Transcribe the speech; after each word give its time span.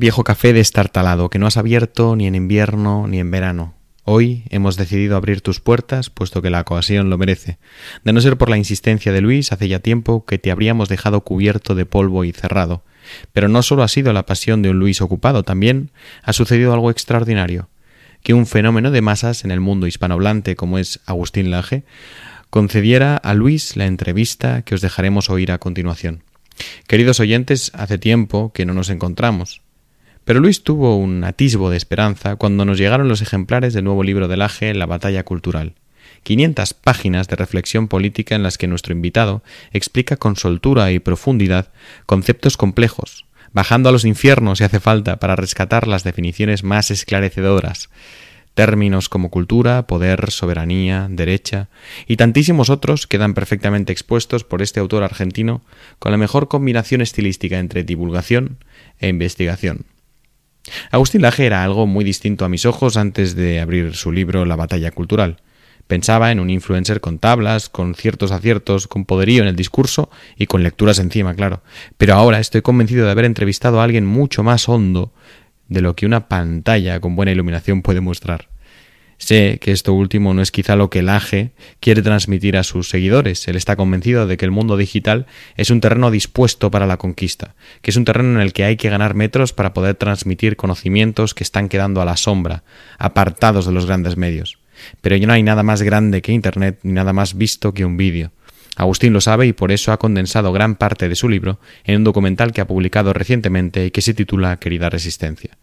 Viejo 0.00 0.24
café 0.24 0.54
destartalado 0.54 1.28
que 1.28 1.38
no 1.38 1.46
has 1.46 1.58
abierto 1.58 2.16
ni 2.16 2.26
en 2.26 2.34
invierno 2.34 3.06
ni 3.06 3.18
en 3.18 3.30
verano. 3.30 3.74
Hoy 4.04 4.44
hemos 4.48 4.78
decidido 4.78 5.14
abrir 5.14 5.42
tus 5.42 5.60
puertas, 5.60 6.08
puesto 6.08 6.40
que 6.40 6.48
la 6.48 6.62
ocasión 6.62 7.10
lo 7.10 7.18
merece. 7.18 7.58
De 8.02 8.14
no 8.14 8.22
ser 8.22 8.38
por 8.38 8.48
la 8.48 8.56
insistencia 8.56 9.12
de 9.12 9.20
Luis, 9.20 9.52
hace 9.52 9.68
ya 9.68 9.80
tiempo 9.80 10.24
que 10.24 10.38
te 10.38 10.50
habríamos 10.50 10.88
dejado 10.88 11.20
cubierto 11.20 11.74
de 11.74 11.84
polvo 11.84 12.24
y 12.24 12.32
cerrado. 12.32 12.82
Pero 13.34 13.48
no 13.48 13.62
solo 13.62 13.82
ha 13.82 13.88
sido 13.88 14.14
la 14.14 14.24
pasión 14.24 14.62
de 14.62 14.70
un 14.70 14.78
Luis 14.78 15.02
ocupado, 15.02 15.42
también 15.42 15.90
ha 16.22 16.32
sucedido 16.32 16.72
algo 16.72 16.90
extraordinario, 16.90 17.68
que 18.22 18.32
un 18.32 18.46
fenómeno 18.46 18.90
de 18.90 19.02
masas 19.02 19.44
en 19.44 19.50
el 19.50 19.60
mundo 19.60 19.86
hispanohablante 19.86 20.56
como 20.56 20.78
es 20.78 21.00
Agustín 21.04 21.50
Laje 21.50 21.84
concediera 22.48 23.18
a 23.18 23.34
Luis 23.34 23.76
la 23.76 23.84
entrevista 23.84 24.62
que 24.62 24.74
os 24.74 24.80
dejaremos 24.80 25.28
oír 25.28 25.52
a 25.52 25.58
continuación. 25.58 26.24
Queridos 26.86 27.20
oyentes, 27.20 27.70
hace 27.74 27.98
tiempo 27.98 28.50
que 28.54 28.64
no 28.64 28.72
nos 28.72 28.88
encontramos. 28.88 29.60
Pero 30.30 30.38
Luis 30.38 30.62
tuvo 30.62 30.96
un 30.96 31.24
atisbo 31.24 31.70
de 31.70 31.76
esperanza 31.76 32.36
cuando 32.36 32.64
nos 32.64 32.78
llegaron 32.78 33.08
los 33.08 33.20
ejemplares 33.20 33.74
del 33.74 33.82
nuevo 33.82 34.04
libro 34.04 34.28
de 34.28 34.36
Laje, 34.36 34.72
La 34.74 34.86
batalla 34.86 35.24
cultural. 35.24 35.74
500 36.22 36.72
páginas 36.72 37.26
de 37.26 37.34
reflexión 37.34 37.88
política 37.88 38.36
en 38.36 38.44
las 38.44 38.56
que 38.56 38.68
nuestro 38.68 38.92
invitado 38.92 39.42
explica 39.72 40.16
con 40.16 40.36
soltura 40.36 40.92
y 40.92 41.00
profundidad 41.00 41.72
conceptos 42.06 42.56
complejos, 42.56 43.26
bajando 43.52 43.88
a 43.88 43.92
los 43.92 44.04
infiernos 44.04 44.58
si 44.58 44.62
hace 44.62 44.78
falta 44.78 45.18
para 45.18 45.34
rescatar 45.34 45.88
las 45.88 46.04
definiciones 46.04 46.62
más 46.62 46.92
esclarecedoras. 46.92 47.90
Términos 48.54 49.08
como 49.08 49.30
cultura, 49.30 49.88
poder, 49.88 50.30
soberanía, 50.30 51.08
derecha 51.10 51.70
y 52.06 52.18
tantísimos 52.18 52.70
otros 52.70 53.08
quedan 53.08 53.34
perfectamente 53.34 53.92
expuestos 53.92 54.44
por 54.44 54.62
este 54.62 54.78
autor 54.78 55.02
argentino 55.02 55.62
con 55.98 56.12
la 56.12 56.18
mejor 56.18 56.46
combinación 56.46 57.00
estilística 57.00 57.58
entre 57.58 57.82
divulgación 57.82 58.58
e 59.00 59.08
investigación. 59.08 59.86
Agustín 60.90 61.22
Laje 61.22 61.46
era 61.46 61.64
algo 61.64 61.86
muy 61.86 62.04
distinto 62.04 62.44
a 62.44 62.48
mis 62.48 62.66
ojos 62.66 62.96
antes 62.96 63.34
de 63.34 63.60
abrir 63.60 63.94
su 63.94 64.12
libro 64.12 64.44
La 64.44 64.56
batalla 64.56 64.90
cultural. 64.90 65.38
Pensaba 65.86 66.30
en 66.30 66.38
un 66.38 66.50
influencer 66.50 67.00
con 67.00 67.18
tablas, 67.18 67.68
con 67.68 67.96
ciertos 67.96 68.30
aciertos, 68.30 68.86
con 68.86 69.04
poderío 69.04 69.42
en 69.42 69.48
el 69.48 69.56
discurso 69.56 70.08
y 70.36 70.46
con 70.46 70.62
lecturas 70.62 71.00
encima, 71.00 71.34
claro. 71.34 71.62
Pero 71.96 72.14
ahora 72.14 72.38
estoy 72.38 72.62
convencido 72.62 73.06
de 73.06 73.10
haber 73.10 73.24
entrevistado 73.24 73.80
a 73.80 73.84
alguien 73.84 74.06
mucho 74.06 74.44
más 74.44 74.68
hondo 74.68 75.12
de 75.66 75.80
lo 75.80 75.96
que 75.96 76.06
una 76.06 76.28
pantalla 76.28 77.00
con 77.00 77.16
buena 77.16 77.32
iluminación 77.32 77.82
puede 77.82 78.00
mostrar. 78.00 78.49
Sé 79.20 79.58
que 79.60 79.70
esto 79.70 79.92
último 79.92 80.32
no 80.32 80.40
es 80.40 80.50
quizá 80.50 80.76
lo 80.76 80.88
que 80.88 81.00
el 81.00 81.10
AGE 81.10 81.52
quiere 81.78 82.00
transmitir 82.00 82.56
a 82.56 82.64
sus 82.64 82.88
seguidores. 82.88 83.46
Él 83.48 83.54
está 83.54 83.76
convencido 83.76 84.26
de 84.26 84.38
que 84.38 84.46
el 84.46 84.50
mundo 84.50 84.78
digital 84.78 85.26
es 85.58 85.70
un 85.70 85.82
terreno 85.82 86.10
dispuesto 86.10 86.70
para 86.70 86.86
la 86.86 86.96
conquista, 86.96 87.54
que 87.82 87.90
es 87.90 87.98
un 87.98 88.06
terreno 88.06 88.30
en 88.30 88.40
el 88.40 88.54
que 88.54 88.64
hay 88.64 88.78
que 88.78 88.88
ganar 88.88 89.14
metros 89.14 89.52
para 89.52 89.74
poder 89.74 89.94
transmitir 89.96 90.56
conocimientos 90.56 91.34
que 91.34 91.44
están 91.44 91.68
quedando 91.68 92.00
a 92.00 92.06
la 92.06 92.16
sombra, 92.16 92.64
apartados 92.98 93.66
de 93.66 93.72
los 93.72 93.84
grandes 93.84 94.16
medios. 94.16 94.58
Pero 95.02 95.16
ya 95.16 95.26
no 95.26 95.34
hay 95.34 95.42
nada 95.42 95.62
más 95.62 95.82
grande 95.82 96.22
que 96.22 96.32
Internet 96.32 96.80
ni 96.82 96.94
nada 96.94 97.12
más 97.12 97.36
visto 97.36 97.74
que 97.74 97.84
un 97.84 97.98
vídeo. 97.98 98.32
Agustín 98.74 99.12
lo 99.12 99.20
sabe 99.20 99.46
y 99.46 99.52
por 99.52 99.70
eso 99.70 99.92
ha 99.92 99.98
condensado 99.98 100.50
gran 100.50 100.76
parte 100.76 101.10
de 101.10 101.14
su 101.14 101.28
libro 101.28 101.60
en 101.84 101.96
un 101.96 102.04
documental 102.04 102.52
que 102.52 102.62
ha 102.62 102.66
publicado 102.66 103.12
recientemente 103.12 103.84
y 103.84 103.90
que 103.90 104.00
se 104.00 104.14
titula 104.14 104.56
Querida 104.56 104.88
Resistencia. 104.88 105.58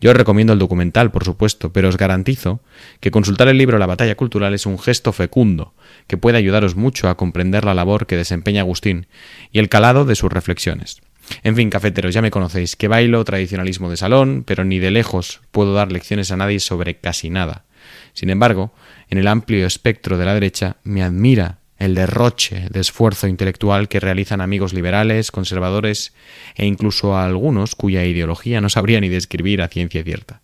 Yo 0.00 0.10
os 0.10 0.16
recomiendo 0.16 0.52
el 0.52 0.58
documental, 0.58 1.10
por 1.10 1.24
supuesto, 1.24 1.72
pero 1.72 1.88
os 1.88 1.96
garantizo 1.96 2.60
que 3.00 3.10
consultar 3.10 3.48
el 3.48 3.58
libro 3.58 3.78
La 3.78 3.86
batalla 3.86 4.16
cultural 4.16 4.54
es 4.54 4.66
un 4.66 4.78
gesto 4.78 5.12
fecundo 5.12 5.74
que 6.06 6.16
puede 6.16 6.38
ayudaros 6.38 6.76
mucho 6.76 7.08
a 7.08 7.16
comprender 7.16 7.64
la 7.64 7.74
labor 7.74 8.06
que 8.06 8.16
desempeña 8.16 8.62
Agustín 8.62 9.06
y 9.52 9.58
el 9.58 9.68
calado 9.68 10.04
de 10.04 10.14
sus 10.14 10.32
reflexiones. 10.32 11.00
En 11.42 11.56
fin, 11.56 11.70
cafeteros, 11.70 12.14
ya 12.14 12.22
me 12.22 12.30
conocéis, 12.30 12.76
que 12.76 12.88
bailo 12.88 13.24
tradicionalismo 13.24 13.90
de 13.90 13.96
salón, 13.96 14.44
pero 14.46 14.64
ni 14.64 14.78
de 14.78 14.90
lejos 14.90 15.40
puedo 15.50 15.74
dar 15.74 15.90
lecciones 15.90 16.30
a 16.30 16.36
nadie 16.36 16.60
sobre 16.60 16.98
casi 16.98 17.30
nada. 17.30 17.64
Sin 18.12 18.30
embargo, 18.30 18.72
en 19.10 19.18
el 19.18 19.28
amplio 19.28 19.66
espectro 19.66 20.18
de 20.18 20.24
la 20.24 20.34
derecha 20.34 20.76
me 20.84 21.02
admira 21.02 21.58
el 21.78 21.94
derroche 21.94 22.68
de 22.70 22.80
esfuerzo 22.80 23.26
intelectual 23.26 23.88
que 23.88 24.00
realizan 24.00 24.40
amigos 24.40 24.72
liberales, 24.72 25.30
conservadores 25.30 26.14
e 26.54 26.66
incluso 26.66 27.14
a 27.16 27.24
algunos 27.24 27.74
cuya 27.74 28.04
ideología 28.04 28.60
no 28.60 28.68
sabría 28.68 29.00
ni 29.00 29.08
describir 29.08 29.60
a 29.62 29.68
ciencia 29.68 30.02
cierta. 30.02 30.40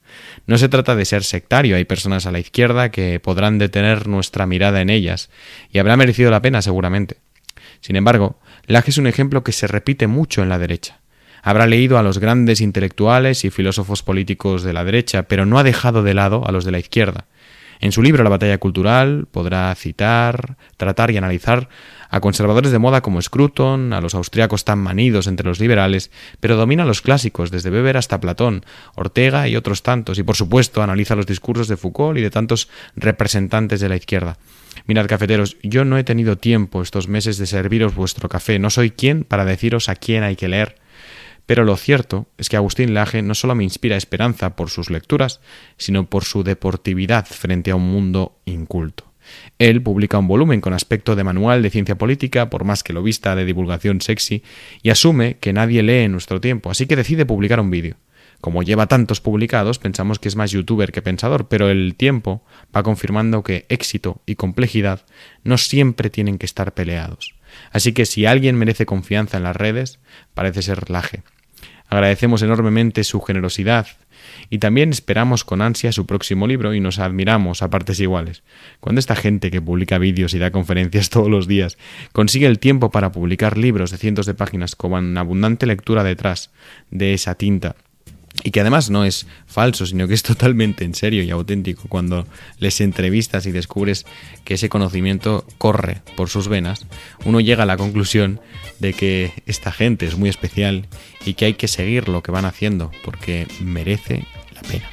No 0.47 0.59
se 0.59 0.69
trata 0.69 0.95
de 0.95 1.05
ser 1.05 1.25
sectario, 1.25 1.77
hay 1.77 1.85
personas 1.85 2.27
a 2.27 2.33
la 2.33 2.39
izquierda 2.39 2.91
que 2.91 3.19
podrán 3.21 3.59
detener 3.59 4.09
nuestra 4.09 4.47
mirada 4.47 4.81
en 4.83 4.91
ellas, 4.91 5.31
y 5.71 5.79
habrá 5.79 5.97
merecido 5.97 6.31
la 6.31 6.43
pena 6.43 6.61
seguramente. 6.61 7.17
Sin 7.81 7.97
embargo, 7.97 8.39
Laje 8.67 8.91
es 8.91 8.99
un 8.99 9.07
ejemplo 9.07 9.43
que 9.43 9.53
se 9.53 9.67
repite 9.67 10.07
mucho 10.07 10.43
en 10.43 10.49
la 10.49 10.59
derecha. 10.59 11.01
Habrá 11.43 11.67
leído 11.67 11.99
a 11.99 12.05
los 12.05 12.19
grandes 12.19 12.61
intelectuales 12.61 13.45
y 13.45 13.51
filósofos 13.51 14.05
políticos 14.05 14.63
de 14.63 14.73
la 14.73 14.85
derecha, 14.85 15.25
pero 15.25 15.45
no 15.45 15.59
ha 15.59 15.65
dejado 15.65 16.05
de 16.05 16.15
lado 16.15 16.47
a 16.47 16.53
los 16.53 16.65
de 16.65 16.71
la 16.71 16.79
izquierda, 16.79 17.27
en 17.83 17.91
su 17.91 18.01
libro 18.01 18.23
La 18.23 18.31
batalla 18.31 18.59
cultural 18.59 19.27
podrá 19.31 19.75
citar, 19.75 20.57
tratar 20.77 21.11
y 21.11 21.17
analizar 21.17 21.69
a 22.09 22.21
conservadores 22.21 22.71
de 22.71 22.79
moda 22.79 23.01
como 23.01 23.21
Scruton, 23.21 23.93
a 23.93 24.01
los 24.01 24.15
austriacos 24.15 24.65
tan 24.65 24.79
manidos 24.79 25.27
entre 25.27 25.49
los 25.49 25.59
liberales, 25.59 26.13
pero 26.39 26.57
domina 26.57 26.85
los 26.85 27.03
clásicos, 27.03 27.51
desde 27.51 27.71
Weber 27.71 27.97
hasta 27.97 28.21
Platón, 28.21 28.65
Ortega 28.95 29.49
y 29.49 29.57
otros 29.57 29.83
tantos, 29.83 30.19
y 30.19 30.23
por 30.23 30.37
supuesto 30.37 30.81
analiza 30.83 31.17
los 31.17 31.27
discursos 31.27 31.67
de 31.67 31.77
Foucault 31.77 32.19
y 32.19 32.23
de 32.23 32.31
tantos 32.31 32.69
representantes 32.95 33.81
de 33.81 33.89
la 33.89 33.97
izquierda. 33.97 34.39
Mirad, 34.87 35.07
cafeteros, 35.07 35.57
yo 35.65 35.85
no 35.85 35.99
he 35.99 36.05
tenido 36.05 36.39
tiempo 36.39 36.83
estos 36.83 37.09
meses 37.09 37.37
de 37.37 37.47
serviros 37.47 37.97
vuestro 37.97 38.29
café, 38.29 38.61
no 38.61 38.71
soy 38.71 38.93
quien 38.93 39.25
para 39.25 39.45
deciros 39.45 39.89
a 39.89 39.97
quién 39.97 40.23
hay 40.23 40.37
que 40.37 40.49
leer, 40.49 40.77
pero 41.47 41.65
lo 41.65 41.77
cierto 41.77 42.27
es 42.39 42.49
que 42.49 42.57
Agustín 42.57 42.95
Laje 42.95 43.23
no 43.23 43.35
solo 43.35 43.55
me 43.55 43.65
inspira 43.65 43.97
esperanza 43.97 44.57
por 44.57 44.71
sus 44.71 44.91
lecturas, 44.91 45.41
sino 45.77 46.09
por 46.09 46.25
su 46.25 46.45
deportividad 46.45 47.27
frente 47.27 47.71
a 47.71 47.77
un 47.77 47.91
mundo 47.91 48.39
inculto. 48.45 49.13
Él 49.59 49.83
publica 49.83 50.19
un 50.19 50.29
volumen 50.29 50.61
con 50.61 50.73
aspecto 50.73 51.15
de 51.15 51.25
manual 51.25 51.63
de 51.63 51.71
ciencia 51.71 51.97
política, 51.97 52.51
por 52.51 52.65
más 52.65 52.83
que 52.83 52.93
lo 52.93 53.03
vista 53.03 53.37
de 53.37 53.45
divulgación 53.45 54.01
sexy, 54.01 54.43
y 54.83 54.91
asume 54.91 55.37
que 55.39 55.53
nadie 55.53 55.83
lee 55.83 56.05
en 56.05 56.13
nuestro 56.13 56.41
tiempo, 56.41 56.71
así 56.71 56.87
que 56.87 56.97
decide 56.97 57.27
publicar 57.27 57.61
un 57.61 57.71
vídeo. 57.71 57.97
Como 58.41 58.65
lleva 58.65 58.89
tantos 58.89 59.21
publicados, 59.21 59.79
pensamos 59.79 60.19
que 60.19 60.27
es 60.27 60.35
más 60.35 60.51
youtuber 60.51 60.91
que 60.91 61.01
pensador, 61.01 61.47
pero 61.47 61.71
el 61.71 61.95
tiempo 61.95 62.45
va 62.75 62.83
confirmando 62.83 63.45
que 63.45 63.67
éxito 63.69 64.21
y 64.27 64.35
complejidad 64.35 65.03
no 65.45 65.59
siempre 65.59 66.11
tienen 66.11 66.39
que 66.39 66.47
estar 66.47 66.75
peleados. 66.75 67.37
Así 67.71 67.93
que 67.93 68.05
si 68.05 68.27
alguien 68.27 68.57
merece 68.57 68.85
confianza 68.85 69.37
en 69.37 69.45
las 69.45 69.55
redes, 69.55 70.01
parece 70.35 70.63
ser 70.63 70.91
Laje. 70.91 71.23
Agradecemos 71.93 72.41
enormemente 72.41 73.05
su 73.05 73.21
generosidad 73.21 73.87
y 74.49 74.61
también 74.61 74.89
esperamos 74.89 75.45
con 75.45 75.61
ansia 75.61 75.93
su 75.93 76.07
próximo 76.07 76.47
libro 76.47 76.73
y 76.73 76.81
nos 76.81 76.99
admiramos 76.99 77.61
a 77.61 77.69
partes 77.69 78.01
iguales. 78.01 78.43
Cuando 78.81 78.99
esta 78.99 79.15
gente 79.15 79.51
que 79.51 79.61
publica 79.61 79.99
vídeos 79.99 80.33
y 80.33 80.39
da 80.39 80.51
conferencias 80.51 81.11
todos 81.11 81.29
los 81.29 81.47
días 81.47 81.77
consigue 82.13 82.47
el 82.47 82.59
tiempo 82.59 82.91
para 82.91 83.13
publicar 83.13 83.59
libros 83.59 83.91
de 83.91 83.99
cientos 83.99 84.25
de 84.25 84.33
páginas 84.33 84.75
con 84.75 85.19
abundante 85.19 85.67
lectura 85.67 86.03
detrás 86.03 86.51
de 86.91 87.13
esa 87.13 87.35
tinta 87.35 87.77
y 88.43 88.51
que 88.51 88.61
además 88.61 88.91
no 88.91 89.05
es 89.05 89.27
falso, 89.47 89.87
sino 89.87 90.09
que 90.09 90.15
es 90.15 90.23
totalmente 90.23 90.85
en 90.85 90.95
serio 90.95 91.23
y 91.23 91.31
auténtico 91.31 91.85
cuando 91.89 92.27
les 92.59 92.81
entrevistas 92.81 93.47
y 93.47 93.53
descubres 93.53 94.07
que 94.45 94.55
ese 94.55 94.69
conocimiento 94.69 95.47
corre 95.59 96.03
por 96.17 96.29
sus 96.29 96.49
venas, 96.49 96.87
uno 97.25 97.41
llega 97.41 97.65
a 97.65 97.67
la 97.67 97.77
conclusión 97.77 98.41
de 98.79 98.95
que 98.95 99.33
esta 99.47 99.73
gente 99.73 100.07
es 100.07 100.17
muy 100.17 100.29
especial 100.29 100.87
y 101.25 101.35
que 101.35 101.47
hay 101.47 101.55
que 101.55 101.69
seguir 101.69 102.09
lo 102.09 102.23
que 102.23 102.33
van 102.33 102.45
haciendo 102.45 102.91
porque 103.05 103.47
merece 103.61 104.27
la 104.55 104.63
pena. 104.63 104.89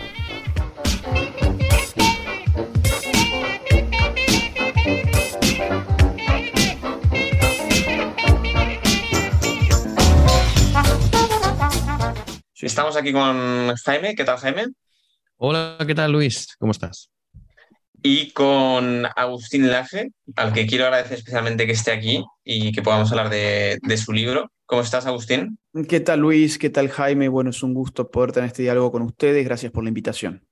Estamos 12.61 12.97
aquí 12.97 13.13
con 13.13 13.73
Jaime. 13.73 14.15
¿Qué 14.15 14.25
tal, 14.25 14.37
Jaime? 14.37 14.67
Hola, 15.37 15.77
¿qué 15.87 15.95
tal, 15.95 16.11
Luis? 16.11 16.57
¿Cómo 16.59 16.73
estás? 16.73 17.09
Y 18.01 18.31
con 18.31 19.05
Agustín 19.15 19.69
Laje, 19.71 20.11
al 20.35 20.51
que 20.51 20.67
quiero 20.67 20.85
agradecer 20.85 21.19
especialmente 21.19 21.65
que 21.65 21.71
esté 21.71 21.91
aquí 21.91 22.21
y 22.43 22.73
que 22.73 22.81
podamos 22.81 23.09
hablar 23.11 23.29
de, 23.29 23.79
su 23.97 24.11
libro. 24.11 24.51
¿Cómo 24.65 24.81
estás, 24.81 25.05
Agustín? 25.05 25.57
¿Qué 25.87 26.01
tal, 26.01 26.19
Luis? 26.19 26.57
¿Qué 26.57 26.69
tal, 26.69 26.89
Jaime? 26.89 27.29
Bueno, 27.29 27.51
es 27.51 27.63
un 27.63 27.73
gusto 27.73 28.11
poder 28.11 28.33
tener 28.33 28.47
este 28.47 28.63
diálogo 28.63 28.91
con 28.91 29.03
ustedes. 29.03 29.45
Gracias 29.45 29.71
por 29.71 29.83
la 29.83 29.89
invitación. 29.89 30.45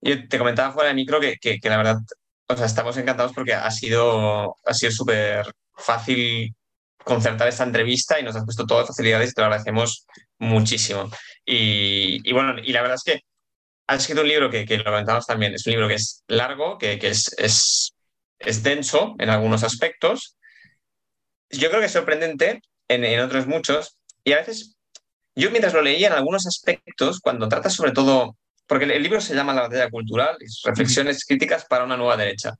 Yo 0.00 0.28
te 0.28 0.36
comentaba 0.36 0.72
fuera 0.72 0.88
de 0.88 0.96
micro 0.96 1.20
que, 1.20 1.38
que, 1.38 1.60
la 1.68 1.76
verdad, 1.76 1.98
o 2.48 2.56
sea, 2.56 2.66
estamos 2.66 2.96
encantados 2.96 3.32
porque 3.32 3.54
ha 3.54 3.70
sido 3.70 4.56
ha 4.64 4.74
sido 4.74 4.90
súper 4.90 5.46
fácil 5.76 6.54
concertar 7.04 7.46
esta 7.46 7.62
entrevista 7.62 8.18
y 8.18 8.24
nos 8.24 8.34
has 8.34 8.44
puesto 8.44 8.66
todas 8.66 8.82
las 8.82 8.88
facilidades 8.88 9.30
y 9.30 9.34
te 9.34 9.40
lo 9.40 9.46
agradecemos 9.46 10.06
muchísimo. 10.38 11.10
Y, 11.44 12.32
bueno, 12.32 12.56
y 12.62 12.72
la 12.72 12.82
verdad 12.82 12.96
es 12.96 13.02
que 13.04 13.20
ha 13.88 13.94
escrito 13.96 14.22
un 14.22 14.28
libro 14.28 14.50
que, 14.50 14.64
que, 14.64 14.78
lo 14.78 14.84
comentamos 14.84 15.26
también, 15.26 15.54
es 15.54 15.66
un 15.66 15.72
libro 15.72 15.88
que 15.88 15.94
es 15.94 16.24
largo, 16.28 16.78
que, 16.78 16.98
que 16.98 17.08
es, 17.08 17.34
es, 17.38 17.94
es, 18.38 18.62
denso 18.62 19.14
en 19.18 19.30
algunos 19.30 19.62
aspectos. 19.62 20.36
Yo 21.50 21.68
creo 21.68 21.80
que 21.80 21.86
es 21.86 21.92
sorprendente 21.92 22.60
en, 22.88 23.04
en, 23.04 23.20
otros 23.20 23.46
muchos, 23.46 23.96
y 24.24 24.32
a 24.32 24.38
veces 24.38 24.76
yo 25.36 25.50
mientras 25.50 25.74
lo 25.74 25.82
leía 25.82 26.08
en 26.08 26.14
algunos 26.14 26.46
aspectos, 26.46 27.20
cuando 27.20 27.48
trata 27.48 27.70
sobre 27.70 27.92
todo, 27.92 28.36
porque 28.66 28.86
el 28.86 29.02
libro 29.02 29.20
se 29.20 29.34
llama 29.34 29.54
La 29.54 29.62
batalla 29.62 29.90
cultural, 29.90 30.36
reflexiones 30.64 31.24
críticas 31.24 31.64
para 31.66 31.84
una 31.84 31.96
nueva 31.96 32.16
derecha. 32.16 32.54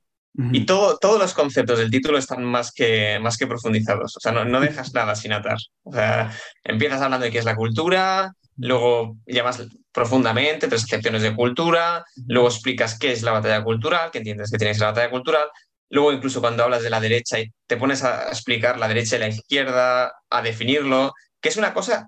Y 0.51 0.65
todo, 0.67 0.99
todos 0.99 1.19
los 1.19 1.33
conceptos 1.33 1.79
del 1.79 1.89
título 1.89 2.17
están 2.19 2.43
más 2.43 2.71
que, 2.71 3.17
más 3.19 3.37
que 3.37 3.47
profundizados. 3.47 4.17
O 4.17 4.19
sea, 4.19 4.31
no, 4.31 4.45
no 4.45 4.59
dejas 4.59 4.93
nada 4.93 5.15
sin 5.15 5.33
atar. 5.33 5.57
O 5.81 5.91
sea, 5.91 6.31
empiezas 6.63 7.01
hablando 7.01 7.25
de 7.25 7.31
qué 7.31 7.39
es 7.39 7.45
la 7.45 7.55
cultura, 7.55 8.31
luego 8.57 9.17
llamas 9.25 9.67
profundamente 9.91 10.67
tres 10.67 10.83
acepciones 10.83 11.23
de 11.23 11.35
cultura, 11.35 12.05
luego 12.27 12.49
explicas 12.49 12.99
qué 12.99 13.11
es 13.11 13.23
la 13.23 13.31
batalla 13.31 13.63
cultural, 13.63 14.11
que 14.11 14.19
entiendes 14.19 14.51
que 14.51 14.59
tienes 14.59 14.77
la 14.77 14.87
batalla 14.87 15.09
cultural, 15.09 15.47
luego 15.89 16.11
incluso 16.11 16.41
cuando 16.41 16.63
hablas 16.63 16.83
de 16.83 16.89
la 16.89 16.99
derecha 16.99 17.39
y 17.39 17.51
te 17.65 17.77
pones 17.77 18.03
a 18.03 18.27
explicar 18.29 18.77
la 18.77 18.87
derecha 18.87 19.15
y 19.15 19.19
la 19.19 19.29
izquierda, 19.29 20.13
a 20.29 20.41
definirlo, 20.41 21.13
que 21.41 21.49
es 21.49 21.57
una 21.57 21.73
cosa 21.73 22.07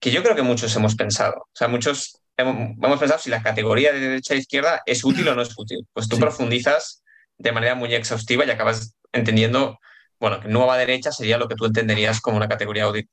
que 0.00 0.10
yo 0.10 0.22
creo 0.22 0.36
que 0.36 0.42
muchos 0.42 0.74
hemos 0.76 0.94
pensado. 0.94 1.36
O 1.40 1.54
sea, 1.54 1.68
muchos 1.68 2.20
hemos, 2.36 2.98
pensado 2.98 3.20
si 3.20 3.30
la 3.30 3.42
categoría 3.42 3.92
de 3.92 4.00
derecha 4.00 4.34
e 4.34 4.38
izquierda 4.38 4.82
es 4.86 5.04
útil 5.04 5.28
o 5.28 5.34
no 5.34 5.42
es 5.42 5.52
útil. 5.56 5.86
Pues 5.92 6.08
tú 6.08 6.18
profundizas 6.18 7.02
de 7.38 7.52
manera 7.52 7.74
muy 7.74 7.94
exhaustiva 7.94 8.44
y 8.44 8.50
acabas 8.50 8.96
entendiendo, 9.12 9.78
bueno, 10.18 10.40
que 10.40 10.48
nueva 10.48 10.78
derecha 10.78 11.12
sería 11.12 11.38
lo 11.38 11.48
que 11.48 11.54
tú 11.54 11.66
entenderías 11.66 12.20
como 12.20 12.36
una 12.36 12.48
categoría 12.48 12.88
útil. 12.88 13.08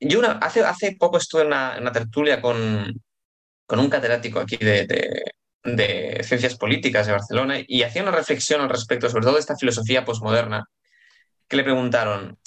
Yo 0.00 0.20
hace, 0.40 0.62
hace 0.64 0.96
poco 0.98 1.18
estuve 1.18 1.42
en 1.42 1.48
una, 1.48 1.92
tertulia 1.92 2.40
con, 2.40 2.92
con, 3.66 3.78
un 3.78 3.88
catedrático 3.88 4.40
aquí 4.40 4.56
de, 4.56 4.86
de, 5.64 6.20
ciencias 6.24 6.56
políticas 6.56 7.06
de 7.06 7.12
Barcelona 7.12 7.56
y 7.66 7.82
hacía 7.82 8.02
una 8.02 8.10
reflexión 8.10 8.60
al 8.60 8.68
respecto, 8.68 9.08
sobre 9.08 9.24
todo 9.24 9.34
de 9.34 9.40
esta 9.40 9.56
filosofía 9.56 10.04
posmoderna, 10.04 10.64
que 11.48 11.56
le 11.56 11.64
preguntaron, 11.64 12.38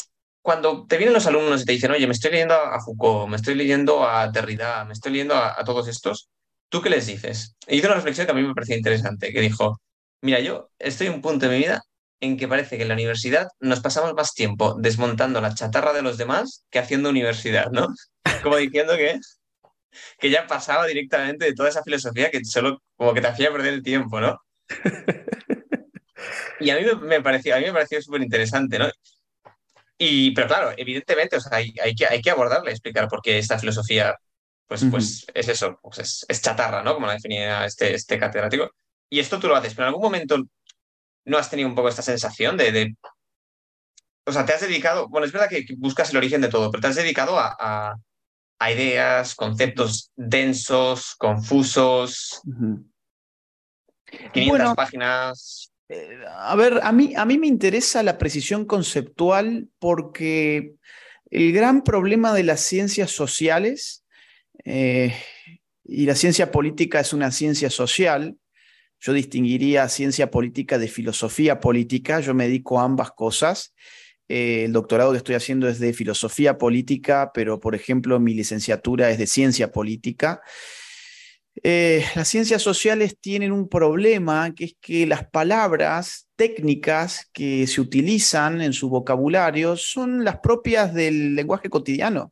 cuando 0.47 0.85
te 0.87 0.97
vienen 0.97 1.13
los 1.13 1.27
alumnos 1.27 1.61
y 1.61 1.65
te 1.65 1.73
dicen, 1.73 1.91
oye, 1.91 2.07
me 2.07 2.13
estoy 2.13 2.31
leyendo 2.31 2.55
a 2.55 2.79
Foucault, 2.79 3.29
me 3.29 3.35
estoy 3.35 3.53
leyendo 3.55 4.07
a 4.07 4.29
Derrida, 4.29 4.85
me 4.85 4.93
estoy 4.93 5.11
leyendo 5.11 5.35
a, 5.35 5.61
todos 5.65 5.89
estos, 5.89 6.29
¿tú 6.69 6.81
qué 6.81 6.89
les 6.89 7.05
dices? 7.05 7.57
Y 7.67 7.77
hizo 7.77 7.87
una 7.87 7.95
reflexión 7.95 8.25
que 8.25 8.31
a 8.31 8.35
mí 8.35 8.43
me 8.43 8.53
parecía 8.53 8.77
interesante, 8.77 9.33
que 9.33 9.41
dijo, 9.41 9.81
Mira, 10.21 10.39
yo 10.39 10.69
estoy 10.79 11.07
en 11.07 11.13
un 11.13 11.21
punto 11.21 11.47
de 11.47 11.51
mi 11.53 11.59
vida 11.59 11.81
en 12.19 12.37
que 12.37 12.47
parece 12.47 12.77
que 12.77 12.83
en 12.83 12.89
la 12.89 12.95
universidad 12.95 13.47
nos 13.59 13.79
pasamos 13.79 14.13
más 14.13 14.33
tiempo 14.33 14.75
desmontando 14.79 15.41
la 15.41 15.53
chatarra 15.53 15.93
de 15.93 16.01
los 16.01 16.17
demás 16.17 16.65
que 16.69 16.79
haciendo 16.79 17.09
universidad, 17.09 17.69
¿no? 17.71 17.87
Como 18.43 18.57
diciendo 18.57 18.95
que, 18.95 19.19
que 20.19 20.29
ya 20.29 20.47
pasaba 20.47 20.87
directamente 20.87 21.45
de 21.45 21.53
toda 21.53 21.69
esa 21.69 21.83
filosofía 21.83 22.31
que 22.31 22.43
solo 22.43 22.81
como 22.95 23.13
que 23.13 23.21
te 23.21 23.27
hacía 23.27 23.51
perder 23.51 23.73
el 23.73 23.83
tiempo, 23.83 24.19
¿no? 24.19 24.39
Y 26.59 26.69
a 26.71 26.75
mí 26.75 26.81
me, 27.03 27.21
pareció, 27.21 27.55
a 27.55 27.59
mí 27.59 27.65
me 27.65 27.73
pareció 27.73 28.01
súper 28.01 28.21
interesante, 28.21 28.79
¿no? 28.79 28.89
Y, 29.97 30.31
pero 30.31 30.47
claro, 30.47 30.73
evidentemente, 30.77 31.37
o 31.37 31.39
sea, 31.39 31.57
hay, 31.57 31.73
hay, 31.83 31.95
que, 31.95 32.07
hay 32.07 32.21
que 32.21 32.31
abordarla 32.31 32.69
y 32.69 32.73
explicar 32.73 33.07
por 33.07 33.21
qué 33.21 33.37
esta 33.37 33.59
filosofía, 33.59 34.15
pues, 34.67 34.85
pues 34.89 35.25
es 35.33 35.47
eso, 35.47 35.79
pues 35.81 36.25
es, 36.27 36.41
chatarra, 36.41 36.83
¿no? 36.83 36.93
Como 36.93 37.07
la 37.07 37.13
definía 37.13 37.65
este, 37.65 37.93
este 37.93 38.19
catedrático 38.19 38.71
y 39.09 39.19
esto 39.19 39.39
tú 39.39 39.47
lo 39.47 39.55
haces, 39.55 39.73
pero 39.73 39.85
en 39.85 39.89
algún 39.89 40.03
momento 40.03 40.37
no 41.25 41.37
has 41.37 41.49
tenido 41.49 41.69
un 41.69 41.75
poco 41.75 41.89
esta 41.89 42.01
sensación 42.01 42.57
de, 42.57 42.95
o 44.25 44.31
sea, 44.31 44.45
te 44.45 44.53
has 44.53 44.61
dedicado, 44.61 45.07
bueno, 45.07 45.25
es 45.25 45.31
verdad 45.31 45.49
que 45.49 45.65
buscas 45.77 46.09
el 46.11 46.17
origen 46.17 46.41
de 46.41 46.49
todo, 46.49 46.71
pero 46.71 46.81
te 46.81 46.87
has 46.87 46.95
dedicado 46.95 47.37
a, 47.39 47.97
ideas, 48.71 49.35
conceptos 49.35 50.11
densos, 50.15 51.15
confusos, 51.15 52.41
500 54.33 54.75
páginas. 54.75 55.71
Eh, 55.89 56.17
a 56.27 56.55
ver, 56.55 56.79
a 56.81 56.91
mí, 56.91 57.13
a 57.15 57.23
mí 57.23 57.37
me 57.37 57.47
interesa 57.47 58.03
la 58.03 58.17
precisión 58.17 58.65
conceptual 58.65 59.69
porque 59.79 60.73
el 61.29 61.53
gran 61.53 61.83
problema 61.83 62.33
de 62.33 62.43
las 62.43 62.61
ciencias 62.61 63.11
sociales, 63.11 64.03
eh, 64.65 65.15
y 65.83 66.05
la 66.05 66.15
ciencia 66.15 66.51
política 66.51 66.99
es 66.99 67.13
una 67.13 67.31
ciencia 67.31 67.69
social, 67.69 68.35
yo 68.99 69.13
distinguiría 69.13 69.87
ciencia 69.89 70.31
política 70.31 70.77
de 70.77 70.87
filosofía 70.87 71.59
política, 71.59 72.19
yo 72.19 72.33
me 72.33 72.45
dedico 72.45 72.79
a 72.79 72.83
ambas 72.83 73.11
cosas. 73.11 73.73
Eh, 74.27 74.65
el 74.65 74.73
doctorado 74.73 75.11
que 75.11 75.17
estoy 75.17 75.35
haciendo 75.35 75.67
es 75.69 75.79
de 75.79 75.93
filosofía 75.93 76.57
política, 76.57 77.31
pero 77.33 77.59
por 77.59 77.75
ejemplo 77.75 78.19
mi 78.19 78.33
licenciatura 78.33 79.09
es 79.09 79.17
de 79.17 79.27
ciencia 79.27 79.71
política. 79.71 80.41
Eh, 81.63 82.05
las 82.15 82.27
ciencias 82.27 82.61
sociales 82.61 83.17
tienen 83.19 83.51
un 83.51 83.67
problema, 83.67 84.53
que 84.53 84.65
es 84.65 84.75
que 84.79 85.07
las 85.07 85.27
palabras 85.29 86.27
técnicas 86.35 87.29
que 87.33 87.65
se 87.67 87.81
utilizan 87.81 88.61
en 88.61 88.73
su 88.73 88.89
vocabulario 88.89 89.75
son 89.75 90.23
las 90.23 90.39
propias 90.39 90.93
del 90.93 91.35
lenguaje 91.35 91.69
cotidiano. 91.69 92.31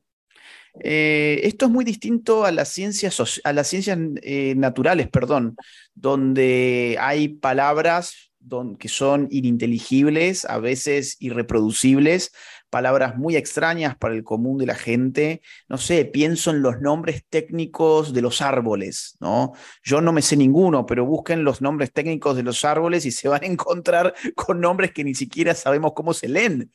Eh, 0.81 1.41
esto 1.43 1.65
es 1.65 1.71
muy 1.71 1.85
distinto 1.85 2.45
a 2.45 2.51
las 2.51 2.69
ciencias, 2.69 3.41
a 3.43 3.53
las 3.53 3.67
ciencias 3.67 3.97
eh, 4.21 4.55
naturales, 4.55 5.07
perdón, 5.09 5.55
donde 5.93 6.97
hay 6.99 7.29
palabras 7.29 8.31
que 8.77 8.89
son 8.89 9.27
ininteligibles, 9.31 10.45
a 10.45 10.59
veces 10.59 11.17
irreproducibles, 11.19 12.31
palabras 12.69 13.17
muy 13.17 13.35
extrañas 13.35 13.95
para 13.97 14.13
el 14.13 14.23
común 14.23 14.57
de 14.57 14.65
la 14.65 14.75
gente. 14.75 15.41
No 15.67 15.77
sé, 15.77 16.05
pienso 16.05 16.51
en 16.51 16.61
los 16.61 16.79
nombres 16.79 17.23
técnicos 17.27 18.13
de 18.13 18.21
los 18.21 18.41
árboles, 18.41 19.17
¿no? 19.19 19.53
Yo 19.83 20.01
no 20.01 20.11
me 20.11 20.21
sé 20.21 20.37
ninguno, 20.37 20.85
pero 20.85 21.05
busquen 21.05 21.43
los 21.43 21.61
nombres 21.61 21.91
técnicos 21.91 22.35
de 22.35 22.43
los 22.43 22.65
árboles 22.65 23.05
y 23.05 23.11
se 23.11 23.27
van 23.27 23.43
a 23.43 23.47
encontrar 23.47 24.13
con 24.35 24.59
nombres 24.59 24.91
que 24.91 25.03
ni 25.03 25.15
siquiera 25.15 25.55
sabemos 25.55 25.93
cómo 25.95 26.13
se 26.13 26.27
leen. 26.27 26.71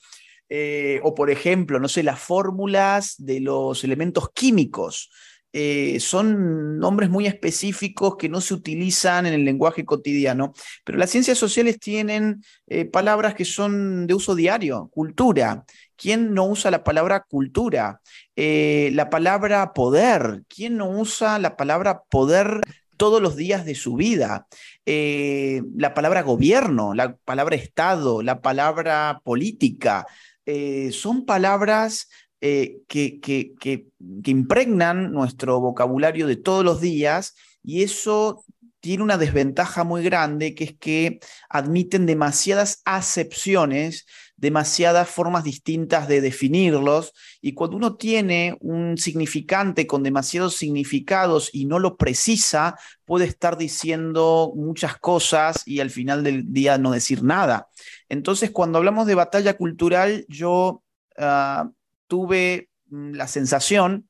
Eh, 0.52 0.98
o 1.04 1.14
por 1.14 1.30
ejemplo, 1.30 1.78
no 1.78 1.86
sé, 1.86 2.02
las 2.02 2.18
fórmulas 2.18 3.14
de 3.18 3.38
los 3.40 3.84
elementos 3.84 4.30
químicos. 4.34 5.10
Eh, 5.52 5.98
son 6.00 6.78
nombres 6.78 7.10
muy 7.10 7.26
específicos 7.26 8.16
que 8.16 8.28
no 8.28 8.40
se 8.40 8.54
utilizan 8.54 9.26
en 9.26 9.34
el 9.34 9.44
lenguaje 9.44 9.84
cotidiano, 9.84 10.52
pero 10.84 10.98
las 10.98 11.10
ciencias 11.10 11.38
sociales 11.38 11.80
tienen 11.80 12.44
eh, 12.68 12.84
palabras 12.84 13.34
que 13.34 13.44
son 13.44 14.06
de 14.06 14.14
uso 14.14 14.34
diario, 14.34 14.88
cultura. 14.92 15.64
¿Quién 15.96 16.34
no 16.34 16.46
usa 16.46 16.70
la 16.70 16.84
palabra 16.84 17.24
cultura? 17.28 18.00
la 18.36 19.10
palabra 19.10 19.74
poder. 19.74 20.44
¿Quién 20.48 20.78
no 20.78 20.88
usa 20.88 21.38
la 21.38 21.58
palabra 21.58 22.04
poder 22.08 22.62
todos 22.96 23.20
los 23.20 23.36
días 23.36 23.66
de 23.66 23.74
su 23.74 23.94
vida? 23.96 24.46
la 24.86 25.94
palabra 25.94 26.22
gobierno, 26.22 26.94
la 26.94 27.14
palabra 27.16 27.54
Estado, 27.54 28.22
la 28.22 28.40
palabra 28.40 29.20
política. 29.22 30.06
Eh, 30.46 30.90
son 30.92 31.26
palabras 31.26 32.08
eh, 32.40 32.78
que, 32.88 33.20
que, 33.20 33.54
que, 33.60 33.88
impregnan 34.24 35.12
nuestro 35.12 35.60
vocabulario 35.60 36.26
de 36.26 36.36
todos 36.36 36.64
los 36.64 36.80
días 36.80 37.34
y 37.62 37.82
eso 37.82 38.42
tiene 38.80 39.02
una 39.02 39.18
desventaja 39.18 39.84
muy 39.84 40.02
grande, 40.02 40.54
que 40.54 40.64
es 40.64 40.74
que 40.78 41.20
admiten 41.50 42.06
demasiadas 42.06 42.80
acepciones, 42.86 44.06
demasiadas 44.36 45.08
formas 45.10 45.44
distintas 45.44 46.08
de 46.08 46.22
definirlos, 46.22 47.12
y 47.42 47.52
cuando 47.52 47.76
uno 47.76 47.96
tiene 47.96 48.56
un 48.60 48.96
significante 48.96 49.86
con 49.86 50.02
demasiados 50.02 50.56
significados 50.56 51.50
y 51.52 51.66
no 51.66 51.78
lo 51.78 51.98
precisa, 51.98 52.78
puede 53.04 53.26
estar 53.26 53.58
diciendo 53.58 54.52
muchas 54.56 54.96
cosas 54.98 55.62
y 55.66 55.80
al 55.80 55.90
final 55.90 56.24
del 56.24 56.50
día 56.50 56.78
no 56.78 56.90
decir 56.92 57.22
nada. 57.22 57.68
Entonces, 58.10 58.50
cuando 58.50 58.78
hablamos 58.78 59.06
de 59.06 59.14
batalla 59.14 59.56
cultural, 59.56 60.26
yo 60.28 60.82
ah, 61.16 61.70
tuve 62.08 62.68
mm, 62.90 63.12
la 63.12 63.28
sensación 63.28 64.08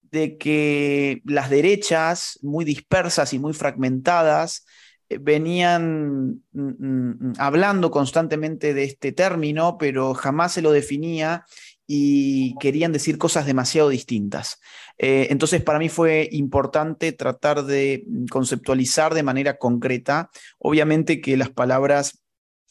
de 0.00 0.38
que 0.38 1.20
las 1.24 1.50
derechas 1.50 2.38
muy 2.42 2.64
dispersas 2.64 3.32
y 3.32 3.38
muy 3.38 3.52
fragmentadas 3.52 4.64
eh, 5.08 5.18
venían 5.20 6.42
mm, 6.52 6.70
mm, 6.78 7.32
hablando 7.38 7.90
constantemente 7.90 8.74
de 8.74 8.84
este 8.84 9.10
término, 9.10 9.76
pero 9.76 10.14
jamás 10.14 10.52
se 10.52 10.62
lo 10.62 10.70
definía 10.70 11.44
y 11.84 12.54
querían 12.60 12.92
decir 12.92 13.18
cosas 13.18 13.44
demasiado 13.44 13.88
distintas. 13.88 14.60
Eh, 14.98 15.26
entonces, 15.30 15.62
para 15.62 15.80
mí 15.80 15.88
fue 15.88 16.28
importante 16.30 17.12
tratar 17.12 17.64
de 17.64 18.04
conceptualizar 18.30 19.14
de 19.14 19.24
manera 19.24 19.58
concreta, 19.58 20.30
obviamente 20.58 21.20
que 21.20 21.36
las 21.36 21.50
palabras 21.50 22.21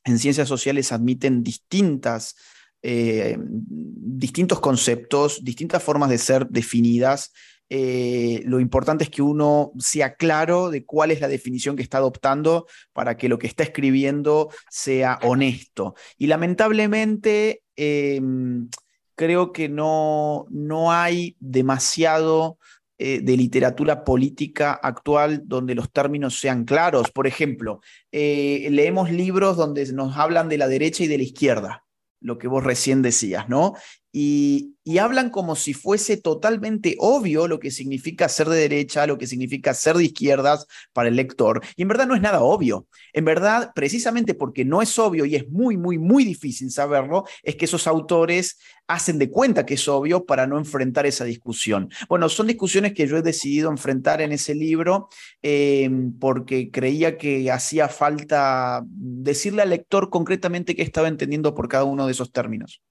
en 0.03 0.19
ciencias 0.19 0.47
sociales 0.47 0.91
admiten 0.91 1.43
distintas, 1.43 2.35
eh, 2.81 3.37
distintos 3.39 4.59
conceptos, 4.59 5.43
distintas 5.43 5.83
formas 5.83 6.09
de 6.09 6.17
ser 6.17 6.47
definidas. 6.47 7.31
Eh, 7.69 8.41
lo 8.45 8.59
importante 8.59 9.05
es 9.05 9.09
que 9.09 9.21
uno 9.21 9.71
sea 9.79 10.15
claro 10.15 10.69
de 10.69 10.83
cuál 10.83 11.11
es 11.11 11.21
la 11.21 11.27
definición 11.27 11.75
que 11.75 11.83
está 11.83 11.99
adoptando 11.99 12.67
para 12.91 13.15
que 13.15 13.29
lo 13.29 13.37
que 13.37 13.47
está 13.47 13.63
escribiendo 13.63 14.49
sea 14.69 15.19
honesto. 15.21 15.95
Y 16.17 16.27
lamentablemente 16.27 17.61
em, 17.75 18.69
creo 19.15 19.53
que 19.53 19.69
no, 19.69 20.45
no 20.49 20.91
hay 20.91 21.37
demasiado 21.39 22.57
eh, 23.03 23.19
de 23.19 23.35
literatura 23.35 24.03
política 24.03 24.73
actual 24.73 25.41
donde 25.45 25.73
los 25.73 25.91
términos 25.91 26.39
sean 26.39 26.65
claros. 26.65 27.09
Por 27.09 27.25
ejemplo, 27.25 27.81
eh, 28.11 28.67
leemos 28.69 29.11
libros 29.11 29.57
donde 29.57 29.91
nos 29.91 30.17
hablan 30.17 30.49
de 30.49 30.59
la 30.59 30.67
derecha 30.67 31.03
y 31.03 31.07
de 31.07 31.17
la 31.17 31.23
izquierda, 31.23 31.83
lo 32.19 32.37
que 32.37 32.47
vos 32.47 32.63
recién 32.63 33.01
decías, 33.01 33.49
¿no? 33.49 33.73
Y, 34.11 34.75
hablan 34.99 35.29
como 35.29 35.55
si 35.55 35.73
fuese 35.73 36.17
totalmente 36.17 36.95
obvio 36.99 37.47
lo 37.47 37.59
que 37.59 37.71
significa 37.71 38.29
ser 38.29 38.49
de 38.49 38.57
derecha, 38.57 39.07
lo 39.07 39.17
que 39.17 39.25
significa 39.25 39.73
ser 39.73 39.95
de 39.95 40.03
izquierdas 40.03 40.67
para 40.93 41.09
el 41.09 41.15
lector. 41.15 41.61
Y 41.75 41.83
en 41.83 41.87
verdad 41.87 42.07
no 42.07 42.15
es 42.15 42.21
nada 42.21 42.41
obvio. 42.41 42.87
En 43.13 43.25
verdad, 43.25 43.71
precisamente 43.73 44.33
porque 44.33 44.65
no 44.65 44.81
es 44.81 44.99
obvio 44.99 45.25
y 45.25 45.35
es 45.35 45.49
muy, 45.49 45.77
muy, 45.77 45.97
muy 45.97 46.23
difícil 46.25 46.69
saberlo, 46.71 47.23
es 47.41 47.55
que 47.55 47.65
esos 47.65 47.87
autores 47.87 48.59
hacen 48.87 49.17
de 49.17 49.29
cuenta 49.29 49.65
que 49.65 49.75
es 49.75 49.87
obvio 49.87 50.25
para 50.25 50.45
no 50.45 50.57
enfrentar 50.57 51.05
esa 51.05 51.23
discusión. 51.23 51.89
Bueno, 52.09 52.27
son 52.29 52.47
discusiones 52.47 52.93
que 52.93 53.07
yo 53.07 53.17
he 53.17 53.21
decidido 53.21 53.71
enfrentar 53.71 54.21
en 54.21 54.33
ese 54.33 54.53
libro 54.53 55.07
eh, 55.41 55.89
porque 56.19 56.69
creía 56.69 57.17
que 57.17 57.49
hacía 57.49 57.87
falta 57.87 58.83
decirle 58.85 59.61
al 59.61 59.69
lector 59.69 60.09
concretamente 60.09 60.75
qué 60.75 60.81
estaba 60.81 61.07
entendiendo 61.07 61.55
por 61.55 61.69
cada 61.69 61.85
uno 61.85 62.05
de 62.05 62.11
esos 62.11 62.31
términos. 62.31 62.81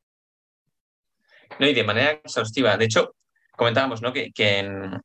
No, 1.59 1.67
y 1.67 1.75
de 1.75 1.85
manera 1.85 2.13
exhaustiva. 2.13 2.77
De 2.77 2.85
hecho, 2.87 3.15
comentábamos 3.57 4.03
¿no? 4.03 4.13
que, 4.13 4.31
que 4.33 4.59
en, 4.59 5.01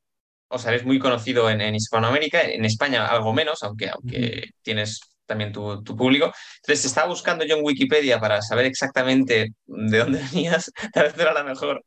o 0.48 0.58
sea, 0.58 0.72
eres 0.72 0.86
muy 0.86 1.00
conocido 1.00 1.50
en, 1.50 1.76
Hispanoamérica, 1.76 2.42
en 2.44 2.66
España 2.66 3.08
algo 3.08 3.34
menos, 3.34 3.64
aunque, 3.64 3.90
aunque 3.90 4.52
tienes 4.62 5.02
también 5.26 5.52
tu, 5.52 5.84
público. 5.84 6.32
Entonces, 6.58 6.86
estaba 6.86 7.08
buscando 7.08 7.46
yo 7.46 7.58
en 7.58 7.66
Wikipedia 7.66 8.20
para 8.20 8.42
saber 8.42 8.66
exactamente 8.66 9.54
de 9.66 9.98
dónde 9.98 10.20
venías. 10.32 10.72
Tal 10.94 11.06
vez 11.06 11.18
era 11.18 11.34
la 11.34 11.44
mejor 11.44 11.84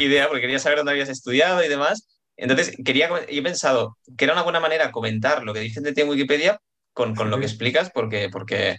idea, 0.00 0.28
porque 0.28 0.42
quería 0.42 0.58
saber 0.58 0.78
dónde 0.78 0.92
habías 0.92 1.08
estudiado 1.08 1.62
y 1.62 1.68
demás. 1.68 2.08
Entonces, 2.36 2.74
quería, 2.84 3.08
y 3.28 3.38
he 3.38 3.42
pensado 3.42 3.96
que 4.16 4.24
era 4.24 4.34
una 4.34 4.42
buena 4.42 4.60
manera 4.60 4.90
comentar 4.90 5.44
lo 5.44 5.54
que 5.54 5.60
dicen 5.60 5.84
de 5.84 5.92
ti 5.92 6.00
en 6.00 6.08
Wikipedia 6.08 6.58
con, 6.92 7.14
con 7.14 7.30
lo 7.30 7.38
que 7.38 7.46
explicas, 7.46 7.90
porque, 7.90 8.28
porque 8.30 8.78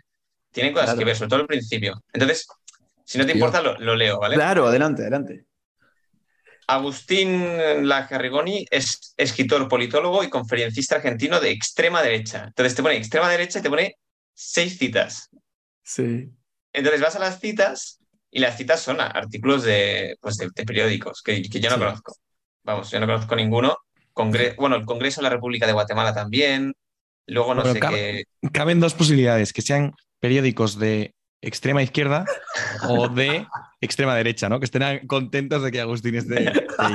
tienen 0.52 0.74
cosas 0.74 0.98
que 0.98 1.06
ver, 1.06 1.16
sobre 1.16 1.30
todo 1.30 1.42
al 1.42 1.48
principio. 1.48 2.02
Entonces, 2.12 2.48
si 3.06 3.20
no 3.20 3.26
te 3.26 3.34
importa, 3.34 3.62
lo, 3.62 3.96
leo, 3.96 4.20
¿vale? 4.20 4.36
Claro, 4.36 4.68
adelante, 4.68 5.04
adelante. 5.04 5.46
Agustín 6.68 7.88
Lajarrigoni 7.88 8.66
es 8.72 9.14
escritor, 9.18 9.68
politólogo 9.68 10.24
y 10.24 10.30
conferencista 10.30 10.96
argentino 10.96 11.40
de 11.40 11.52
extrema 11.52 12.02
derecha. 12.02 12.46
Entonces 12.48 12.76
te 12.76 12.82
pone 12.82 12.98
extrema 12.98 13.30
derecha 13.30 13.60
y 13.60 13.62
te 13.62 13.70
pone 13.70 13.96
seis 14.34 14.80
citas. 14.80 15.30
Sí. 15.84 16.32
Entonces 16.74 17.02
vas 17.02 17.16
a 17.16 17.20
las 17.20 17.40
citas 17.40 18.00
y 18.32 18.40
las 18.40 18.58
citas 18.58 18.82
son 18.82 19.00
artículos 19.00 19.64
de, 19.64 20.18
pues 20.20 20.38
de, 20.38 20.50
periódicos 20.66 21.22
que, 21.22 21.42
yo 21.42 21.70
no 21.70 21.78
conozco. 21.78 22.16
Vamos, 22.64 22.92
yo 22.92 23.00
no 23.00 23.06
conozco 23.06 23.36
ninguno. 23.36 23.78
bueno, 24.58 24.76
el 24.76 24.86
Congreso 24.86 25.22
de 25.22 25.24
la 25.24 25.30
República 25.30 25.68
de 25.68 25.74
Guatemala 25.74 26.14
también. 26.14 26.74
Luego 27.28 27.56
no 27.56 27.64
sé 27.72 27.80
qué. 27.80 28.26
Caben 28.52 28.80
dos 28.80 28.94
posibilidades: 28.94 29.54
que 29.54 29.62
sean 29.62 29.94
periódicos 30.20 30.78
de 30.78 31.15
extrema 31.46 31.84
izquierda 31.84 32.26
o 32.90 33.08
de 33.08 33.46
extrema 33.80 34.16
derecha, 34.16 34.50
¿no? 34.50 34.60
Que 34.60 34.66
estén 34.66 35.08
contentos 35.08 35.64
de 35.64 35.72
que 35.72 35.80
Agustín 35.80 36.16
esté 36.16 36.50
ahí. 36.78 36.94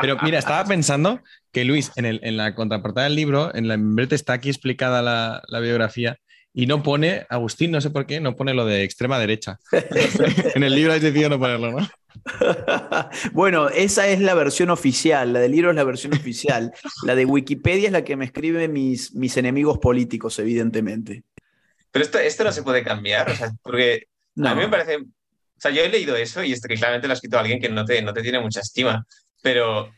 Pero 0.00 0.16
mira, 0.22 0.38
estaba 0.38 0.64
pensando 0.64 1.20
que 1.52 1.64
Luis, 1.64 1.92
en, 1.96 2.36
la 2.36 2.54
contraportada 2.54 3.04
del 3.04 3.16
libro, 3.16 3.54
en 3.54 3.68
la 3.68 3.76
membrete 3.76 4.14
está 4.14 4.34
aquí 4.34 4.48
explicada 4.48 5.00
la, 5.00 5.42
la, 5.48 5.60
biografía 5.60 6.18
y 6.52 6.66
no 6.66 6.82
pone, 6.82 7.26
Agustín, 7.30 7.70
no 7.70 7.80
sé 7.80 7.90
por 7.90 8.06
qué, 8.06 8.20
no 8.20 8.36
pone 8.36 8.54
lo 8.54 8.66
de 8.66 8.82
extrema 8.82 9.18
derecha. 9.18 9.58
en 10.54 10.62
el 10.62 10.74
libro 10.74 10.92
has 10.92 11.00
decidido 11.00 11.30
no 11.30 11.38
ponerlo, 11.38 11.72
¿no? 11.72 11.88
bueno, 13.32 13.68
esa 13.68 14.06
es 14.08 14.20
la 14.20 14.34
versión 14.34 14.70
oficial, 14.70 15.32
la 15.32 15.40
del 15.40 15.52
libro 15.52 15.70
es 15.70 15.76
la 15.76 15.84
versión 15.84 16.14
oficial. 16.14 16.72
La 17.04 17.14
de 17.14 17.24
Wikipedia 17.24 17.86
es 17.86 17.92
la 17.92 18.04
que 18.04 18.16
me 18.16 18.24
escriben 18.24 18.72
mis, 18.72 19.14
mis 19.14 19.36
enemigos 19.36 19.78
políticos, 19.78 20.38
evidentemente. 20.38 21.24
Pero 21.94 22.06
esto, 22.06 22.18
esto 22.18 22.42
no 22.42 22.50
se 22.50 22.64
puede 22.64 22.82
cambiar, 22.82 23.30
o 23.30 23.36
sea, 23.36 23.52
porque 23.62 24.08
a 24.44 24.54
mí 24.56 24.62
me 24.62 24.68
parece, 24.68 24.96
o 24.96 25.60
sea, 25.60 25.70
yo 25.70 25.80
he 25.80 25.88
leído 25.88 26.16
eso 26.16 26.42
y 26.42 26.52
esto 26.52 26.66
que 26.66 26.74
claramente 26.74 27.06
lo 27.06 27.12
ha 27.12 27.14
escrito 27.14 27.38
alguien 27.38 27.60
que 27.60 27.68
no 27.68 27.84
te, 27.84 28.02
no 28.02 28.12
te 28.12 28.20
tiene 28.20 28.40
mucha 28.40 28.58
estima, 28.58 29.06
pero 29.40 29.92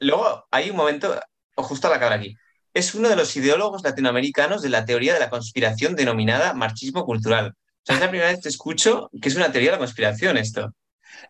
luego 0.00 0.44
hay 0.50 0.70
un 0.70 0.76
momento, 0.76 1.20
o 1.54 1.62
justo 1.62 1.86
a 1.86 1.90
la 1.90 2.00
cara 2.00 2.16
aquí, 2.16 2.34
es 2.74 2.96
uno 2.96 3.08
de 3.08 3.14
los 3.14 3.36
ideólogos 3.36 3.84
latinoamericanos 3.84 4.60
de 4.60 4.70
la 4.70 4.84
teoría 4.84 5.14
de 5.14 5.20
la 5.20 5.30
conspiración 5.30 5.94
denominada 5.94 6.52
marxismo 6.52 7.04
cultural. 7.04 7.50
O 7.54 7.84
sea, 7.84 7.94
es 7.94 8.00
la 8.00 8.10
primera 8.10 8.32
vez 8.32 8.40
que 8.42 8.48
escucho 8.48 9.08
que 9.22 9.28
es 9.28 9.36
una 9.36 9.52
teoría 9.52 9.70
de 9.70 9.76
la 9.76 9.78
conspiración 9.78 10.38
esto. 10.38 10.74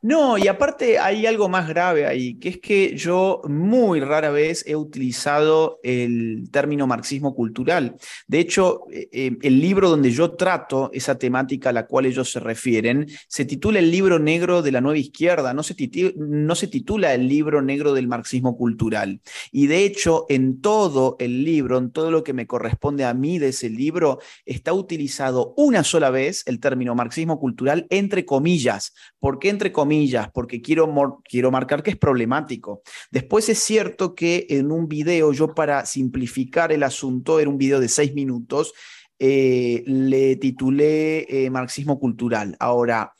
No, 0.03 0.39
y 0.39 0.49
aparte 0.49 0.99
hay 0.99 1.27
algo 1.27 1.49
más 1.49 1.69
grave 1.69 2.07
ahí, 2.07 2.39
que 2.39 2.49
es 2.51 2.59
que 2.59 2.97
yo 2.97 3.43
muy 3.49 4.01
rara 4.01 4.31
vez 4.31 4.65
he 4.67 4.77
utilizado 4.77 5.81
el 5.83 6.49
término 6.51 6.87
marxismo 6.87 7.35
cultural. 7.35 7.97
De 8.27 8.39
hecho, 8.39 8.83
eh, 8.93 9.09
eh, 9.13 9.37
el 9.43 9.61
libro 9.61 9.89
donde 9.91 10.11
yo 10.11 10.33
trato 10.33 10.91
esa 10.93 11.19
temática 11.19 11.71
a 11.71 11.73
la 11.73 11.87
cual 11.87 12.07
ellos 12.07 12.31
se 12.31 12.41
refieren 12.41 13.07
se 13.29 13.45
titula 13.45 13.79
El 13.79 13.91
libro 13.91 14.19
negro 14.19 14.63
de 14.63 14.73
la 14.73 14.81
nueva 14.81 14.99
izquierda, 14.99 15.55
no 15.55 15.63
se, 15.63 15.75
titula 15.75 17.15
el 17.15 17.29
libro 17.29 17.63
negro 17.63 17.93
del 17.93 18.09
marxismo 18.09 18.57
cultural. 18.57 19.21
Y 19.53 19.67
de 19.67 19.85
hecho, 19.85 20.27
en 20.29 20.61
todo 20.61 21.17
el 21.19 21.45
libro, 21.45 21.79
en 21.79 21.91
todo 21.91 22.11
lo 22.11 22.25
que 22.25 22.33
me 22.33 22.47
corresponde 22.47 23.05
a 23.05 23.15
mí 23.15 23.39
de 23.39 23.49
ese 23.49 23.71
libro, 23.71 24.19
está 24.45 24.73
utilizado 24.73 25.55
una 25.57 25.85
sola 25.85 26.11
vez 26.11 26.43
el 26.47 26.61
término 26.61 26.95
marxismo 26.95 27.39
cultural 27.39 27.87
entre 27.91 28.25
comillas. 28.25 28.95
¿Por 29.19 29.39
qué 29.39 29.51
entre 29.51 29.73
comillas, 29.77 30.31
porque 30.33 30.63
quiero, 30.63 31.21
quiero 31.23 31.51
marcar 31.51 31.83
que 31.83 31.91
es 31.91 31.99
problemático. 31.99 32.81
Después 33.11 33.47
es 33.51 33.59
cierto 33.59 34.15
que 34.15 34.47
en 34.49 34.73
un 34.73 34.89
video, 34.89 35.35
yo 35.35 35.55
para 35.55 35.85
simplificar 35.85 36.73
el 36.73 36.83
asunto, 36.83 37.39
era 37.39 37.51
un 37.51 37.59
video 37.59 37.79
de 37.79 37.89
seis 37.89 38.15
minutos, 38.15 38.73
eh, 39.19 39.83
le 39.87 40.37
titulé 40.37 41.27
eh, 41.29 41.51
Marxismo 41.51 41.99
Cultural. 41.99 42.57
Ahora, 42.59 43.13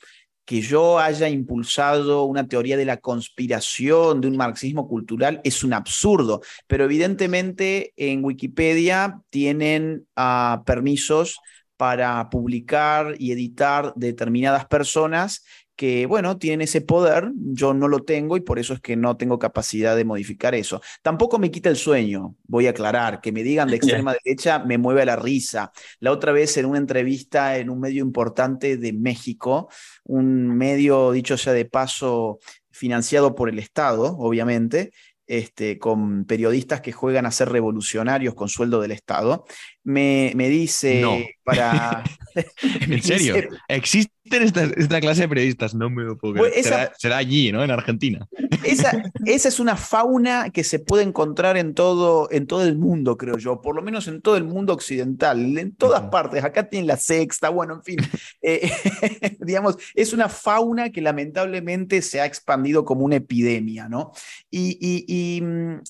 que 0.45 0.61
yo 0.61 0.97
haya 0.97 1.29
impulsado 1.29 2.23
una 2.23 2.47
teoría 2.47 2.75
de 2.75 2.85
la 2.85 2.97
conspiración 2.97 4.19
de 4.19 4.29
un 4.29 4.37
marxismo 4.37 4.87
cultural 4.87 5.41
es 5.43 5.63
un 5.63 5.73
absurdo, 5.73 6.41
pero 6.65 6.85
evidentemente 6.85 7.93
en 7.97 8.25
Wikipedia 8.25 9.21
tienen 9.29 10.07
ah, 10.15 10.63
permisos 10.65 11.37
para 11.75 12.29
publicar 12.31 13.13
y 13.19 13.31
editar 13.31 13.93
determinadas 13.95 14.65
personas 14.65 15.43
que, 15.77 16.07
bueno, 16.07 16.37
tienen 16.37 16.61
ese 16.61 16.81
poder, 16.81 17.31
yo 17.35 17.73
no 17.73 17.87
lo 17.87 17.99
tengo 17.99 18.35
y 18.35 18.41
por 18.41 18.57
eso 18.57 18.73
es 18.73 18.81
que 18.81 18.97
no 18.97 19.15
tengo 19.15 19.37
capacidad 19.37 19.95
de 19.95 20.03
modificar 20.03 20.55
eso. 20.55 20.81
Tampoco 21.03 21.37
me 21.37 21.51
quita 21.51 21.69
el 21.69 21.77
sueño, 21.77 22.35
voy 22.47 22.67
a 22.67 22.71
aclarar, 22.71 23.21
que 23.21 23.31
me 23.31 23.43
digan 23.43 23.69
de 23.69 23.75
extrema 23.77 24.15
derecha 24.23 24.59
me 24.59 24.77
mueve 24.77 25.03
a 25.03 25.05
la 25.05 25.15
risa. 25.15 25.71
La 25.99 26.11
otra 26.11 26.31
vez 26.31 26.57
en 26.57 26.65
una 26.65 26.79
entrevista 26.79 27.57
en 27.57 27.69
un 27.69 27.79
medio 27.79 28.03
importante 28.03 28.77
de 28.77 28.91
México, 28.91 29.69
un 30.03 30.57
medio, 30.57 31.11
dicho 31.11 31.37
sea 31.37 31.53
de 31.53 31.65
paso, 31.65 32.39
financiado 32.71 33.35
por 33.35 33.47
el 33.47 33.59
Estado, 33.59 34.17
obviamente, 34.17 34.91
este, 35.27 35.77
con 35.77 36.25
periodistas 36.25 36.81
que 36.81 36.91
juegan 36.91 37.25
a 37.25 37.31
ser 37.31 37.49
revolucionarios 37.49 38.33
con 38.33 38.49
sueldo 38.49 38.81
del 38.81 38.91
Estado, 38.91 39.45
me, 39.83 40.31
me 40.35 40.49
dice 40.49 41.35
para... 41.43 42.03
¿En 42.63 43.03
serio? 43.03 43.35
¿Existe 43.67 44.16
esta, 44.31 44.99
clase 45.01 45.21
de 45.21 45.29
periodistas, 45.29 45.73
no 45.73 45.89
me 45.89 46.03
lo 46.03 46.17
puedo 46.17 46.33
creer. 46.35 46.51
Pues 46.53 46.93
será, 46.97 47.17
allí, 47.17 47.51
¿no? 47.51 47.63
En 47.63 47.71
Argentina. 47.71 48.27
Esa, 48.63 48.91
esa, 49.25 49.47
es 49.49 49.59
una 49.59 49.75
fauna 49.75 50.49
que 50.49 50.63
se 50.63 50.79
puede 50.79 51.03
encontrar 51.03 51.57
en 51.57 51.73
todo, 51.73 52.29
en 52.31 52.47
todo 52.47 52.63
el 52.63 52.77
mundo, 52.77 53.17
creo 53.17 53.37
yo, 53.37 53.61
por 53.61 53.75
lo 53.75 53.81
menos 53.81 54.07
en 54.07 54.21
todo 54.21 54.37
el 54.37 54.43
mundo 54.43 54.73
occidental, 54.73 55.57
en 55.57 55.75
todas 55.75 56.09
partes. 56.09 56.43
Acá 56.43 56.69
tienen 56.69 56.87
la 56.87 56.97
sexta, 56.97 57.49
bueno, 57.49 57.75
en 57.75 57.83
fin. 57.83 57.97
Eh, 58.41 58.71
digamos, 59.39 59.77
es 59.95 60.13
una 60.13 60.29
fauna 60.29 60.91
que 60.91 61.01
lamentablemente 61.01 62.01
se 62.01 62.21
ha 62.21 62.25
expandido 62.25 62.85
como 62.85 63.05
una 63.05 63.17
epidemia, 63.17 63.89
¿no? 63.89 64.11
Y, 64.49 64.77
y, 64.79 65.41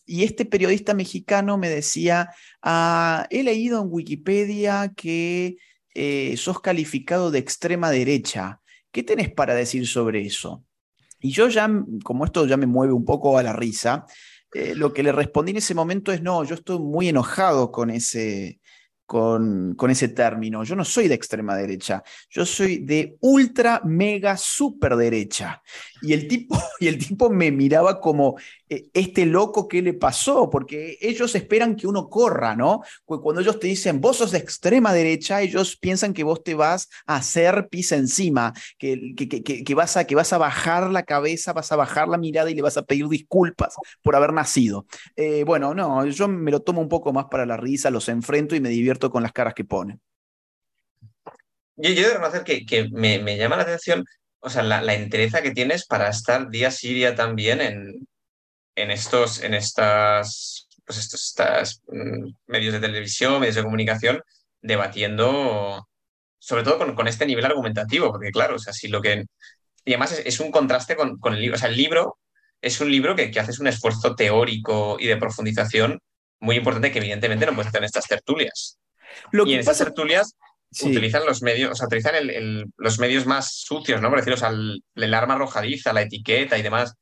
y, 0.06 0.24
este 0.24 0.46
periodista 0.46 0.94
mexicano 0.94 1.58
me 1.58 1.70
decía, 1.70 2.29
ah, 2.62 3.27
he 3.29 3.44
leído 3.44 3.82
en 3.82 3.88
Wikipedia 3.89 4.94
que 4.96 5.58
eh, 6.00 6.38
sos 6.38 6.62
calificado 6.62 7.32
de 7.32 7.39
extrema 7.39 7.89
derecha. 7.89 8.62
¿Qué 8.92 9.01
tenés 9.01 9.32
para 9.32 9.56
decir 9.56 9.88
sobre 9.88 10.22
eso? 10.22 10.63
Y 11.20 11.32
yo 11.32 11.50
ya, 11.50 11.68
como 12.04 12.24
esto 12.24 12.46
ya 12.46 12.56
me 12.56 12.68
mueve 12.68 12.94
un 12.94 13.04
poco 13.04 13.36
a 13.39 13.42
la 13.42 13.51
risa, 13.51 14.06
eh, 14.54 14.75
lo 14.75 14.94
que 14.94 15.01
le 15.01 15.12
respondí 15.12 15.50
en 15.54 15.58
ese 15.58 15.74
momento 15.74 16.12
es, 16.12 16.22
no, 16.22 16.44
yo 16.44 16.54
estoy 16.54 16.77
muy 16.77 17.10
enojado 17.10 17.72
con 17.72 17.89
ese, 17.89 18.60
con, 19.08 19.74
con, 19.74 19.89
ese 19.89 20.10
término. 20.10 20.63
Yo 20.63 20.75
no 20.75 20.86
soy 20.86 21.08
de 21.08 21.16
extrema 21.16 21.56
derecha, 21.56 22.04
yo 22.30 22.46
soy 22.46 22.77
de 22.77 23.18
ultra, 23.22 23.82
mega, 23.84 24.38
super 24.38 24.96
derecha. 24.98 25.63
Y 26.01 26.13
el 26.13 26.27
tipo, 26.27 26.56
y 26.80 26.88
el 26.88 26.98
tipo 26.98 27.30
me 27.30 27.51
miraba 27.51 28.00
como, 28.00 28.38
eh, 28.70 28.89
este 28.94 29.25
loco, 29.25 29.68
¿qué 29.68 29.82
le 29.82 29.94
pasó? 29.94 30.50
Porque 30.50 30.98
ellos 31.01 31.36
esperan 31.36 31.75
que 31.75 31.88
uno 31.88 32.10
corra, 32.10 32.56
¿no? 32.56 32.82
Cuando 33.06 33.42
ellos 33.42 33.60
te 33.60 33.68
dicen, 33.68 34.01
vos 34.01 34.18
sos 34.18 34.32
de 34.32 34.39
extrema 34.39 34.94
derecha, 34.94 35.42
ellos 35.42 35.77
piensan 35.77 36.13
que 36.13 36.24
vos 36.24 36.44
te 36.44 36.54
vas 36.54 36.89
a 37.06 37.16
hacer 37.18 37.68
pisa 37.70 37.96
encima, 37.96 38.54
que, 38.77 39.16
que, 39.16 39.75
vas 39.75 39.98
a, 39.98 40.06
que 40.06 40.16
vas 40.16 40.34
a 40.34 40.38
bajar 40.38 40.89
la 40.89 41.04
cabeza, 41.04 41.54
vas 41.54 41.72
a 41.72 41.75
bajar 41.75 42.08
la 42.08 42.18
mirada 42.18 42.50
y 42.50 42.56
le 42.56 42.62
vas 42.62 42.77
a 42.77 42.84
pedir 42.84 43.08
disculpas 43.08 43.75
por 44.01 44.16
haber 44.16 44.34
nacido. 44.34 44.86
Eh, 45.16 45.44
bueno, 45.44 45.74
no, 45.74 46.06
yo 46.06 46.27
me 46.27 46.51
lo 46.51 46.62
tomo 46.62 46.82
un 46.82 46.89
poco 46.89 47.13
más 47.13 47.25
para 47.25 47.46
la 47.46 47.58
risa, 47.58 47.89
los 47.89 48.10
enfrento 48.10 48.56
y 48.56 48.60
me 48.60 48.70
divierto 48.70 49.10
con 49.10 49.24
las 49.24 49.32
caras 49.32 49.54
que 49.54 49.63
ponen. 49.63 50.00
Yo, 51.77 51.92
yo 51.92 52.08
debo 52.08 52.13
reconocer 52.16 52.44
que, 52.44 52.89
me, 52.92 53.20
me 53.20 53.38
llama 53.38 53.56
la 53.56 53.63
atención 53.63 54.04
o 54.48 54.50
sea, 54.50 54.63
la, 54.63 54.94
entereza 54.94 55.42
que 55.42 55.51
tienes 55.51 55.86
para 55.86 56.10
estar 56.10 56.50
día 56.50 56.72
sí 56.72 56.94
día 56.94 57.16
también 57.16 57.62
en, 57.62 58.08
en 58.75 58.92
estos, 58.92 59.44
en 59.44 59.54
estas, 59.54 60.68
pues 60.86 61.00
estos 61.00 61.82
mm, 61.88 62.30
medios 62.48 62.74
de 62.74 62.80
televisión, 62.80 63.39
medios 63.39 63.56
de 63.56 63.63
comunicación, 63.63 64.22
debatiendo, 64.62 65.88
sobre 66.39 66.63
todo 66.63 66.96
con, 66.96 67.08
este 67.08 67.25
nivel 67.25 67.46
argumentativo, 67.46 68.12
porque 68.12 68.32
claro, 68.32 68.56
o 68.56 68.60
sea, 68.60 68.74
si 68.74 68.88
lo 68.88 69.01
que... 69.01 69.25
Y 69.86 69.92
además 69.92 70.22
es, 70.25 70.39
un 70.39 70.51
contraste 70.51 70.96
con, 70.96 71.20
el 71.34 71.42
libro, 71.42 71.56
o 71.56 71.60
sea, 71.60 71.70
el 71.70 71.77
libro 71.77 72.18
es 72.62 72.82
un 72.82 72.92
libro 72.92 73.16
que, 73.16 73.32
que 73.32 73.39
haces 73.39 73.60
un 73.60 73.68
esfuerzo 73.68 74.16
teórico 74.16 74.98
y 75.00 75.08
de 75.08 75.18
profundización 75.18 76.00
muy 76.39 76.56
importante 76.58 76.92
que 76.92 77.00
evidentemente 77.00 77.46
no 77.46 77.54
puedes 77.54 77.68
hacer 77.68 77.82
en 77.82 77.86
estas 77.86 78.08
tertulias. 78.08 78.80
y 79.32 79.54
en 79.54 79.60
estas 79.60 79.77
tertulias 79.77 80.36
utilizan 80.83 81.25
los 81.25 81.41
medios, 81.41 81.71
o 81.71 81.75
sea, 81.75 81.88
utilizan 81.88 82.13
los 82.77 83.00
medios 83.00 83.25
más 83.25 83.53
sucios, 83.53 84.01
¿no? 84.01 84.09
Por 84.09 84.19
decirlo, 84.19 84.36
o 84.36 84.39
sea, 84.39 84.50
el, 84.50 85.13
arma 85.13 85.36
arrojadiza, 85.36 85.93
la 85.93 86.01
etiqueta 86.01 86.57
y 86.57 86.62
demás. 86.62 86.95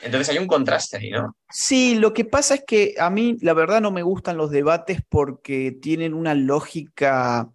Entonces 0.00 0.28
hay 0.30 0.38
un 0.38 0.48
contraste 0.48 0.96
ahí, 0.96 1.10
¿no? 1.10 1.36
Sí, 1.50 1.94
lo 1.94 2.12
que 2.12 2.24
pasa 2.24 2.56
es 2.56 2.64
que 2.66 2.94
a 2.98 3.08
mí 3.10 3.36
la 3.40 3.54
verdad 3.54 3.80
no 3.80 3.92
me 3.92 4.02
gustan 4.02 4.36
los 4.36 4.50
debates 4.50 5.00
porque 5.08 5.76
tienen 5.80 6.12
una 6.12 6.34
lógica 6.34 7.48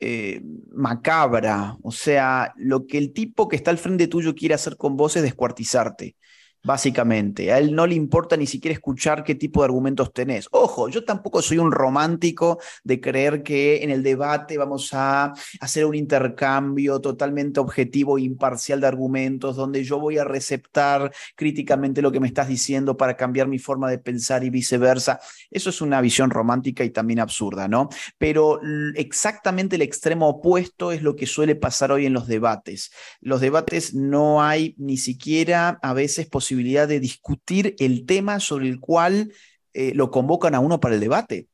eh, 0.00 0.40
macabra. 0.72 1.76
O 1.82 1.92
sea, 1.92 2.54
lo 2.56 2.86
que 2.86 2.96
el 2.98 3.12
tipo 3.12 3.48
que 3.48 3.56
está 3.56 3.70
al 3.70 3.78
frente 3.78 4.08
tuyo 4.08 4.34
quiere 4.34 4.54
hacer 4.54 4.76
con 4.76 4.96
vos 4.96 5.16
es 5.16 5.22
descuartizarte 5.22 6.16
básicamente. 6.64 7.52
A 7.52 7.58
él 7.58 7.74
no 7.74 7.86
le 7.86 7.94
importa 7.94 8.36
ni 8.36 8.46
siquiera 8.46 8.72
escuchar 8.72 9.22
qué 9.22 9.34
tipo 9.34 9.60
de 9.60 9.66
argumentos 9.66 10.12
tenés. 10.12 10.48
Ojo, 10.50 10.88
yo 10.88 11.04
tampoco 11.04 11.42
soy 11.42 11.58
un 11.58 11.70
romántico 11.70 12.58
de 12.82 13.00
creer 13.00 13.42
que 13.42 13.84
en 13.84 13.90
el 13.90 14.02
debate 14.02 14.56
vamos 14.56 14.90
a 14.94 15.34
hacer 15.60 15.84
un 15.84 15.94
intercambio 15.94 17.00
totalmente 17.00 17.60
objetivo 17.60 18.16
e 18.16 18.22
imparcial 18.22 18.80
de 18.80 18.86
argumentos, 18.86 19.56
donde 19.56 19.84
yo 19.84 20.00
voy 20.00 20.16
a 20.16 20.24
receptar 20.24 21.12
críticamente 21.36 22.00
lo 22.00 22.10
que 22.10 22.20
me 22.20 22.28
estás 22.28 22.48
diciendo 22.48 22.96
para 22.96 23.16
cambiar 23.16 23.46
mi 23.46 23.58
forma 23.58 23.90
de 23.90 23.98
pensar 23.98 24.42
y 24.42 24.50
viceversa. 24.50 25.20
Eso 25.50 25.68
es 25.68 25.82
una 25.82 26.00
visión 26.00 26.30
romántica 26.30 26.82
y 26.82 26.90
también 26.90 27.20
absurda, 27.20 27.68
¿no? 27.68 27.90
Pero 28.16 28.60
exactamente 28.94 29.76
el 29.76 29.82
extremo 29.82 30.28
opuesto 30.28 30.92
es 30.92 31.02
lo 31.02 31.14
que 31.14 31.26
suele 31.26 31.56
pasar 31.56 31.92
hoy 31.92 32.06
en 32.06 32.14
los 32.14 32.26
debates. 32.26 32.90
Los 33.20 33.42
debates 33.42 33.94
no 33.94 34.42
hay 34.42 34.74
ni 34.78 34.96
siquiera 34.96 35.78
a 35.82 35.92
veces 35.92 36.26
posibilidad 36.26 36.53
de 36.54 37.00
discutir 37.00 37.74
el 37.78 38.06
tema 38.06 38.40
sobre 38.40 38.68
el 38.68 38.80
cual 38.80 39.32
eh, 39.72 39.92
lo 39.94 40.10
convocan 40.10 40.54
a 40.54 40.60
uno 40.60 40.80
para 40.80 40.94
el 40.94 41.00
debate. 41.00 41.48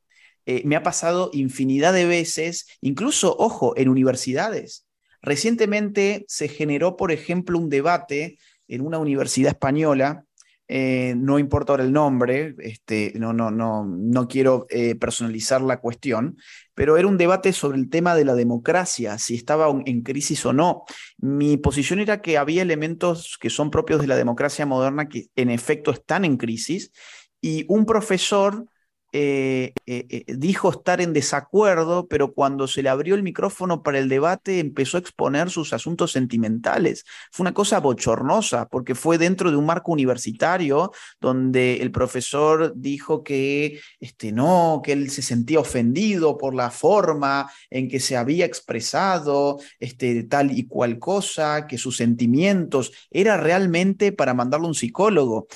Eh, 0.47 0.62
me 0.64 0.76
ha 0.76 0.83
pasado 0.83 1.30
infinidad 1.33 1.92
de 1.92 2.07
veces, 2.07 2.66
incluso, 2.80 3.37
ojo, 3.38 3.76
en 3.76 3.88
universidades. 3.88 4.87
Recientemente 5.23 6.25
se 6.28 6.49
generó, 6.49 6.97
por 6.97 7.12
ejemplo, 7.12 7.59
un 7.59 7.69
debate 7.69 8.38
en 8.69 8.80
una 8.80 8.99
universidad 8.99 9.52
española 9.52 10.25
eh, 10.73 11.14
no 11.16 11.40
importa 11.40 11.73
ahora 11.73 11.83
el 11.83 11.92
nombre, 11.92 12.54
este, 12.61 13.12
no, 13.16 13.33
no, 13.33 13.50
no, 13.50 13.85
no 13.85 14.28
quiero 14.28 14.69
personalizar 15.00 15.61
la 15.62 15.80
cuestión, 15.80 16.37
pero 16.81 16.97
era 16.97 17.07
un 17.07 17.19
debate 17.19 17.53
sobre 17.53 17.77
el 17.77 17.91
tema 17.91 18.15
de 18.15 18.25
la 18.25 18.35
democracia, 18.35 19.19
si 19.19 19.35
estaba 19.35 19.69
en 19.85 20.01
crisis 20.01 20.47
o 20.47 20.55
no. 20.55 20.85
Mi 21.19 21.59
posición 21.59 22.01
era 22.01 22.23
que 22.23 22.39
había 22.39 22.63
elementos 22.63 23.37
que 23.39 23.51
son 23.51 23.71
propios 23.71 24.01
de 24.01 24.07
la 24.07 24.17
democracia 24.17 24.65
moderna 24.65 25.07
que 25.07 25.27
en 25.37 25.51
efecto 25.51 25.91
están 25.91 26.25
en 26.25 26.39
crisis 26.39 26.91
y 27.39 27.67
un 27.69 27.85
profesor 27.85 28.65
eh, 29.12 29.73
eh, 29.87 30.07
eh, 30.09 30.25
dijo 30.37 30.71
estar 30.71 31.00
en 31.00 31.12
desacuerdo, 31.12 32.07
pero 32.07 32.33
cuando 32.33 32.69
se 32.69 32.81
le 32.81 32.88
abrió 32.88 33.17
el 33.17 33.25
micrófono 33.25 33.83
para 33.83 33.99
el 33.99 34.09
debate 34.09 34.61
empezó 34.61 34.97
a 34.97 35.00
exponer 35.00 35.50
sus 35.50 35.73
asuntos 35.73 36.12
sentimentales. 36.12 37.05
Fue 37.33 37.43
una 37.43 37.52
cosa 37.55 37.81
bochornosa, 37.81 38.69
porque 38.69 38.95
fue 38.95 39.19
dentro 39.19 39.50
de 39.50 39.57
un 39.57 39.67
marco 39.67 39.90
universitario 39.90 40.93
donde 41.21 41.79
el 41.83 41.90
profesor 41.90 42.73
dijo 42.76 43.25
que 43.25 43.81
este, 43.99 44.31
no, 44.31 44.81
que 44.85 44.93
él 44.93 45.11
se 45.11 45.23
sentía 45.23 45.59
ofendido 45.59 46.39
por 46.39 46.54
la 46.54 46.71
forma 46.71 47.50
en 47.69 47.89
que 47.89 47.99
se 47.99 48.17
había 48.17 48.45
expresado 48.45 49.58
este, 49.80 50.23
tal 50.23 50.56
y 50.56 50.69
cual 50.69 51.00
cosa, 51.00 51.67
que 51.67 51.78
sus 51.78 51.97
sentimientos 51.97 52.93
era 53.11 53.37
realmente 53.37 54.13
para 54.13 54.35
mandarlo 54.35 54.67
a 54.67 54.69
un 54.69 54.75
psicólogo. 54.75 55.49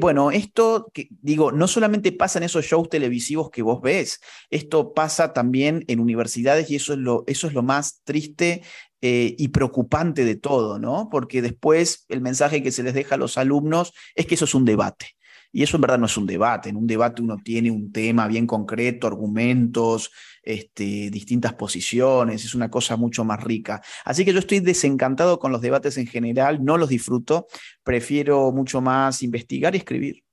bueno, 0.00 0.30
esto, 0.30 0.90
que, 0.94 1.08
digo, 1.20 1.52
no 1.52 1.68
solamente 1.68 2.12
pasa 2.12 2.38
en 2.38 2.44
esos 2.44 2.64
shows 2.64 2.85
televisivos 2.88 3.50
que 3.50 3.62
vos 3.62 3.80
ves. 3.82 4.20
Esto 4.50 4.94
pasa 4.94 5.32
también 5.32 5.84
en 5.88 6.00
universidades 6.00 6.70
y 6.70 6.76
eso 6.76 6.92
es 6.92 6.98
lo, 6.98 7.24
eso 7.26 7.46
es 7.46 7.54
lo 7.54 7.62
más 7.62 8.02
triste 8.04 8.62
eh, 9.02 9.34
y 9.38 9.48
preocupante 9.48 10.24
de 10.24 10.36
todo, 10.36 10.78
¿no? 10.78 11.08
Porque 11.10 11.42
después 11.42 12.04
el 12.08 12.20
mensaje 12.20 12.62
que 12.62 12.72
se 12.72 12.82
les 12.82 12.94
deja 12.94 13.16
a 13.16 13.18
los 13.18 13.38
alumnos 13.38 13.92
es 14.14 14.26
que 14.26 14.34
eso 14.34 14.46
es 14.46 14.54
un 14.54 14.64
debate. 14.64 15.16
Y 15.52 15.62
eso 15.62 15.76
en 15.76 15.80
verdad 15.80 15.98
no 15.98 16.06
es 16.06 16.16
un 16.16 16.26
debate. 16.26 16.68
En 16.68 16.76
un 16.76 16.86
debate 16.86 17.22
uno 17.22 17.38
tiene 17.42 17.70
un 17.70 17.90
tema 17.92 18.26
bien 18.26 18.46
concreto, 18.46 19.06
argumentos, 19.06 20.10
este, 20.42 21.10
distintas 21.10 21.54
posiciones, 21.54 22.44
es 22.44 22.54
una 22.54 22.70
cosa 22.70 22.96
mucho 22.96 23.24
más 23.24 23.42
rica. 23.42 23.82
Así 24.04 24.24
que 24.24 24.32
yo 24.32 24.38
estoy 24.38 24.60
desencantado 24.60 25.38
con 25.38 25.52
los 25.52 25.60
debates 25.60 25.96
en 25.98 26.06
general, 26.06 26.64
no 26.64 26.76
los 26.76 26.88
disfruto, 26.88 27.46
prefiero 27.82 28.52
mucho 28.52 28.80
más 28.80 29.22
investigar 29.22 29.74
y 29.74 29.78
escribir. 29.78 30.25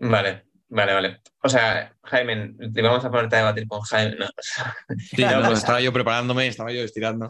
Vale, 0.00 0.44
vale, 0.68 0.92
vale. 0.92 1.20
O 1.42 1.48
sea, 1.48 1.94
Jaime, 2.04 2.54
te 2.72 2.82
vamos 2.82 3.04
a 3.04 3.10
ponerte 3.10 3.36
a 3.36 3.38
debatir 3.40 3.66
con 3.66 3.80
Jaime. 3.82 4.16
No, 4.16 4.26
sí, 4.98 5.16
pues 5.16 5.58
estaba 5.58 5.80
yo 5.80 5.92
preparándome, 5.92 6.46
estaba 6.46 6.72
yo 6.72 6.82
estirando. 6.82 7.28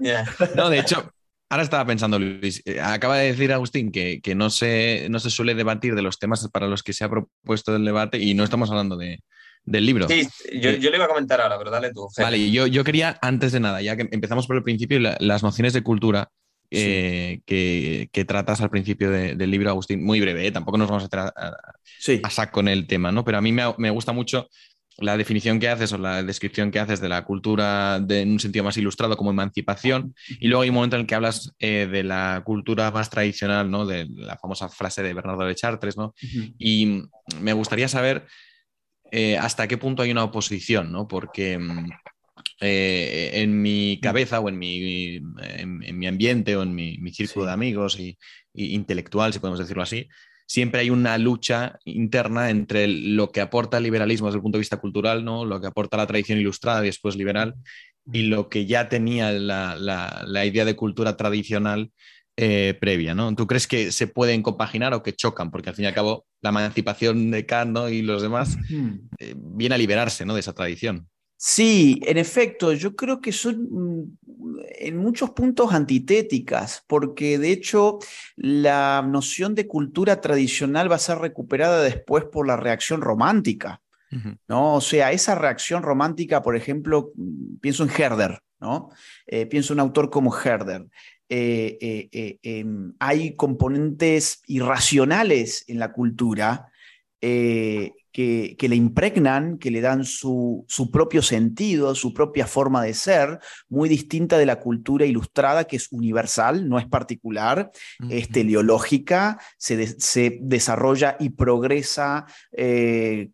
No, 0.55 0.71
de 0.71 0.79
hecho, 0.79 1.13
ahora 1.49 1.63
estaba 1.63 1.85
pensando, 1.85 2.19
Luis, 2.19 2.63
eh, 2.65 2.81
acaba 2.81 3.19
de 3.19 3.27
decir 3.27 3.53
Agustín 3.53 3.93
que, 3.93 4.21
que 4.21 4.35
no, 4.35 4.51
se, 4.51 5.07
no 5.11 5.19
se 5.19 5.31
suele 5.31 5.55
debatir 5.55 5.95
de 5.95 6.03
los 6.03 6.19
temas 6.19 6.49
para 6.53 6.67
los 6.67 6.83
que 6.83 6.93
se 6.93 7.05
ha 7.05 7.09
propuesto 7.09 7.77
el 7.77 7.85
debate 7.85 8.19
y 8.19 8.35
no 8.35 8.45
estamos 8.45 8.71
hablando 8.71 8.97
de, 8.97 9.21
del 9.65 9.85
libro. 9.85 10.09
Sí, 10.09 10.27
yo, 10.53 10.71
yo, 10.71 10.91
le 10.91 10.97
iba 10.97 11.05
a 11.05 11.09
comentar 11.09 11.41
ahora, 11.41 11.59
pero 11.59 11.71
dale 11.71 11.93
tú. 11.93 12.09
Vale, 12.19 12.51
yo, 12.51 12.67
yo 12.67 12.85
quería, 12.85 13.19
antes 13.21 13.53
de 13.53 13.61
nada, 13.61 13.83
ya 13.83 13.97
que 13.97 14.09
empezamos 14.11 14.47
por 14.47 14.57
el 14.57 14.63
principio, 14.63 14.99
las 15.01 15.43
nociones 15.43 15.73
de 15.73 15.83
cultura 15.83 16.31
eh, 16.71 17.41
que, 17.47 18.25
tratas 18.25 18.61
al 18.61 18.71
principio 18.71 19.11
del 19.11 19.51
libro, 19.51 19.71
Agustín, 19.71 20.05
muy 20.05 20.21
breve, 20.21 20.47
¿eh? 20.47 20.53
tampoco 20.53 20.79
nos 20.79 20.89
vamos 20.89 21.05
a, 21.05 21.09
tratar 21.09 21.35
a, 21.37 22.31
saco 22.31 22.53
con 22.53 22.69
el 22.69 22.87
tema, 22.87 23.13
¿no? 23.13 23.25
Pero 23.25 23.39
a 23.39 23.41
mí 23.41 23.53
me, 23.53 23.91
gusta 23.91 24.13
mucho 24.13 24.49
la 24.99 25.17
definición 25.17 25.61
que 25.61 25.69
haces 25.69 25.93
o 25.93 25.99
la 25.99 26.23
descripción 26.23 26.71
que 26.71 26.79
haces 26.79 27.01
de 27.01 27.09
la 27.09 27.25
cultura 27.25 28.03
en 28.09 28.33
un 28.33 28.41
sentido 28.41 28.65
más 28.65 28.79
ilustrado 28.79 29.17
como 29.17 29.31
emancipación 29.31 30.15
y 30.41 30.49
luego 30.49 30.63
hay 30.63 30.71
un 30.71 30.75
momento 30.75 30.97
en 30.97 31.03
el 31.03 31.07
que 31.07 31.15
hablas 31.15 31.53
eh, 31.59 31.87
de 31.91 32.03
la 32.03 32.43
cultura 32.47 32.91
más 32.91 33.11
tradicional, 33.11 33.71
¿no? 33.71 33.85
De 33.85 34.07
la 34.09 34.39
famosa 34.39 34.69
frase 34.69 35.03
de 35.03 35.13
Bernardo 35.13 35.45
de 35.45 35.55
Chartres, 35.55 35.97
¿no? 35.97 36.15
Y 36.59 37.03
me 37.41 37.53
gustaría 37.53 37.89
saber 37.89 38.27
hasta 39.41 39.69
qué 39.69 39.79
punto 39.79 40.03
hay 40.03 40.11
una 40.11 40.25
oposición, 40.25 40.93
¿no? 40.93 41.07
Porque 41.07 41.59
mm, 41.59 41.89
eh, 42.61 43.31
en 43.35 43.61
mi 43.61 43.97
mm. 43.97 44.01
cabeza 44.01 44.41
o 44.41 44.49
en 44.49 44.59
mi, 44.59 45.17
en, 45.17 45.99
mi 45.99 46.07
ambiente 46.07 46.57
o 46.57 46.63
en 46.63 46.75
mi, 46.75 47.13
círculo 47.13 47.47
de 47.47 47.53
amigos 47.53 47.99
y, 48.01 48.19
intelectual, 48.55 49.33
si 49.33 49.39
podemos 49.39 49.59
decirlo 49.59 49.83
así, 49.83 50.09
siempre 50.47 50.81
hay 50.81 50.91
una 50.91 51.19
lucha 51.19 51.79
interna 51.85 52.49
entre 52.51 52.89
lo 52.89 53.31
que 53.31 53.43
aporta 53.43 53.77
el 53.77 53.85
liberalismo 53.85 54.29
desde 54.29 54.39
el 54.39 54.43
punto 54.43 54.57
de 54.57 54.61
vista 54.61 54.79
cultural, 54.79 55.25
¿no? 55.25 55.45
lo 55.45 55.61
que 55.61 55.67
aporta 55.67 55.99
la 55.99 56.07
tradición 56.07 56.39
ilustrada 56.39 56.83
y 56.83 56.87
después 56.87 57.17
liberal, 57.17 57.55
y 58.11 58.23
lo 58.23 58.49
que 58.49 58.67
ya 58.67 58.89
tenía 58.89 59.33
la, 59.33 59.77
la, 59.77 60.47
idea 60.47 60.65
de 60.65 60.77
cultura 60.77 61.17
tradicional 61.17 61.91
eh, 62.37 62.77
previa. 62.81 63.15
¿no? 63.15 63.35
¿Tú 63.35 63.47
crees 63.47 63.67
que 63.67 63.93
se 63.93 64.07
pueden 64.07 64.43
compaginar 64.43 64.95
o 64.95 65.03
que 65.03 65.15
chocan? 65.15 65.51
Porque 65.51 65.71
al 65.71 65.75
fin 65.75 65.85
y 65.85 65.89
al 65.89 65.95
cabo 65.95 66.25
la 66.41 66.51
emancipación 66.51 67.31
de 67.31 67.45
Kant 67.45 67.77
y 67.91 68.03
los 68.03 68.23
demás 68.23 68.57
eh, 69.19 69.35
viene 69.37 69.75
a 69.75 69.79
liberarse 69.79 70.25
¿no? 70.25 70.35
de 70.35 70.41
esa 70.41 70.55
tradición. 70.55 71.09
Sí, 71.37 72.01
en 72.07 72.17
efecto, 72.17 72.73
yo 72.73 72.97
creo 72.97 73.21
que 73.21 73.31
son 73.31 73.69
mm, 73.71 74.17
en 74.79 74.97
muchos 74.97 75.31
puntos 75.31 75.73
antitéticas, 75.73 76.83
porque 76.87 77.39
de 77.39 77.53
hecho 77.53 77.99
la 78.37 79.05
noción 79.07 79.55
de 79.55 79.67
cultura 79.67 80.21
tradicional 80.21 80.91
va 80.91 80.97
a 80.97 81.01
ser 81.01 81.19
recuperada 81.19 81.83
después 81.83 82.25
por 82.25 82.47
la 82.47 82.57
reacción 82.57 83.01
romántica. 83.01 83.83
¿no? 84.49 84.77
O 84.77 84.81
sea, 84.81 85.13
esa 85.13 85.35
reacción 85.35 85.83
romántica, 85.83 86.41
por 86.41 86.57
ejemplo, 86.57 87.13
mm, 87.17 87.57
pienso 87.61 87.83
en 87.83 87.91
Herder, 87.91 88.41
¿no? 88.61 88.89
Eh, 89.27 89.45
pienso 89.45 89.73
en 89.73 89.81
un 89.81 89.87
autor 89.87 90.09
como 90.09 90.35
Herder. 90.35 90.87
Eh, 91.29 92.09
eh, 92.13 92.39
em, 92.43 92.95
hay 92.99 93.35
componentes 93.35 94.43
irracionales 94.47 95.65
en 95.67 95.81
la 95.81 95.93
cultura 95.93 96.71
que, 98.17 98.69
le 98.69 98.77
impregnan, 98.77 99.59
que 99.59 99.71
le 99.71 99.83
dan 99.83 100.07
su, 100.07 100.65
su, 100.69 100.91
propio 100.91 101.21
sentido, 101.21 101.95
su 101.95 102.15
propia 102.15 102.47
forma 102.47 102.83
de 102.83 102.95
ser, 102.95 103.41
muy 103.69 103.91
distinta 103.91 104.39
de 104.39 104.47
la 104.47 104.59
cultura 104.59 105.05
ilustrada, 105.05 105.65
que 105.65 105.77
es 105.77 105.93
universal, 105.93 106.67
no 106.67 106.79
es 106.79 106.87
particular, 106.87 107.71
es 108.09 108.31
teleológica, 108.31 109.39
se, 109.59 110.01
se 110.01 110.39
desarrolla 110.41 111.17
y 111.21 111.31
progresa. 111.31 112.25
Eh, 112.53 113.31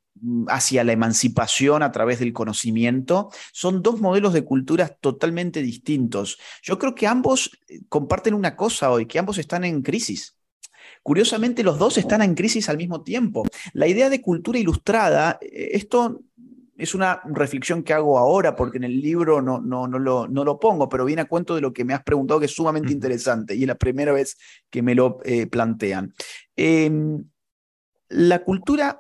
hacia 0.47 0.85
la 0.85 0.93
emancipación 0.93 1.83
a 1.83 1.91
través 1.91 2.21
del 2.21 2.33
conocimiento, 2.33 3.31
son 3.53 3.83
dos 3.83 4.01
modelos 4.01 4.33
de 4.33 4.45
culturas 4.45 4.93
totalmente 5.01 5.63
distintos. 5.63 6.39
Yo 6.63 6.79
creo 6.79 6.95
que 6.95 7.09
ambos 7.09 7.51
eh, 7.69 7.81
comparten 7.89 8.35
una 8.35 8.55
cosa 8.55 8.93
hoy, 8.93 9.07
que 9.07 9.19
ambos 9.19 9.39
están 9.39 9.65
en 9.65 9.83
crisis. 9.83 10.37
Curiosamente, 11.03 11.63
los 11.65 11.79
dos 11.79 11.99
están 11.99 12.23
en 12.23 12.35
crisis 12.35 12.69
al 12.69 12.77
mismo 12.77 13.03
tiempo. 13.03 13.45
La 13.73 13.89
idea 13.89 14.09
de 14.09 14.23
cultura 14.23 14.59
ilustrada, 14.59 15.39
eh, 15.41 15.71
esto 15.73 16.21
es 16.77 16.95
una 16.95 17.21
reflexión 17.25 17.83
que 17.83 17.93
hago 17.93 18.19
ahora 18.19 18.57
porque 18.57 18.79
en 18.79 18.85
el 18.85 19.01
libro 19.01 19.43
no, 19.43 19.61
no, 19.61 19.87
no, 19.87 19.99
lo, 19.99 20.27
no 20.27 20.45
lo 20.45 20.59
pongo, 20.59 20.89
pero 20.89 21.05
viene 21.05 21.23
a 21.23 21.27
cuento 21.27 21.55
de 21.55 21.61
lo 21.61 21.73
que 21.73 21.85
me 21.85 21.95
has 21.95 22.03
preguntado 22.03 22.41
que 22.41 22.47
es 22.47 22.55
sumamente 22.55 22.93
interesante 22.93 23.55
y 23.55 23.63
es 23.63 23.69
la 23.69 23.77
primera 23.77 24.13
vez 24.13 24.37
que 24.71 24.83
me 24.83 24.95
lo 24.95 25.19
eh, 25.25 25.47
plantean. 25.47 26.15
Em, 26.57 27.25
la 28.09 28.43
cultura 28.43 28.99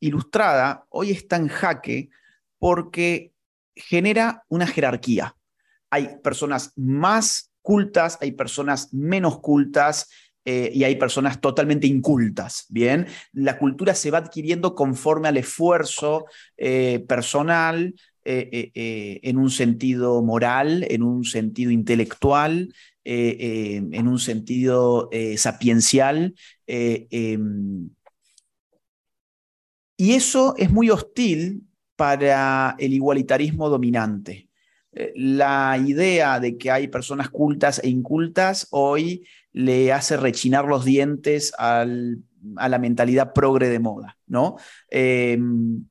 ilustrada 0.00 0.86
hoy 0.90 1.12
está 1.12 1.36
en 1.36 1.48
jaque 1.48 2.10
porque 2.58 3.32
genera 3.74 4.44
una 4.48 4.66
jerarquía. 4.66 5.36
Hay 5.90 6.18
personas 6.22 6.72
más 6.76 7.51
cultas, 7.62 8.18
hay 8.20 8.32
personas 8.32 8.92
menos 8.92 9.40
cultas, 9.40 10.08
eh, 10.44 10.72
y 10.74 10.82
hay 10.82 10.96
personas 10.96 11.40
totalmente 11.40 11.86
incultas, 11.86 12.66
¿bien? 12.68 13.06
La 13.32 13.58
cultura 13.58 13.94
se 13.94 14.10
va 14.10 14.18
adquiriendo 14.18 14.74
conforme 14.74 15.28
al 15.28 15.36
esfuerzo 15.36 16.24
eh, 16.56 17.04
personal, 17.06 17.94
eh, 18.24 18.70
en 19.22 19.36
un 19.36 19.50
sentido 19.50 20.22
moral, 20.22 20.84
en 20.88 21.02
un 21.02 21.24
sentido 21.24 21.70
intelectual, 21.70 22.72
en 23.04 24.08
un 24.08 24.18
sentido 24.20 25.10
sapiencial. 25.36 26.34
Em, 26.66 27.90
y 29.96 30.12
eso 30.12 30.54
es 30.56 30.70
muy 30.70 30.90
hostil 30.90 31.64
para 31.96 32.76
el 32.78 32.92
igualitarismo 32.92 33.68
dominante. 33.68 34.48
La 35.14 35.78
idea 35.84 36.38
de 36.40 36.58
que 36.58 36.70
hay 36.70 36.88
personas 36.88 37.30
cultas 37.30 37.80
e 37.82 37.88
incultas 37.88 38.68
hoy 38.70 39.26
le 39.52 39.92
hace 39.92 40.16
rechinar 40.16 40.66
los 40.66 40.84
dientes 40.84 41.52
a 41.58 41.86
la 41.86 42.78
mentalidad 42.78 43.32
progre 43.32 43.68
de 43.68 43.78
moda, 43.78 44.18
¿no? 44.26 44.56
Em, 44.90 45.84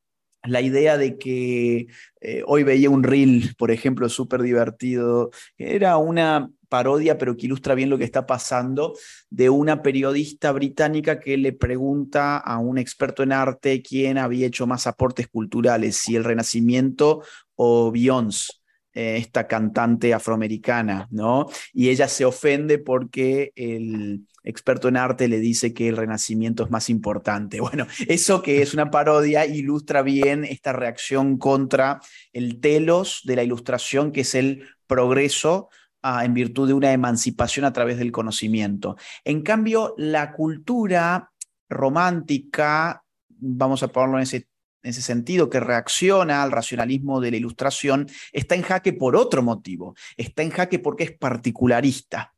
la 0.43 0.61
idea 0.61 0.97
de 0.97 1.17
que 1.17 1.87
eh, 2.19 2.43
hoy 2.47 2.63
veía 2.63 2.89
un 2.89 3.03
reel, 3.03 3.53
por 3.57 3.71
ejemplo, 3.71 4.09
súper 4.09 4.41
divertido, 4.41 5.29
era 5.57 5.97
una 5.97 6.49
parodia, 6.67 7.17
pero 7.17 7.35
que 7.37 7.45
ilustra 7.45 7.75
bien 7.75 7.89
lo 7.89 7.97
que 7.97 8.05
está 8.05 8.25
pasando, 8.25 8.93
de 9.29 9.49
una 9.49 9.83
periodista 9.83 10.51
británica 10.51 11.19
que 11.19 11.37
le 11.37 11.53
pregunta 11.53 12.37
a 12.37 12.57
un 12.59 12.77
experto 12.77 13.23
en 13.23 13.33
arte 13.33 13.81
quién 13.83 14.17
había 14.17 14.47
hecho 14.47 14.65
más 14.65 14.87
aportes 14.87 15.27
culturales, 15.27 15.97
si 15.97 16.15
el 16.15 16.23
Renacimiento 16.23 17.23
o 17.55 17.91
Beyoncé. 17.91 18.60
Eh, 18.93 19.15
esta 19.15 19.47
cantante 19.47 20.13
afroamericana, 20.13 21.07
¿no? 21.11 21.47
Y 21.71 21.87
ella 21.87 22.09
se 22.09 22.25
ofende 22.25 22.77
porque 22.77 23.53
el 23.55 24.27
experto 24.43 24.89
en 24.89 24.97
arte 24.97 25.29
le 25.29 25.39
dice 25.39 25.73
que 25.73 25.87
el 25.87 25.95
renacimiento 25.95 26.65
es 26.65 26.71
más 26.71 26.89
importante. 26.89 27.61
Bueno, 27.71 27.87
eso 28.09 28.41
que 28.41 28.61
es 28.61 28.73
una 28.73 28.91
parodia 28.91 29.45
ilustra 29.45 30.01
bien 30.01 30.43
esta 30.43 30.73
reacción 30.73 31.37
contra 31.37 32.01
el 32.33 32.59
telos 32.59 33.21
de 33.23 33.37
la 33.37 33.43
ilustración, 33.43 34.11
que 34.11 34.21
es 34.21 34.35
el 34.35 34.67
progreso 34.87 35.69
ah, 36.01 36.25
en 36.25 36.33
virtud 36.33 36.67
de 36.67 36.73
una 36.73 36.91
emancipación 36.91 37.63
a 37.63 37.71
través 37.71 37.97
del 37.97 38.11
conocimiento. 38.11 38.97
En 39.23 39.41
cambio, 39.41 39.95
la 39.97 40.33
cultura 40.33 41.31
romántica, 41.69 43.05
vamos 43.29 43.83
a 43.83 43.87
ponerlo 43.87 44.17
en 44.17 44.23
ese 44.23 44.50
en 44.83 44.89
ese 44.89 45.01
sentido, 45.01 45.49
que 45.49 45.59
reacciona 45.59 46.43
al 46.43 46.51
racionalismo 46.51 47.21
de 47.21 47.31
la 47.31 47.37
ilustración, 47.37 48.07
está 48.31 48.55
en 48.55 48.63
jaque 48.63 48.93
por 48.93 49.15
otro 49.15 49.43
motivo. 49.43 49.95
Está 50.17 50.43
en 50.43 50.49
jaque 50.49 50.79
porque 50.79 51.03
es 51.03 51.11
particularista. 51.11 52.33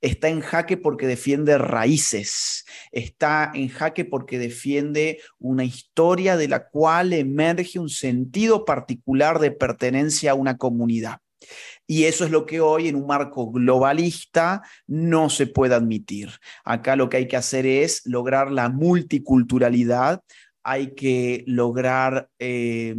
Está 0.00 0.28
en 0.28 0.40
jaque 0.40 0.76
porque 0.76 1.06
defiende 1.06 1.58
raíces. 1.58 2.64
Está 2.90 3.50
en 3.54 3.68
jaque 3.68 4.04
porque 4.04 4.38
defiende 4.38 5.20
una 5.38 5.64
historia 5.64 6.36
de 6.36 6.48
la 6.48 6.68
cual 6.68 7.12
emerge 7.12 7.78
un 7.78 7.90
sentido 7.90 8.64
particular 8.64 9.40
de 9.40 9.50
pertenencia 9.50 10.30
a 10.30 10.34
una 10.34 10.56
comunidad. 10.56 11.18
Y 11.86 12.04
eso 12.04 12.24
es 12.24 12.30
lo 12.30 12.46
que 12.46 12.60
hoy 12.60 12.88
en 12.88 12.94
un 12.94 13.06
marco 13.06 13.50
globalista 13.50 14.62
no 14.86 15.28
se 15.28 15.46
puede 15.46 15.74
admitir. 15.74 16.30
Acá 16.64 16.96
lo 16.96 17.08
que 17.08 17.16
hay 17.18 17.28
que 17.28 17.36
hacer 17.36 17.66
es 17.66 18.02
lograr 18.04 18.50
la 18.52 18.68
multiculturalidad 18.68 20.22
hay 20.70 20.94
que 20.94 21.42
lograr 21.46 22.30
eh, 22.38 22.94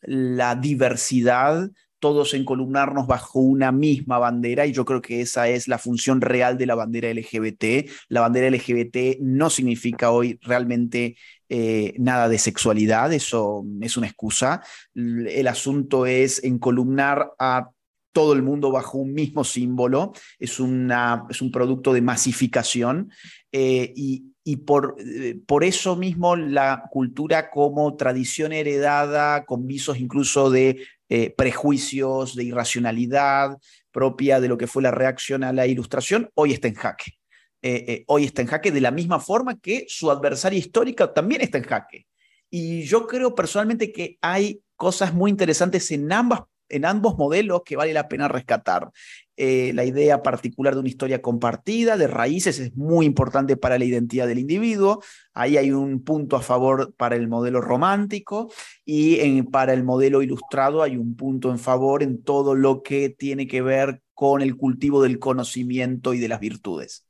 la 0.00 0.54
diversidad, 0.54 1.70
todos 1.98 2.32
encolumnarnos 2.32 3.06
bajo 3.06 3.40
una 3.40 3.70
misma 3.72 4.18
bandera 4.18 4.66
y 4.66 4.72
yo 4.72 4.84
creo 4.84 5.02
que 5.02 5.20
esa 5.20 5.48
es 5.48 5.68
la 5.68 5.78
función 5.78 6.20
real 6.20 6.56
de 6.56 6.66
la 6.66 6.74
bandera 6.74 7.12
LGBT. 7.12 7.90
La 8.08 8.22
bandera 8.22 8.48
LGBT 8.50 9.18
no 9.20 9.50
significa 9.50 10.10
hoy 10.10 10.38
realmente 10.42 11.16
eh, 11.48 11.94
nada 11.98 12.28
de 12.28 12.38
sexualidad, 12.38 13.12
eso 13.12 13.64
es 13.82 13.96
una 13.96 14.06
excusa. 14.06 14.62
El 14.94 15.48
asunto 15.48 16.06
es 16.06 16.42
encolumnar 16.44 17.32
a 17.38 17.70
todo 18.12 18.32
el 18.32 18.42
mundo 18.42 18.70
bajo 18.70 18.96
un 18.96 19.12
mismo 19.12 19.44
símbolo, 19.44 20.14
es, 20.38 20.58
una, 20.60 21.26
es 21.28 21.42
un 21.42 21.50
producto 21.50 21.92
de 21.92 22.00
masificación 22.00 23.10
eh, 23.52 23.92
y, 23.94 24.32
y 24.48 24.58
por, 24.58 24.94
eh, 25.00 25.40
por 25.44 25.64
eso 25.64 25.96
mismo 25.96 26.36
la 26.36 26.84
cultura 26.92 27.50
como 27.50 27.96
tradición 27.96 28.52
heredada, 28.52 29.44
con 29.44 29.66
visos 29.66 29.98
incluso 29.98 30.50
de 30.50 30.86
eh, 31.08 31.30
prejuicios, 31.30 32.36
de 32.36 32.44
irracionalidad 32.44 33.58
propia 33.90 34.40
de 34.40 34.46
lo 34.46 34.56
que 34.56 34.68
fue 34.68 34.84
la 34.84 34.92
reacción 34.92 35.42
a 35.42 35.52
la 35.52 35.66
ilustración, 35.66 36.30
hoy 36.34 36.52
está 36.52 36.68
en 36.68 36.74
jaque. 36.74 37.18
Eh, 37.60 38.04
hoy 38.06 38.22
está 38.22 38.40
en 38.42 38.46
jaque 38.46 38.70
de 38.70 38.80
la 38.80 38.92
misma 38.92 39.18
forma 39.18 39.58
que 39.58 39.84
su 39.88 40.12
adversaria 40.12 40.60
histórica 40.60 41.12
también 41.12 41.40
está 41.40 41.58
en 41.58 41.64
jaque. 41.64 42.06
Y 42.48 42.84
yo 42.84 43.08
creo 43.08 43.34
personalmente 43.34 43.90
que 43.90 44.16
hay 44.20 44.60
cosas 44.76 45.12
muy 45.12 45.32
interesantes 45.32 45.90
en 45.90 46.12
ambas 46.12 46.42
en 46.68 46.84
ambos 46.84 47.16
modelos 47.16 47.62
que 47.64 47.76
vale 47.76 47.92
la 47.92 48.08
pena 48.08 48.28
rescatar. 48.28 48.90
Eh, 49.38 49.72
la 49.74 49.84
idea 49.84 50.22
particular 50.22 50.74
de 50.74 50.80
una 50.80 50.88
historia 50.88 51.20
compartida, 51.20 51.96
de 51.96 52.06
raíces, 52.06 52.58
es 52.58 52.74
muy 52.74 53.04
importante 53.06 53.56
para 53.56 53.78
la 53.78 53.84
identidad 53.84 54.26
del 54.26 54.38
individuo. 54.38 55.02
Ahí 55.34 55.56
hay 55.56 55.72
un 55.72 56.02
punto 56.02 56.36
a 56.36 56.42
favor 56.42 56.94
para 56.96 57.16
el 57.16 57.28
modelo 57.28 57.60
romántico 57.60 58.50
y 58.84 59.42
para 59.42 59.74
el 59.74 59.84
modelo 59.84 60.22
ilustrado 60.22 60.82
hay 60.82 60.96
un 60.96 61.16
punto 61.16 61.50
en 61.50 61.58
favor 61.58 62.02
en 62.02 62.22
todo 62.22 62.54
lo 62.54 62.82
que 62.82 63.10
tiene 63.10 63.46
que 63.46 63.62
ver 63.62 64.02
con 64.14 64.40
el 64.40 64.56
cultivo 64.56 65.02
del 65.02 65.18
conocimiento 65.18 66.14
y 66.14 66.18
de 66.18 66.28
las 66.28 66.40
virtudes. 66.40 67.05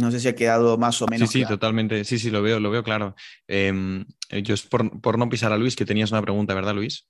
No 0.00 0.10
sé 0.10 0.18
si 0.18 0.28
ha 0.28 0.34
quedado 0.34 0.78
más 0.78 1.00
o 1.02 1.06
menos. 1.06 1.30
Sí, 1.30 1.40
sí, 1.40 1.46
totalmente. 1.46 2.04
Sí, 2.04 2.18
sí, 2.18 2.30
lo 2.30 2.42
veo, 2.42 2.58
lo 2.58 2.70
veo 2.70 2.82
claro. 2.82 3.14
Eh, 3.46 4.04
yo 4.42 4.54
es 4.54 4.62
por, 4.62 5.18
no 5.18 5.28
pisar 5.28 5.52
a 5.52 5.58
Luis, 5.58 5.76
que 5.76 5.84
tenías 5.84 6.10
una 6.10 6.22
pregunta, 6.22 6.54
¿verdad, 6.54 6.74
Luis? 6.74 7.06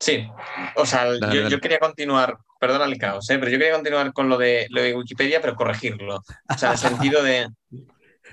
Sí, 0.00 0.26
o 0.74 0.84
sea, 0.84 1.06
yo, 1.32 1.60
quería 1.60 1.78
continuar, 1.78 2.36
perdona 2.58 2.86
el 2.86 2.98
caos, 2.98 3.30
¿eh? 3.30 3.38
pero 3.38 3.52
yo 3.52 3.58
quería 3.58 3.74
continuar 3.74 4.12
con 4.12 4.28
lo 4.28 4.36
de, 4.36 4.66
lo 4.70 4.82
de 4.82 4.96
Wikipedia, 4.96 5.40
pero 5.40 5.54
corregirlo. 5.54 6.16
O 6.16 6.58
sea, 6.58 6.70
en 6.70 6.72
el 6.72 6.78
sentido 6.78 7.22
de. 7.22 7.46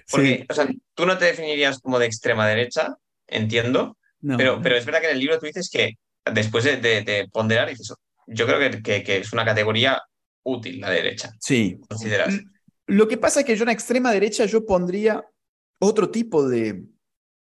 Porque, 0.09 0.47
o 0.49 0.53
sea, 0.53 0.67
tú 0.95 1.05
no 1.05 1.17
te 1.19 1.25
definirías 1.25 1.79
como 1.79 1.99
de 1.99 2.07
extrema 2.07 2.47
derecha, 2.47 2.95
entiendo, 3.27 3.97
pero, 4.37 4.59
pero 4.63 4.75
es 4.75 4.85
verdad 4.85 5.01
que 5.01 5.07
en 5.07 5.13
el 5.13 5.19
libro 5.19 5.37
tú 5.37 5.45
dices 5.45 5.69
que 5.71 5.93
después 6.25 6.63
de, 6.63 7.29
ponderar, 7.31 7.69
dices, 7.69 7.93
yo 8.25 8.47
creo 8.47 8.81
que, 8.81 9.03
que, 9.03 9.17
es 9.17 9.31
una 9.31 9.45
categoría 9.45 10.01
útil 10.43 10.81
la 10.81 10.89
derecha. 10.89 11.31
Sí. 11.39 11.79
Consideras. 11.87 12.33
Lo 12.89 13.07
que 13.07 13.17
pasa 13.17 13.41
es 13.41 13.45
que 13.45 13.55
yo 13.55 13.63
en 13.63 13.67
la 13.67 13.73
extrema 13.73 14.11
derecha 14.11 14.45
yo 14.45 14.65
pondría 14.65 15.23
otro 15.79 16.09
tipo 16.09 16.47
de 16.47 16.85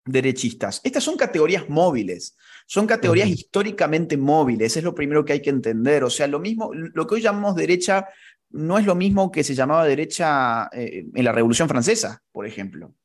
derechistas. 0.04 0.82
Estas 0.84 1.04
son 1.04 1.15
categorías 1.15 1.69
móviles, 1.69 2.36
son 2.65 2.88
categorías 2.88 3.30
históricamente 3.30 4.17
móviles, 4.17 4.76
es 4.76 4.84
lo 4.84 4.95
primero 4.95 5.23
que 5.23 5.34
hay 5.34 5.41
que 5.41 5.50
entender. 5.50 6.04
O 6.04 6.10
sea, 6.10 6.28
lo 6.28 6.39
mismo, 6.39 6.71
lo 6.73 7.06
que 7.06 7.15
hoy 7.15 7.21
llamamos 7.21 7.56
derecha 7.56 8.08
no 8.50 8.80
es 8.80 8.86
lo 8.86 8.95
mismo 8.95 9.32
que 9.32 9.43
se 9.43 9.54
llamaba 9.54 9.86
derecha 9.86 10.69
eh, 10.73 11.06
en 11.13 11.26
la 11.26 11.32
Revolución 11.32 11.67
Francesa, 11.67 12.23
por 12.32 12.47
ejemplo. 12.47 12.95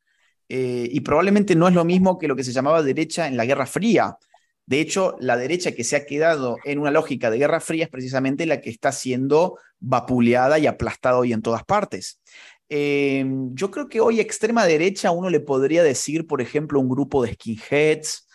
Eh, 0.48 0.88
y 0.90 1.00
probablemente 1.00 1.54
no 1.54 1.68
es 1.68 1.74
lo 1.74 1.84
mismo 1.84 2.18
que 2.18 2.28
lo 2.28 2.36
que 2.36 2.44
se 2.44 2.52
llamaba 2.52 2.82
derecha 2.82 3.26
en 3.26 3.36
la 3.36 3.44
Guerra 3.44 3.66
Fría. 3.66 4.16
De 4.66 4.80
hecho, 4.80 5.16
la 5.20 5.36
derecha 5.36 5.72
que 5.72 5.84
se 5.84 5.96
ha 5.96 6.06
quedado 6.06 6.56
en 6.64 6.78
una 6.78 6.90
lógica 6.90 7.30
de 7.30 7.38
Guerra 7.38 7.60
Fría 7.60 7.84
es 7.84 7.90
precisamente 7.90 8.46
la 8.46 8.60
que 8.60 8.70
está 8.70 8.92
siendo 8.92 9.58
vapuleada 9.80 10.58
y 10.58 10.66
aplastada 10.66 11.18
hoy 11.18 11.32
en 11.32 11.42
todas 11.42 11.64
partes. 11.64 12.20
Eh, 12.74 13.22
yo 13.52 13.70
creo 13.70 13.86
que 13.86 14.00
hoy 14.00 14.18
extrema 14.18 14.64
derecha 14.64 15.10
uno 15.10 15.28
le 15.28 15.40
podría 15.40 15.82
decir, 15.82 16.26
por 16.26 16.40
ejemplo, 16.40 16.80
un 16.80 16.88
grupo 16.88 17.22
de 17.22 17.34
skinheads. 17.34 18.26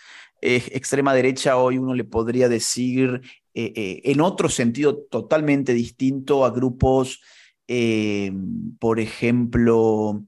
Eh, 0.42 0.62
extrema 0.74 1.16
derecha 1.16 1.58
hoy 1.58 1.80
uno 1.80 1.96
le 1.96 2.04
podría 2.04 2.48
decir 2.48 3.22
eh, 3.56 4.02
en 4.04 4.22
otro 4.22 4.50
sentido 4.50 4.96
totalmente 5.10 5.74
distinto 5.74 6.46
a 6.46 6.52
grupos 6.52 7.22
por 8.80 9.02
ejemplo, 9.02 10.24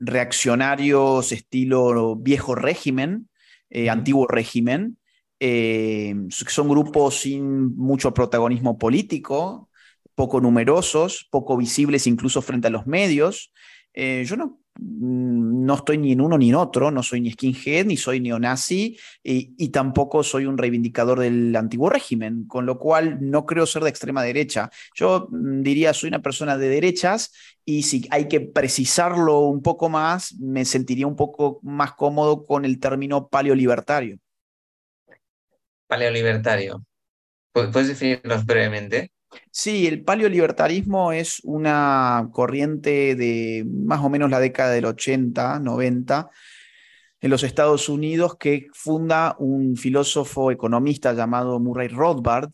reaccionarios 0.00 1.30
estilo 1.30 2.16
viejo 2.16 2.56
régimen, 2.56 3.28
antiguo 3.90 4.26
régimen, 4.26 4.98
son 6.30 6.68
grupos 6.68 7.20
sin 7.20 7.76
mucho 7.76 8.14
protagonismo 8.14 8.78
político, 8.78 9.68
poco 10.14 10.40
numerosos, 10.40 11.28
poco 11.30 11.56
visibles 11.56 12.06
incluso 12.06 12.40
frente 12.42 12.68
a 12.68 12.70
los 12.70 12.86
medios. 12.86 13.52
yo 13.94 14.36
no 14.36 14.60
no 14.78 15.74
estoy 15.74 15.98
ni 15.98 16.12
en 16.12 16.20
uno 16.20 16.38
ni 16.38 16.50
en 16.50 16.56
otro, 16.56 16.90
no 16.90 17.02
soy 17.02 17.20
ni 17.20 17.32
skinhead, 17.32 17.86
ni 17.86 17.96
soy 17.96 18.20
neonazi, 18.20 18.98
y, 19.22 19.54
y, 19.58 19.68
tampoco 19.70 20.22
soy 20.22 20.46
un 20.46 20.58
reivindicador 20.58 21.20
del 21.20 21.54
antiguo 21.56 21.90
régimen, 21.90 22.46
con 22.46 22.66
lo 22.66 22.78
cual 22.78 23.18
no 23.20 23.46
creo 23.46 23.66
ser 23.66 23.82
de 23.82 23.90
extrema 23.90 24.22
derecha. 24.22 24.70
Yo 24.94 25.28
mm, 25.30 25.62
diría, 25.62 25.94
soy 25.94 26.08
una 26.08 26.22
persona 26.22 26.56
de 26.56 26.68
derechas 26.68 27.32
y 27.64 27.82
si 27.82 28.06
hay 28.10 28.28
que 28.28 28.40
precisarlo 28.40 29.40
un 29.40 29.62
poco 29.62 29.88
más, 29.88 30.34
me 30.38 30.64
sentiría 30.64 31.06
un 31.06 31.16
poco 31.16 31.58
más 31.62 31.92
cómodo 31.92 32.44
con 32.44 32.64
el 32.64 32.78
término 32.78 33.28
paleolibertario. 33.28 34.18
Paleolibertario. 35.88 36.84
¿Puedes 37.52 37.88
definirlo 37.88 38.42
brevemente? 38.44 39.10
Sí, 39.50 39.86
el 39.86 40.02
paleolibertarismo 40.04 41.12
es 41.12 41.40
una 41.44 42.28
corriente 42.32 43.16
de 43.16 43.64
más 43.66 44.00
o 44.04 44.08
menos 44.08 44.30
la 44.30 44.40
década 44.40 44.70
del 44.70 44.84
80, 44.84 45.60
90, 45.60 46.30
en 47.20 47.30
los 47.30 47.42
Estados 47.42 47.88
Unidos 47.88 48.36
que 48.38 48.66
funda 48.72 49.36
un 49.38 49.76
filósofo 49.76 50.50
economista 50.50 51.12
llamado 51.12 51.58
Murray 51.58 51.88
Rothbard, 51.88 52.50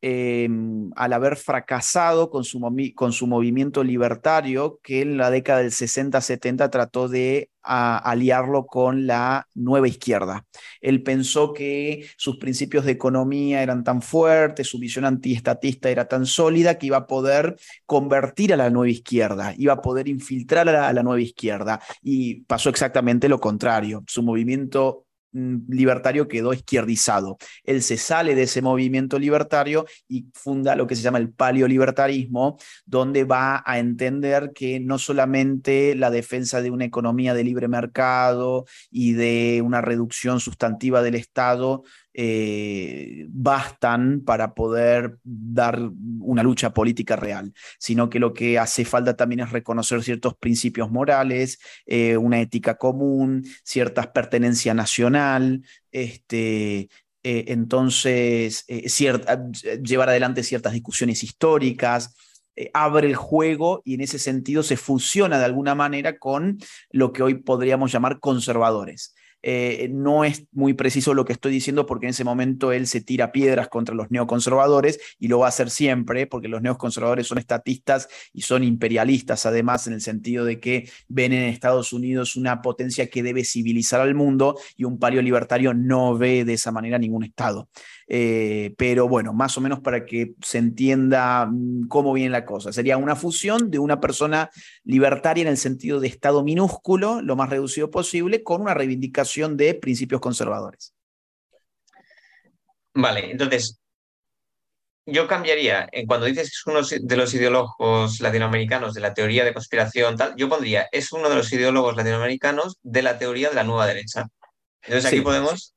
Em, 0.00 0.92
al 0.94 1.12
haber 1.12 1.34
fracasado 1.34 2.30
con 2.30 2.44
su, 2.44 2.60
con 2.94 3.12
su, 3.12 3.26
movimiento 3.26 3.82
libertario, 3.82 4.78
que 4.80 5.02
en 5.02 5.16
la 5.16 5.28
década 5.28 5.58
del 5.58 5.72
60-70 5.72 6.70
trató 6.70 7.08
de 7.08 7.50
aliarlo 7.62 8.66
con 8.66 9.08
la 9.08 9.48
nueva 9.54 9.88
izquierda. 9.88 10.46
Él 10.80 11.02
pensó 11.02 11.52
que 11.52 12.06
sus 12.16 12.38
principios 12.38 12.84
de 12.84 12.92
economía 12.92 13.60
eran 13.60 13.82
tan 13.82 14.00
fuertes, 14.00 14.68
su 14.68 14.78
visión 14.78 15.04
antiestatista 15.04 15.90
era 15.90 16.06
tan 16.06 16.26
sólida 16.26 16.78
que 16.78 16.86
iba 16.86 16.98
a 16.98 17.06
poder 17.08 17.56
convertir 17.84 18.52
a 18.52 18.56
la 18.56 18.70
nueva 18.70 18.90
izquierda, 18.90 19.52
iba 19.58 19.72
a 19.72 19.82
poder 19.82 20.06
infiltrar 20.06 20.68
a 20.68 20.92
la 20.92 21.02
nueva 21.02 21.20
izquierda. 21.20 21.80
Y 22.02 22.42
pasó 22.42 22.70
exactamente 22.70 23.28
lo 23.28 23.40
contrario. 23.40 24.04
Su 24.06 24.22
movimiento 24.22 25.07
libertario 25.32 26.28
quedó 26.28 26.52
izquierdizado. 26.52 27.38
Él 27.64 27.82
se 27.82 27.96
sale 27.96 28.34
de 28.34 28.44
ese 28.44 28.62
movimiento 28.62 29.18
libertario 29.18 29.86
y 30.08 30.26
funda 30.34 30.76
lo 30.76 30.86
que 30.86 30.96
se 30.96 31.02
llama 31.02 31.18
el 31.18 31.32
paleolibertarismo, 31.32 32.58
donde 32.86 33.24
va 33.24 33.62
a 33.64 33.78
entender 33.78 34.52
que 34.54 34.80
no 34.80 34.98
solamente 34.98 35.94
la 35.94 36.10
defensa 36.10 36.62
de 36.62 36.70
una 36.70 36.84
economía 36.84 37.34
de 37.34 37.44
libre 37.44 37.68
mercado 37.68 38.64
y 38.90 39.12
de 39.12 39.62
una 39.64 39.80
reducción 39.80 40.40
sustantiva 40.40 41.02
del 41.02 41.14
Estado 41.14 41.82
eh, 42.14 43.26
bastan 43.28 44.22
para 44.24 44.54
poder 44.54 45.18
dar 45.22 45.78
una 46.20 46.42
lucha 46.42 46.72
política 46.72 47.16
real, 47.16 47.52
sino 47.78 48.10
que 48.10 48.18
lo 48.18 48.32
que 48.32 48.58
hace 48.58 48.84
falta 48.84 49.16
también 49.16 49.40
es 49.40 49.52
reconocer 49.52 50.02
ciertos 50.02 50.34
principios 50.34 50.90
morales, 50.90 51.60
eh, 51.86 52.16
una 52.16 52.40
ética 52.40 52.76
común, 52.76 53.44
ciertas 53.62 54.08
pertenencia 54.08 54.74
nacional, 54.74 55.62
este, 55.92 56.88
eh, 57.22 57.44
entonces 57.48 58.64
llevar 58.66 60.08
adelante 60.08 60.42
ciertas 60.42 60.72
discusiones 60.72 61.22
históricas, 61.22 62.16
abre 62.72 63.06
el 63.06 63.14
juego 63.14 63.82
y 63.84 63.94
en 63.94 64.00
ese 64.00 64.18
sentido 64.18 64.64
se 64.64 64.76
fusiona 64.76 65.38
de 65.38 65.44
alguna 65.44 65.76
manera 65.76 66.18
con 66.18 66.58
lo 66.90 67.12
que 67.12 67.22
hoy 67.22 67.34
podríamos 67.34 67.92
llamar 67.92 68.18
conservadores. 68.18 69.14
Eh, 69.42 69.88
no 69.92 70.24
es 70.24 70.46
muy 70.50 70.74
preciso 70.74 71.14
lo 71.14 71.24
que 71.24 71.32
estoy 71.32 71.52
diciendo 71.52 71.86
porque 71.86 72.06
en 72.06 72.10
ese 72.10 72.24
momento 72.24 72.72
él 72.72 72.88
se 72.88 73.00
tira 73.00 73.30
piedras 73.30 73.68
contra 73.68 73.94
los 73.94 74.10
neoconservadores 74.10 74.98
y 75.20 75.28
lo 75.28 75.38
va 75.38 75.46
a 75.46 75.50
hacer 75.50 75.70
siempre 75.70 76.26
porque 76.26 76.48
los 76.48 76.60
neoconservadores 76.60 77.28
son 77.28 77.38
estatistas 77.38 78.08
y 78.32 78.42
son 78.42 78.64
imperialistas 78.64 79.46
además 79.46 79.86
en 79.86 79.92
el 79.92 80.00
sentido 80.00 80.44
de 80.44 80.58
que 80.58 80.90
ven 81.06 81.32
en 81.32 81.44
Estados 81.44 81.92
Unidos 81.92 82.34
una 82.34 82.62
potencia 82.62 83.08
que 83.08 83.22
debe 83.22 83.44
civilizar 83.44 84.00
al 84.00 84.16
mundo 84.16 84.56
y 84.76 84.84
un 84.84 84.98
palio 84.98 85.22
libertario 85.22 85.72
no 85.72 86.18
ve 86.18 86.44
de 86.44 86.54
esa 86.54 86.72
manera 86.72 86.98
ningún 86.98 87.24
Estado. 87.24 87.68
Eh, 88.10 88.74
pero 88.78 89.06
bueno, 89.06 89.34
más 89.34 89.58
o 89.58 89.60
menos 89.60 89.80
para 89.80 90.06
que 90.06 90.32
se 90.40 90.56
entienda 90.56 91.46
mm, 91.46 91.88
cómo 91.88 92.14
viene 92.14 92.30
la 92.30 92.46
cosa. 92.46 92.72
Sería 92.72 92.96
una 92.96 93.14
fusión 93.16 93.70
de 93.70 93.78
una 93.78 94.00
persona 94.00 94.50
libertaria 94.84 95.42
en 95.42 95.48
el 95.48 95.58
sentido 95.58 96.00
de 96.00 96.08
Estado 96.08 96.42
minúsculo, 96.42 97.20
lo 97.20 97.36
más 97.36 97.50
reducido 97.50 97.90
posible, 97.90 98.42
con 98.42 98.62
una 98.62 98.72
reivindicación 98.72 99.58
de 99.58 99.74
principios 99.74 100.22
conservadores. 100.22 100.94
Vale, 102.94 103.30
entonces, 103.30 103.78
yo 105.04 105.28
cambiaría, 105.28 105.88
cuando 106.06 106.26
dices 106.26 106.48
que 106.48 106.54
es 106.54 106.66
uno 106.66 106.80
de 106.82 107.16
los 107.16 107.32
ideólogos 107.34 108.20
latinoamericanos 108.20 108.94
de 108.94 109.00
la 109.00 109.14
teoría 109.14 109.44
de 109.44 109.52
conspiración, 109.54 110.16
tal, 110.16 110.34
yo 110.36 110.48
pondría, 110.48 110.88
es 110.92 111.12
uno 111.12 111.28
de 111.28 111.36
los 111.36 111.52
ideólogos 111.52 111.96
latinoamericanos 111.96 112.78
de 112.82 113.02
la 113.02 113.18
teoría 113.18 113.50
de 113.50 113.54
la 113.54 113.64
nueva 113.64 113.86
derecha. 113.86 114.26
Entonces 114.82 115.06
aquí 115.06 115.20
podemos, 115.20 115.74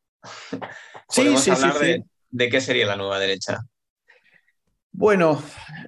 sí, 1.09 1.37
sí, 1.37 1.51
hablar 1.51 1.79
de, 1.79 2.03
¿de 2.31 2.49
qué 2.49 2.61
sería 2.61 2.85
la 2.87 2.95
nueva 2.95 3.19
derecha? 3.19 3.59
Bueno, 4.93 5.41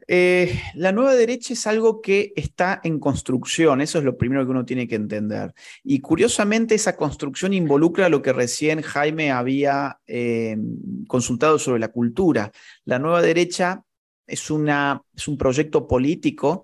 eh, 0.08 0.62
la 0.76 0.94
nueva 0.94 1.14
derecha 1.14 1.54
es 1.54 1.68
algo 1.68 2.02
que 2.02 2.32
está 2.38 2.80
en 2.86 3.00
construcción, 3.00 3.82
eso 3.82 4.00
es 4.00 4.06
lo 4.06 4.18
primero 4.18 4.46
que 4.46 4.52
uno 4.52 4.64
tiene 4.64 4.88
que 4.88 4.96
entender. 4.96 5.54
Y 5.84 6.00
curiosamente 6.00 6.76
esa 6.76 6.96
construcción 6.96 7.54
involucra 7.54 8.08
lo 8.08 8.22
que 8.22 8.32
recién 8.32 8.82
Jaime 8.82 9.32
había 9.32 10.00
eh, 10.08 10.56
consultado 11.08 11.60
sobre 11.60 11.82
la 11.82 11.90
cultura. 11.90 12.52
La 12.86 12.98
nueva 12.98 13.22
derecha 13.22 13.84
es, 14.26 14.50
una, 14.50 15.02
es 15.14 15.28
un 15.28 15.38
proyecto 15.38 15.86
político 15.86 16.64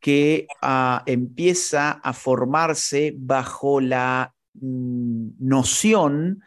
que 0.00 0.48
ah, 0.62 1.04
empieza 1.06 1.92
a 1.92 2.12
formarse 2.12 3.14
bajo 3.16 3.80
la 3.80 4.34
mm, 4.54 5.28
noción 5.38 6.42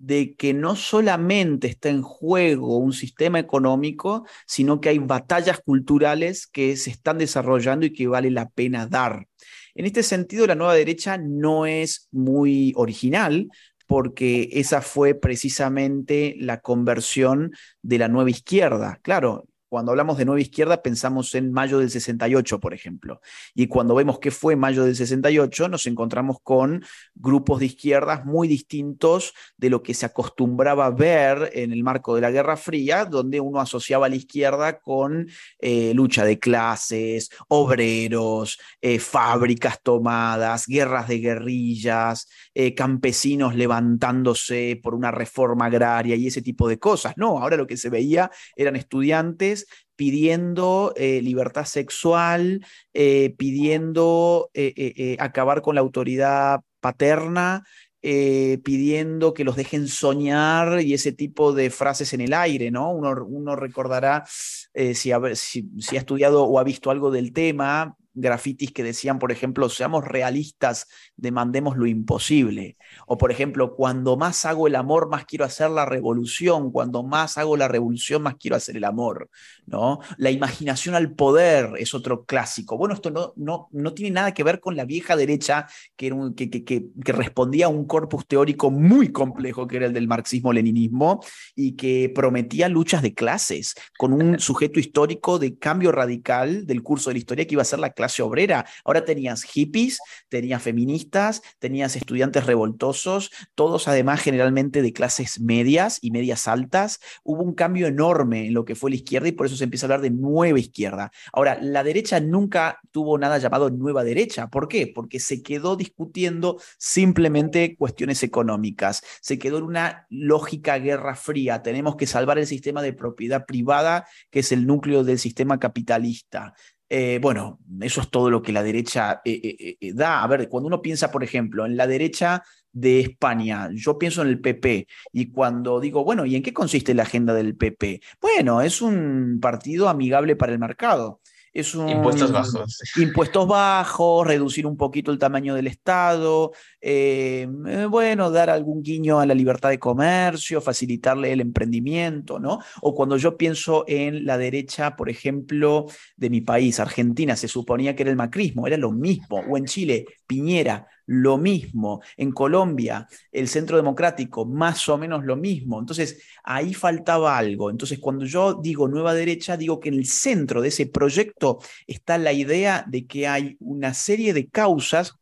de 0.00 0.34
que 0.34 0.54
no 0.54 0.76
solamente 0.76 1.68
está 1.68 1.90
en 1.90 2.02
juego 2.02 2.78
un 2.78 2.94
sistema 2.94 3.38
económico, 3.38 4.26
sino 4.46 4.80
que 4.80 4.88
hay 4.88 4.98
batallas 4.98 5.60
culturales 5.60 6.46
que 6.46 6.76
se 6.76 6.90
están 6.90 7.18
desarrollando 7.18 7.84
y 7.84 7.92
que 7.92 8.08
vale 8.08 8.30
la 8.30 8.48
pena 8.48 8.86
dar. 8.86 9.26
En 9.74 9.84
este 9.84 10.02
sentido, 10.02 10.46
la 10.46 10.54
nueva 10.54 10.74
derecha 10.74 11.18
no 11.18 11.66
es 11.66 12.08
muy 12.10 12.72
original, 12.76 13.48
porque 13.86 14.48
esa 14.52 14.80
fue 14.82 15.14
precisamente 15.14 16.36
la 16.38 16.60
conversión 16.60 17.52
de 17.82 17.98
la 17.98 18.08
nueva 18.08 18.30
izquierda. 18.30 19.00
Claro, 19.02 19.48
cuando 19.70 19.92
hablamos 19.92 20.18
de 20.18 20.24
nueva 20.24 20.40
izquierda 20.40 20.82
pensamos 20.82 21.32
en 21.36 21.52
mayo 21.52 21.78
del 21.78 21.90
68, 21.90 22.58
por 22.58 22.74
ejemplo. 22.74 23.20
Y 23.54 23.68
cuando 23.68 23.94
vemos 23.94 24.18
qué 24.18 24.32
fue 24.32 24.56
mayo 24.56 24.84
del 24.84 24.96
68, 24.96 25.68
nos 25.68 25.86
encontramos 25.86 26.38
con 26.42 26.84
grupos 27.14 27.60
de 27.60 27.66
izquierdas 27.66 28.24
muy 28.24 28.48
distintos 28.48 29.32
de 29.56 29.70
lo 29.70 29.80
que 29.80 29.94
se 29.94 30.06
acostumbraba 30.06 30.90
ver 30.90 31.52
en 31.54 31.72
el 31.72 31.84
marco 31.84 32.16
de 32.16 32.20
la 32.20 32.32
Guerra 32.32 32.56
Fría, 32.56 33.04
donde 33.04 33.38
uno 33.38 33.60
asociaba 33.60 34.06
a 34.06 34.08
la 34.08 34.16
izquierda 34.16 34.80
con 34.80 35.28
eh, 35.60 35.94
lucha 35.94 36.24
de 36.24 36.40
clases, 36.40 37.30
obreros, 37.46 38.58
eh, 38.80 38.98
fábricas 38.98 39.80
tomadas, 39.84 40.66
guerras 40.66 41.06
de 41.06 41.18
guerrillas, 41.20 42.28
eh, 42.54 42.74
campesinos 42.74 43.54
levantándose 43.54 44.80
por 44.82 44.96
una 44.96 45.12
reforma 45.12 45.66
agraria 45.66 46.16
y 46.16 46.26
ese 46.26 46.42
tipo 46.42 46.68
de 46.68 46.80
cosas. 46.80 47.14
No, 47.16 47.38
ahora 47.38 47.56
lo 47.56 47.68
que 47.68 47.76
se 47.76 47.88
veía 47.88 48.32
eran 48.56 48.74
estudiantes 48.74 49.59
pidiendo 50.00 50.94
eh, 50.96 51.20
libertad 51.20 51.66
sexual, 51.66 52.64
eh, 52.94 53.34
pidiendo 53.36 54.48
eh, 54.54 55.14
acabar 55.20 55.60
con 55.60 55.74
la 55.74 55.82
autoridad 55.82 56.62
paterna, 56.80 57.66
pidiendo 58.00 59.34
que 59.34 59.44
los 59.44 59.56
dejen 59.56 59.88
soñar 59.88 60.80
y 60.80 60.94
ese 60.94 61.12
tipo 61.12 61.52
de 61.52 61.68
frases 61.68 62.14
en 62.14 62.22
el 62.22 62.32
aire, 62.32 62.70
¿no? 62.70 62.90
Uno, 62.92 63.56
recordará, 63.56 64.24
si, 64.26 64.94
si, 64.94 65.10
ha 65.12 65.98
estudiado 65.98 66.44
o 66.44 66.58
ha 66.58 66.64
visto 66.64 66.90
algo 66.90 67.10
del 67.10 67.34
tema, 67.34 67.98
grafitis 68.14 68.72
que 68.72 68.82
decían, 68.82 69.18
por 69.18 69.32
ejemplo, 69.32 69.68
seamos 69.68 70.04
realistas, 70.04 70.86
demandemos 71.16 71.76
lo 71.76 71.86
imposible. 71.86 72.76
O, 73.06 73.18
por 73.18 73.30
ejemplo, 73.30 73.74
cuando 73.74 74.16
más 74.16 74.44
hago 74.44 74.66
el 74.66 74.76
amor, 74.76 75.08
más 75.08 75.24
quiero 75.24 75.44
hacer 75.44 75.70
la 75.70 75.86
revolución. 75.86 76.70
Cuando 76.72 77.02
más 77.02 77.38
hago 77.38 77.56
la 77.56 77.68
revolución, 77.68 78.22
más 78.22 78.36
quiero 78.36 78.56
hacer 78.56 78.76
el 78.76 78.84
amor. 78.84 79.30
¿no? 79.66 80.00
La 80.16 80.30
imaginación 80.30 80.94
al 80.94 81.12
poder 81.12 81.72
es 81.78 81.94
otro 81.94 82.24
clásico. 82.24 82.76
Bueno, 82.76 82.94
esto 82.94 83.10
no, 83.10 83.32
no, 83.36 83.68
no 83.72 83.94
tiene 83.94 84.10
nada 84.10 84.34
que 84.34 84.42
ver 84.42 84.60
con 84.60 84.76
la 84.76 84.84
vieja 84.84 85.16
derecha 85.16 85.66
que, 85.96 86.12
que, 86.36 86.50
que, 86.50 86.64
que 87.04 87.12
respondía 87.12 87.66
a 87.66 87.68
un 87.68 87.86
corpus 87.86 88.26
teórico 88.26 88.70
muy 88.70 89.12
complejo, 89.12 89.66
que 89.66 89.76
era 89.76 89.86
el 89.86 89.92
del 89.92 90.08
marxismo-leninismo, 90.08 91.20
y 91.54 91.76
que 91.76 92.10
prometía 92.14 92.68
luchas 92.68 93.02
de 93.02 93.14
clases 93.14 93.74
con 93.96 94.12
un 94.12 94.38
sujeto 94.40 94.80
histórico 94.80 95.38
de 95.38 95.56
cambio 95.58 95.92
radical 95.92 96.66
del 96.66 96.82
curso 96.82 97.10
de 97.10 97.14
la 97.14 97.18
historia 97.18 97.46
que 97.46 97.54
iba 97.54 97.62
a 97.62 97.66
ser 97.66 97.78
la 97.78 97.90
clase 98.00 98.22
obrera. 98.22 98.64
Ahora 98.84 99.04
tenías 99.04 99.42
hippies, 99.42 99.98
tenías 100.30 100.62
feministas, 100.62 101.42
tenías 101.58 101.96
estudiantes 101.96 102.46
revoltosos, 102.46 103.30
todos 103.54 103.88
además 103.88 104.22
generalmente 104.22 104.80
de 104.80 104.94
clases 104.94 105.38
medias 105.40 105.98
y 106.00 106.10
medias 106.10 106.48
altas. 106.48 106.98
Hubo 107.24 107.42
un 107.42 107.54
cambio 107.54 107.86
enorme 107.86 108.46
en 108.46 108.54
lo 108.54 108.64
que 108.64 108.74
fue 108.74 108.90
la 108.90 108.96
izquierda 108.96 109.28
y 109.28 109.32
por 109.32 109.46
eso 109.46 109.56
se 109.56 109.64
empieza 109.64 109.84
a 109.84 109.88
hablar 109.88 110.00
de 110.00 110.10
nueva 110.10 110.58
izquierda. 110.58 111.12
Ahora, 111.32 111.58
la 111.60 111.84
derecha 111.84 112.20
nunca 112.20 112.80
tuvo 112.90 113.18
nada 113.18 113.36
llamado 113.36 113.68
nueva 113.68 114.02
derecha. 114.02 114.48
¿Por 114.48 114.66
qué? 114.68 114.86
Porque 114.86 115.20
se 115.20 115.42
quedó 115.42 115.76
discutiendo 115.76 116.58
simplemente 116.78 117.76
cuestiones 117.76 118.22
económicas. 118.22 119.02
Se 119.20 119.38
quedó 119.38 119.58
en 119.58 119.64
una 119.64 120.06
lógica 120.08 120.78
guerra 120.78 121.16
fría. 121.16 121.62
Tenemos 121.62 121.96
que 121.96 122.06
salvar 122.06 122.38
el 122.38 122.46
sistema 122.46 122.80
de 122.80 122.94
propiedad 122.94 123.44
privada, 123.44 124.06
que 124.30 124.40
es 124.40 124.52
el 124.52 124.66
núcleo 124.66 125.04
del 125.04 125.18
sistema 125.18 125.58
capitalista. 125.58 126.54
Eh, 126.92 127.20
bueno, 127.22 127.60
eso 127.80 128.00
es 128.00 128.10
todo 128.10 128.30
lo 128.30 128.42
que 128.42 128.52
la 128.52 128.64
derecha 128.64 129.22
eh, 129.24 129.76
eh, 129.80 129.92
da. 129.94 130.24
A 130.24 130.26
ver, 130.26 130.48
cuando 130.48 130.66
uno 130.66 130.82
piensa, 130.82 131.12
por 131.12 131.22
ejemplo, 131.22 131.64
en 131.64 131.76
la 131.76 131.86
derecha 131.86 132.42
de 132.72 133.00
España, 133.00 133.68
yo 133.72 133.96
pienso 133.96 134.22
en 134.22 134.28
el 134.28 134.40
PP 134.40 134.88
y 135.12 135.30
cuando 135.30 135.78
digo, 135.78 136.04
bueno, 136.04 136.26
¿y 136.26 136.34
en 136.34 136.42
qué 136.42 136.52
consiste 136.52 136.94
la 136.94 137.04
agenda 137.04 137.32
del 137.32 137.56
PP? 137.56 138.00
Bueno, 138.20 138.60
es 138.60 138.82
un 138.82 139.38
partido 139.40 139.88
amigable 139.88 140.34
para 140.34 140.52
el 140.52 140.58
mercado 140.58 141.20
es 141.52 141.74
un, 141.74 141.88
impuestos 141.88 142.30
bajos. 142.30 142.80
Impuestos 142.96 143.46
bajos, 143.46 144.26
reducir 144.26 144.66
un 144.66 144.76
poquito 144.76 145.10
el 145.10 145.18
tamaño 145.18 145.54
del 145.54 145.66
Estado, 145.66 146.52
eh, 146.80 147.48
eh, 147.66 147.86
bueno, 147.90 148.30
dar 148.30 148.50
algún 148.50 148.82
guiño 148.82 149.18
a 149.18 149.26
la 149.26 149.34
libertad 149.34 149.70
de 149.70 149.78
comercio, 149.78 150.60
facilitarle 150.60 151.32
el 151.32 151.40
emprendimiento, 151.40 152.38
¿no? 152.38 152.60
O 152.82 152.94
cuando 152.94 153.16
yo 153.16 153.36
pienso 153.36 153.84
en 153.88 154.24
la 154.24 154.38
derecha, 154.38 154.96
por 154.96 155.10
ejemplo, 155.10 155.86
de 156.16 156.30
mi 156.30 156.40
país, 156.40 156.78
Argentina, 156.78 157.36
se 157.36 157.48
suponía 157.48 157.96
que 157.96 158.02
era 158.02 158.10
el 158.10 158.16
macrismo, 158.16 158.66
era 158.66 158.76
lo 158.76 158.92
mismo, 158.92 159.42
o 159.48 159.56
en 159.56 159.64
Chile, 159.64 160.06
Piñera, 160.26 160.86
lo 161.10 161.38
mismo. 161.38 162.02
En 162.16 162.30
Colombia, 162.30 163.08
el 163.32 163.48
Centro 163.48 163.76
Democrático, 163.76 164.44
más 164.46 164.88
o 164.88 164.96
menos 164.96 165.24
lo 165.24 165.34
mismo. 165.34 165.80
Entonces, 165.80 166.22
ahí 166.44 166.72
faltaba 166.72 167.36
algo. 167.36 167.68
Entonces, 167.68 167.98
cuando 167.98 168.24
yo 168.26 168.54
digo 168.54 168.86
nueva 168.86 169.12
derecha, 169.12 169.56
digo 169.56 169.80
que 169.80 169.88
en 169.88 169.96
el 169.96 170.06
centro 170.06 170.62
de 170.62 170.68
ese 170.68 170.86
proyecto 170.86 171.58
está 171.88 172.16
la 172.16 172.32
idea 172.32 172.84
de 172.86 173.06
que 173.08 173.26
hay 173.26 173.56
una 173.58 173.92
serie 173.92 174.32
de 174.32 174.48
causas 174.48 175.19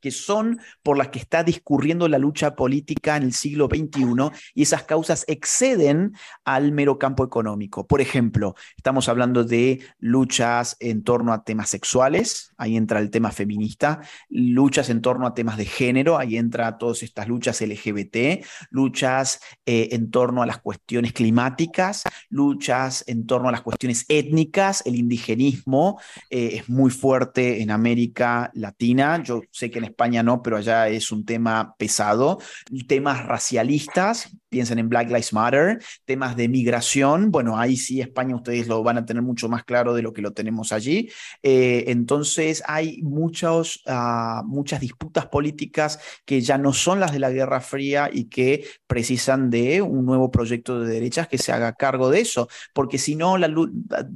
que 0.00 0.10
son 0.10 0.60
por 0.82 0.96
las 0.96 1.08
que 1.08 1.18
está 1.18 1.42
discurriendo 1.42 2.08
la 2.08 2.18
lucha 2.18 2.54
política 2.54 3.16
en 3.16 3.22
el 3.24 3.32
siglo 3.32 3.68
XXI 3.70 4.30
y 4.54 4.62
esas 4.62 4.84
causas 4.84 5.24
exceden 5.28 6.14
al 6.44 6.72
mero 6.72 6.98
campo 6.98 7.24
económico. 7.24 7.86
Por 7.86 8.00
ejemplo, 8.00 8.54
estamos 8.76 9.08
hablando 9.08 9.44
de 9.44 9.80
luchas 9.98 10.76
en 10.80 11.02
torno 11.02 11.32
a 11.32 11.44
temas 11.44 11.68
sexuales, 11.68 12.52
ahí 12.56 12.76
entra 12.76 13.00
el 13.00 13.10
tema 13.10 13.30
feminista, 13.30 14.00
luchas 14.28 14.90
en 14.90 15.00
torno 15.00 15.26
a 15.26 15.34
temas 15.34 15.56
de 15.56 15.64
género, 15.64 16.18
ahí 16.18 16.36
entra 16.36 16.78
todas 16.78 17.02
estas 17.02 17.28
luchas 17.28 17.60
LGBT, 17.60 18.44
luchas 18.70 19.40
eh, 19.66 19.88
en 19.92 20.10
torno 20.10 20.42
a 20.42 20.46
las 20.46 20.58
cuestiones 20.58 21.12
climáticas, 21.12 22.04
luchas 22.28 23.04
en 23.06 23.26
torno 23.26 23.48
a 23.48 23.52
las 23.52 23.62
cuestiones 23.62 24.04
étnicas, 24.08 24.82
el 24.86 24.96
indigenismo 24.96 26.00
eh, 26.30 26.50
es 26.54 26.68
muy 26.68 26.90
fuerte 26.90 27.62
en 27.62 27.70
América 27.70 28.50
Latina, 28.54 29.22
yo 29.22 29.42
sé 29.50 29.70
que 29.70 29.78
en 29.78 29.87
España 29.88 30.22
no, 30.22 30.42
pero 30.42 30.56
allá 30.56 30.88
es 30.88 31.12
un 31.12 31.24
tema 31.24 31.74
pesado. 31.78 32.38
Temas 32.86 33.24
racialistas, 33.26 34.30
piensen 34.48 34.78
en 34.78 34.88
Black 34.88 35.08
Lives 35.08 35.32
Matter, 35.32 35.82
temas 36.04 36.36
de 36.36 36.48
migración, 36.48 37.30
bueno, 37.30 37.58
ahí 37.58 37.76
sí 37.76 38.00
España 38.00 38.34
ustedes 38.34 38.66
lo 38.68 38.82
van 38.82 38.98
a 38.98 39.04
tener 39.04 39.22
mucho 39.22 39.48
más 39.48 39.64
claro 39.64 39.94
de 39.94 40.02
lo 40.02 40.12
que 40.12 40.22
lo 40.22 40.32
tenemos 40.32 40.72
allí. 40.72 41.10
Eh, 41.42 41.84
entonces 41.88 42.62
hay 42.66 43.02
muchos, 43.02 43.82
uh, 43.86 44.44
muchas 44.44 44.80
disputas 44.80 45.26
políticas 45.26 45.98
que 46.24 46.40
ya 46.40 46.58
no 46.58 46.72
son 46.72 47.00
las 47.00 47.12
de 47.12 47.18
la 47.18 47.30
Guerra 47.30 47.60
Fría 47.60 48.10
y 48.12 48.24
que 48.24 48.66
precisan 48.86 49.50
de 49.50 49.82
un 49.82 50.04
nuevo 50.04 50.30
proyecto 50.30 50.80
de 50.80 50.92
derechas 50.92 51.28
que 51.28 51.38
se 51.38 51.52
haga 51.52 51.74
cargo 51.74 52.10
de 52.10 52.20
eso, 52.20 52.48
porque 52.72 52.98
si 52.98 53.16
no, 53.16 53.36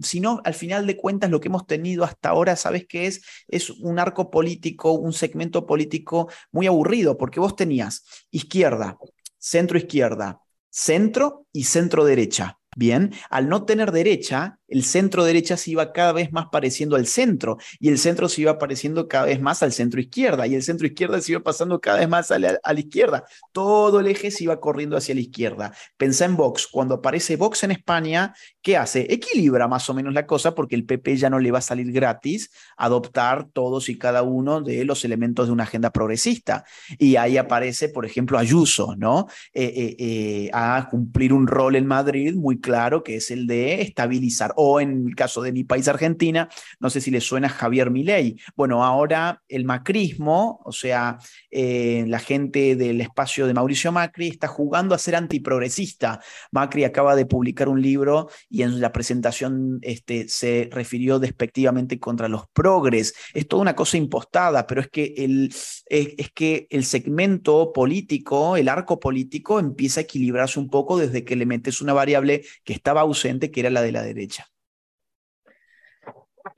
si 0.03 0.21
no 0.21 0.41
al 0.45 0.55
final 0.55 0.87
de 0.87 0.97
cuentas 0.97 1.31
lo 1.31 1.41
que 1.41 1.49
hemos 1.49 1.67
tenido 1.67 2.05
hasta 2.05 2.31
ahora, 2.31 2.57
¿sabes 2.57 2.87
qué 2.89 3.07
es? 3.07 3.23
Es 3.49 3.71
un 3.71 3.99
arco 3.99 4.31
político, 4.31 4.93
un 4.93 5.13
segmento 5.13 5.67
político 5.67 6.29
muy 6.51 6.67
aburrido, 6.67 7.17
porque 7.19 7.41
vos 7.41 7.57
tenías 7.57 8.05
izquierda, 8.31 8.97
centro 9.43 9.77
izquierda, 9.77 10.41
centro 10.71 11.47
y 11.53 11.65
centro 11.65 12.05
derecha. 12.05 12.59
Bien, 12.77 13.13
al 13.29 13.49
no 13.49 13.65
tener 13.65 13.93
derecha, 13.93 14.59
el 14.73 14.85
centro 14.85 15.25
derecha 15.25 15.57
se 15.57 15.73
iba 15.73 15.93
cada 15.93 16.13
vez 16.13 16.33
más 16.33 16.47
pareciendo 16.51 16.97
al 16.97 17.07
centro 17.07 17.59
y 17.79 17.89
el 17.89 17.99
centro 17.99 18.29
se 18.29 18.41
iba 18.41 18.59
pareciendo 18.59 19.07
cada 19.07 19.27
vez 19.27 19.41
más 19.41 19.63
al 19.63 19.73
centro 19.73 20.01
izquierda 20.01 20.47
y 20.47 20.55
el 20.55 20.63
centro 20.63 20.87
izquierda 20.87 21.21
se 21.21 21.33
iba 21.33 21.43
pasando 21.43 21.79
cada 21.81 21.99
vez 21.99 22.09
más 22.09 22.31
a 22.31 22.39
la, 22.39 22.59
izquierda. 22.77 23.25
Todo 23.53 24.01
el 24.01 24.07
eje 24.07 24.31
se 24.31 24.45
iba 24.45 24.59
corriendo 24.59 24.97
hacia 24.97 25.15
la 25.15 25.21
izquierda. 25.21 25.73
Pensá 25.97 26.25
en 26.25 26.37
Vox. 26.37 26.67
Cuando 26.67 26.97
aparece 26.97 27.37
Vox 27.37 27.65
en 27.65 27.73
España, 27.73 28.35
¿qué 28.63 28.77
hace? 28.79 29.07
Equilibra 29.13 29.69
más 29.69 29.89
o 29.91 29.95
menos 29.95 30.15
la 30.15 30.27
cosa 30.27 30.55
porque 30.55 30.75
el 30.75 30.87
PP 30.87 31.17
ya 31.17 31.29
no 31.29 31.39
le 31.39 31.51
va 31.51 31.59
a 31.59 31.63
salir 31.63 31.93
gratis 31.93 32.51
adoptar 32.77 33.49
todos 33.53 33.89
y 33.89 33.99
cada 33.99 34.23
uno 34.23 34.61
de 34.61 34.85
los 34.85 35.05
elementos 35.05 35.47
de 35.47 35.53
una 35.53 35.65
agenda 35.65 35.91
progresista. 35.91 36.65
Y 36.99 37.17
ahí 37.17 37.37
aparece, 37.37 37.89
por 37.91 38.07
ejemplo, 38.07 38.39
Ayuso, 38.39 38.97
¿no? 38.97 39.29
Eh, 39.53 39.65
eh, 39.65 39.97
eh, 39.99 40.51
a 40.53 40.89
cumplir 40.91 41.33
un 41.33 41.47
rol 41.47 41.77
en 41.77 41.87
Madrid 41.87 42.35
muy 42.35 42.61
claro 42.61 43.03
que 43.03 43.17
es 43.17 43.31
el 43.31 43.47
de 43.47 43.83
estabilizar 43.83 44.53
o 44.65 44.81
en 44.81 45.09
el 45.09 45.17
caso 45.17 45.43
de 45.43 45.51
mi 45.51 45.65
país, 45.65 45.89
Argentina, 45.89 46.49
no 46.79 46.89
sé 46.89 47.01
si 47.01 47.11
le 47.11 47.21
suena 47.21 47.49
Javier 47.49 47.91
Milei. 47.91 48.37
Bueno, 48.55 48.85
ahora 48.85 49.43
el 49.49 49.65
macrismo, 49.65 50.61
o 50.65 50.71
sea, 50.71 51.19
eh, 51.51 52.05
la 52.07 52.21
gente 52.21 52.77
del 52.77 53.01
espacio 53.01 53.49
de 53.49 53.55
Mauricio 53.55 53.91
Macri 53.91 54.29
está 54.29 54.47
jugando 54.47 54.95
a 54.95 54.99
ser 54.99 55.17
antiprogresista. 55.17 56.21
Macri 56.53 56.85
acaba 56.85 57.17
de 57.17 57.27
publicar 57.27 57.69
un 57.69 57.83
libro 57.83 58.29
y 58.49 58.63
en 58.63 58.81
la 58.81 58.93
presentación 58.93 59.81
este, 59.83 60.29
se 60.29 60.69
refirió 60.71 61.19
despectivamente 61.19 61.99
contra 61.99 62.29
los 62.29 62.45
progres. 62.53 63.15
Es 63.35 63.49
toda 63.49 63.63
una 63.63 63.75
cosa 63.75 63.97
impostada, 63.97 64.69
pero 64.69 64.81
es 64.81 64.89
que 64.89 65.15
el, 65.17 65.53
es 65.87 66.31
que 66.33 66.69
el 66.71 66.85
segmento 66.85 67.73
político, 67.73 68.57
el 68.57 68.69
arco 68.69 69.01
político 69.01 69.59
empieza 69.59 69.99
a 70.01 70.05
equilibrarse 70.05 70.61
un 70.61 70.71
poco 70.71 70.99
desde 70.99 71.25
que 71.25 71.35
le 71.35 71.47
metes 71.47 71.81
una 71.81 71.95
variable 71.95 72.45
que 72.63 72.75
estaba 72.75 73.01
ausente, 73.01 73.51
que 73.51 73.59
era 73.59 73.71
la 73.71 73.83
de 73.83 73.91
la 73.91 74.03
derecha. 74.03 74.52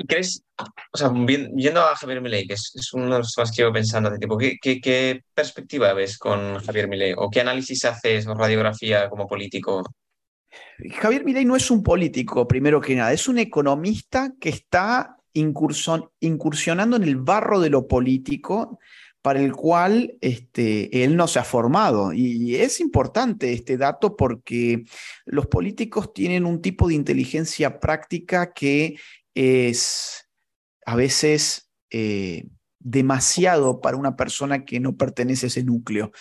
¿Crees, 0.07 0.43
o 0.93 0.97
sea, 0.97 1.11
viendo 1.11 1.81
a 1.81 1.97
Javier 1.97 2.21
Milei, 2.21 2.47
que 2.47 2.55
es, 2.55 2.93
uno 2.93 3.13
de 3.13 3.19
los 3.19 3.35
más 3.37 3.51
que 3.51 3.63
llevo 3.63 3.73
pensando 3.73 4.09
hace 4.09 4.19
tiempo, 4.19 4.39
¿qué, 4.39 5.23
perspectiva 5.35 5.93
ves 5.93 6.19
con 6.19 6.59
Javier 6.59 6.89
Milei? 6.89 7.15
¿O 7.17 7.31
qué 7.31 7.41
análisis 7.41 7.85
haces 7.85 8.27
o 8.27 8.35
radiografía 8.35 9.09
como 9.09 9.27
político? 9.27 9.85
Javier 11.01 11.25
Milei 11.25 11.45
no 11.45 11.57
es 11.57 11.71
un 11.71 11.83
político, 11.83 12.47
primero 12.47 12.81
que 12.81 12.95
nada, 12.95 13.13
es 13.13 13.29
un 13.29 13.39
economista 13.39 14.33
que 14.41 14.51
está 14.51 15.17
incursionando 15.33 16.97
en 16.97 17.03
el 17.03 17.17
barro 17.17 17.61
de 17.61 17.71
lo 17.71 17.89
político 17.89 18.79
para 19.25 19.41
el 19.41 19.55
cual 19.55 20.19
este, 20.21 21.03
él 21.03 21.17
no 21.17 21.27
se 21.27 21.39
ha 21.39 21.45
formado. 21.45 22.13
Y 22.13 22.57
es 22.57 22.79
importante 22.79 23.55
este 23.55 23.79
dato 23.79 24.17
porque 24.17 24.85
los 25.25 25.47
políticos 25.47 26.13
tienen 26.13 26.45
un 26.45 26.61
tipo 26.61 26.89
de 26.89 26.95
inteligencia 26.95 27.81
práctica 27.81 28.53
que 28.53 28.97
es 29.35 30.29
a 30.87 30.97
veces 30.97 31.71
eh, 31.91 32.47
demasiado 32.79 33.81
para 33.81 33.97
una 33.97 34.17
persona 34.17 34.65
que 34.65 34.81
no 34.81 34.97
pertenece 34.97 35.47
a 35.47 35.49
ese 35.49 35.65
núcleo. 35.65 36.13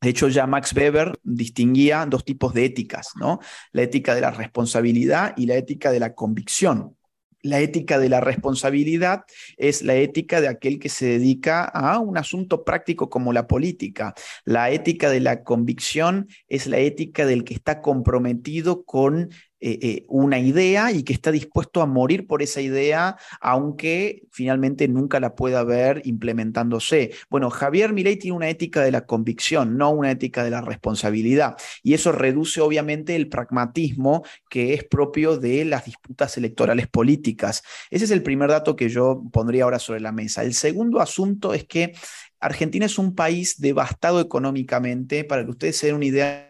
De 0.00 0.08
hecho, 0.08 0.28
ya 0.28 0.46
Max 0.46 0.72
Weber 0.74 1.18
distinguía 1.22 2.06
dos 2.06 2.24
tipos 2.24 2.54
de 2.54 2.64
éticas, 2.64 3.10
¿no? 3.16 3.38
La 3.72 3.82
ética 3.82 4.14
de 4.14 4.22
la 4.22 4.30
responsabilidad 4.30 5.34
y 5.36 5.46
la 5.46 5.56
ética 5.56 5.90
de 5.90 6.00
la 6.00 6.14
convicción. 6.14 6.96
La 7.42 7.60
ética 7.60 7.98
de 7.98 8.10
la 8.10 8.20
responsabilidad 8.20 9.24
es 9.56 9.82
la 9.82 9.94
ética 9.94 10.42
de 10.42 10.48
aquel 10.48 10.78
que 10.78 10.90
se 10.90 11.06
dedica 11.06 11.64
a 11.64 11.98
un 11.98 12.18
asunto 12.18 12.64
práctico 12.64 13.08
como 13.08 13.32
la 13.32 13.46
política. 13.46 14.14
La 14.44 14.70
ética 14.70 15.08
de 15.08 15.20
la 15.20 15.42
convicción 15.42 16.28
es 16.48 16.66
la 16.66 16.78
ética 16.78 17.24
del 17.24 17.44
que 17.44 17.54
está 17.54 17.80
comprometido 17.80 18.84
con 18.84 19.30
eh, 19.60 19.78
eh, 19.82 20.04
una 20.08 20.38
idea 20.38 20.90
y 20.90 21.02
que 21.02 21.12
está 21.12 21.30
dispuesto 21.30 21.82
a 21.82 21.86
morir 21.86 22.26
por 22.26 22.42
esa 22.42 22.60
idea, 22.60 23.16
aunque 23.40 24.22
finalmente 24.30 24.88
nunca 24.88 25.20
la 25.20 25.34
pueda 25.34 25.64
ver 25.64 26.02
implementándose. 26.04 27.10
Bueno, 27.28 27.50
Javier 27.50 27.92
Milei 27.92 28.16
tiene 28.16 28.36
una 28.36 28.48
ética 28.48 28.82
de 28.82 28.90
la 28.90 29.04
convicción, 29.04 29.76
no 29.76 29.90
una 29.90 30.10
ética 30.10 30.44
de 30.44 30.50
la 30.50 30.62
responsabilidad, 30.62 31.56
y 31.82 31.94
eso 31.94 32.12
reduce 32.12 32.60
obviamente 32.60 33.16
el 33.16 33.28
pragmatismo 33.28 34.24
que 34.48 34.74
es 34.74 34.84
propio 34.84 35.36
de 35.36 35.64
las 35.64 35.84
disputas 35.84 36.36
electorales 36.38 36.88
políticas. 36.88 37.62
Ese 37.90 38.06
es 38.06 38.10
el 38.10 38.22
primer 38.22 38.50
dato 38.50 38.76
que 38.76 38.88
yo 38.88 39.22
pondría 39.32 39.64
ahora 39.64 39.78
sobre 39.78 40.00
la 40.00 40.12
mesa. 40.12 40.42
El 40.42 40.54
segundo 40.54 41.00
asunto 41.00 41.52
es 41.54 41.64
que 41.64 41.92
Argentina 42.40 42.86
es 42.86 42.98
un 42.98 43.14
país 43.14 43.60
devastado 43.60 44.20
económicamente, 44.20 45.24
para 45.24 45.44
que 45.44 45.50
ustedes 45.50 45.76
se 45.76 45.88
den 45.88 45.96
una 45.96 46.06
idea 46.06 46.49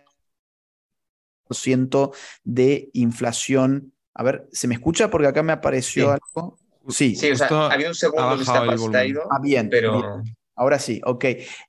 de 2.44 2.90
inflación. 2.92 3.92
A 4.14 4.22
ver, 4.22 4.48
¿se 4.52 4.68
me 4.68 4.74
escucha? 4.74 5.10
Porque 5.10 5.28
acá 5.28 5.42
me 5.42 5.52
apareció 5.52 6.10
algo. 6.10 6.58
Sí, 6.88 7.14
sí 7.14 7.30
o 7.30 7.36
sea, 7.36 7.48
había 7.66 7.88
un 7.88 7.94
segundo 7.94 8.38
que 8.38 8.44
se 8.44 8.96
ha 8.96 9.04
ido. 9.04 9.22
Ah, 9.30 9.38
bien, 9.42 9.68
pero... 9.70 10.22
Ahora 10.56 10.78
sí, 10.78 11.00
ok. 11.06 11.24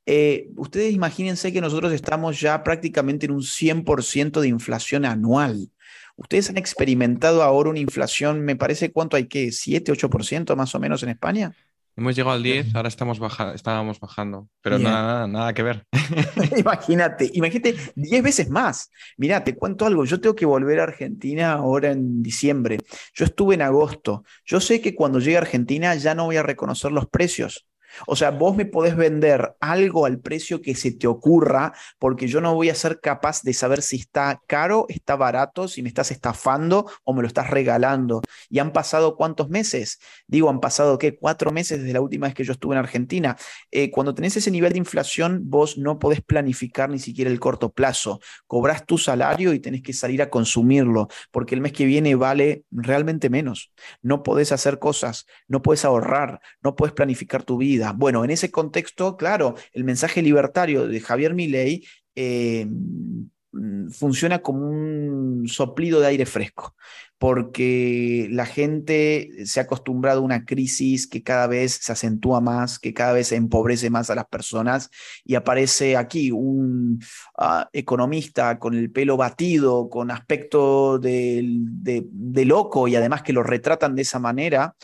Eh, 0.06 0.50
ustedes 0.58 0.92
imagínense 0.94 1.54
que 1.54 1.62
nosotros 1.62 1.94
estamos 1.94 2.42
ya 2.42 2.62
prácticamente 2.62 3.26
en 3.26 3.32
un 3.32 3.42
100% 3.42 4.42
de 4.42 4.50
inflación 4.50 5.06
anual. 5.06 5.72
Ustedes 6.18 6.50
han 6.50 6.58
experimentado 6.58 7.42
ahora 7.42 7.70
una 7.70 7.80
inflación, 7.80 8.42
me 8.42 8.58
parece, 8.58 8.92
¿cuánto 8.92 9.16
hay 9.16 9.28
que? 9.28 9.48
¿7, 9.48 9.94
8% 9.94 10.58
más 10.58 10.76
o 10.76 10.80
menos 10.80 11.04
en 11.04 11.10
España? 11.10 11.56
Hemos 11.96 12.16
llegado 12.16 12.36
al 12.36 12.44
10, 12.44 12.74
ahora 12.74 12.88
estamos 12.88 13.20
estábamos 13.54 14.00
bajando, 14.00 14.48
pero 14.62 14.80
nada, 14.80 15.28
nada, 15.28 15.54
que 15.54 15.62
ver. 15.62 15.86
imagínate, 16.58 17.30
imagínate 17.34 17.76
10 17.96 18.24
veces 18.24 18.50
más. 18.50 18.90
Mira, 19.18 19.44
te 19.44 19.56
cuento 19.56 19.86
algo, 19.86 20.06
yo 20.06 20.22
tengo 20.22 20.36
que 20.36 20.46
volver 20.46 20.80
a 20.80 20.84
Argentina 20.84 21.54
ahora 21.54 21.92
en 21.92 22.24
diciembre. 22.24 22.78
Yo 23.14 23.26
estuve 23.26 23.56
en 23.56 23.62
agosto. 23.62 24.24
Yo 24.46 24.60
sé 24.60 24.82
que 24.82 24.96
cuando 24.96 25.20
llegue 25.20 25.38
a 25.38 25.42
Argentina 25.42 25.94
ya 25.96 26.16
no 26.16 26.26
voy 26.26 26.38
a 26.38 26.44
reconocer 26.44 26.92
los 26.92 27.08
precios. 27.08 27.68
O 28.08 28.16
sea, 28.16 28.32
vos 28.32 28.56
me 28.56 28.66
podés 28.66 28.96
vender 28.96 29.56
algo 29.60 30.06
al 30.06 30.20
precio 30.20 30.62
que 30.62 30.76
se 30.76 30.92
te 30.92 31.08
ocurra, 31.08 31.74
porque 32.00 32.28
yo 32.28 32.42
no 32.42 32.56
voy 32.56 32.70
a 32.70 32.76
ser 32.76 33.00
capaz 33.00 33.42
de 33.44 33.54
saber 33.54 33.82
si 33.82 33.98
está 33.98 34.42
caro, 34.48 34.86
está 34.90 35.16
barato, 35.16 35.68
si 35.68 35.82
me 35.82 35.90
estás 35.90 36.12
estafando 36.12 36.90
o 37.04 37.14
me 37.14 37.22
lo 37.22 37.28
estás 37.28 37.50
regalando. 37.50 38.22
¿Y 38.50 38.60
han 38.60 38.74
pasado 38.74 39.16
cuántos 39.16 39.50
meses? 39.50 40.00
Digo, 40.28 40.50
han 40.50 40.60
pasado, 40.60 40.98
¿qué? 40.98 41.16
Cuatro 41.16 41.52
meses 41.52 41.80
desde 41.80 41.94
la 41.94 42.02
última 42.02 42.28
vez 42.28 42.36
que 42.36 42.44
yo 42.44 42.54
estuve 42.54 42.76
en 42.76 42.80
Argentina. 42.80 43.38
Eh, 43.72 43.92
cuando 43.92 44.14
tenés 44.16 44.38
ese 44.38 44.52
nivel 44.52 44.74
de 44.74 44.80
inflación, 44.80 45.42
vos 45.46 45.78
no 45.78 46.00
podés 46.00 46.22
planificar 46.22 46.90
ni 46.90 47.00
siquiera 47.00 47.30
el 47.30 47.40
corto 47.40 47.72
plazo. 47.72 48.20
Cobrás 48.48 48.86
tu 48.86 48.98
salario 48.98 49.54
y 49.54 49.60
tenés 49.60 49.82
que 49.82 49.94
salir 49.94 50.22
a 50.22 50.30
consumirlo, 50.30 51.08
porque 51.32 51.56
el 51.56 51.62
mes 51.62 51.74
que 51.74 51.86
viene 51.86 52.16
vale 52.16 52.64
realmente 52.72 53.30
menos. 53.30 53.72
No 54.02 54.24
podés 54.24 54.52
hacer 54.52 54.80
cosas, 54.80 55.26
no 55.48 55.62
podés 55.62 55.86
ahorrar, 55.86 56.42
no 56.62 56.76
podés 56.76 56.94
planificar 56.94 57.44
tu 57.44 57.58
vida 57.58 57.81
bueno, 57.96 58.24
en 58.24 58.32
ese 58.32 58.52
contexto, 58.52 59.18
claro, 59.18 59.56
el 59.74 59.84
mensaje 59.84 60.22
libertario 60.22 60.88
de 60.88 61.00
Javier 61.00 61.34
Milei 61.34 61.86
eh, 62.16 62.66
mm, 62.66 63.90
funciona 63.92 64.40
como 64.40 64.68
un 64.68 65.48
soplido 65.48 66.00
de 66.00 66.08
aire 66.08 66.26
fresco, 66.26 66.76
porque 67.18 68.28
la 68.32 68.46
gente 68.46 69.30
se 69.46 69.60
ha 69.60 69.64
acostumbrado 69.64 70.22
a 70.22 70.24
una 70.24 70.46
crisis 70.46 71.08
que 71.08 71.24
cada 71.24 71.48
vez 71.48 71.80
se 71.82 71.92
acentúa 71.92 72.42
más, 72.42 72.80
que 72.80 72.94
cada 72.94 73.14
vez 73.14 73.32
empobrece 73.32 73.90
más 73.90 74.10
a 74.10 74.16
las 74.16 74.26
personas, 74.26 74.90
y 75.24 75.36
aparece 75.36 75.98
aquí 75.98 76.32
un 76.32 77.00
ah, 77.38 77.70
economista 77.74 78.60
con 78.60 78.74
el 78.74 78.92
pelo 78.92 79.18
batido, 79.18 79.90
con 79.90 80.12
aspecto 80.12 81.00
de 81.00 82.44
loco, 82.46 82.88
y 82.88 82.96
además 82.96 83.22
que 83.24 83.34
lo 83.34 83.44
retratan 83.44 83.96
de 83.96 84.02
esa 84.04 84.20
manera, 84.20 84.76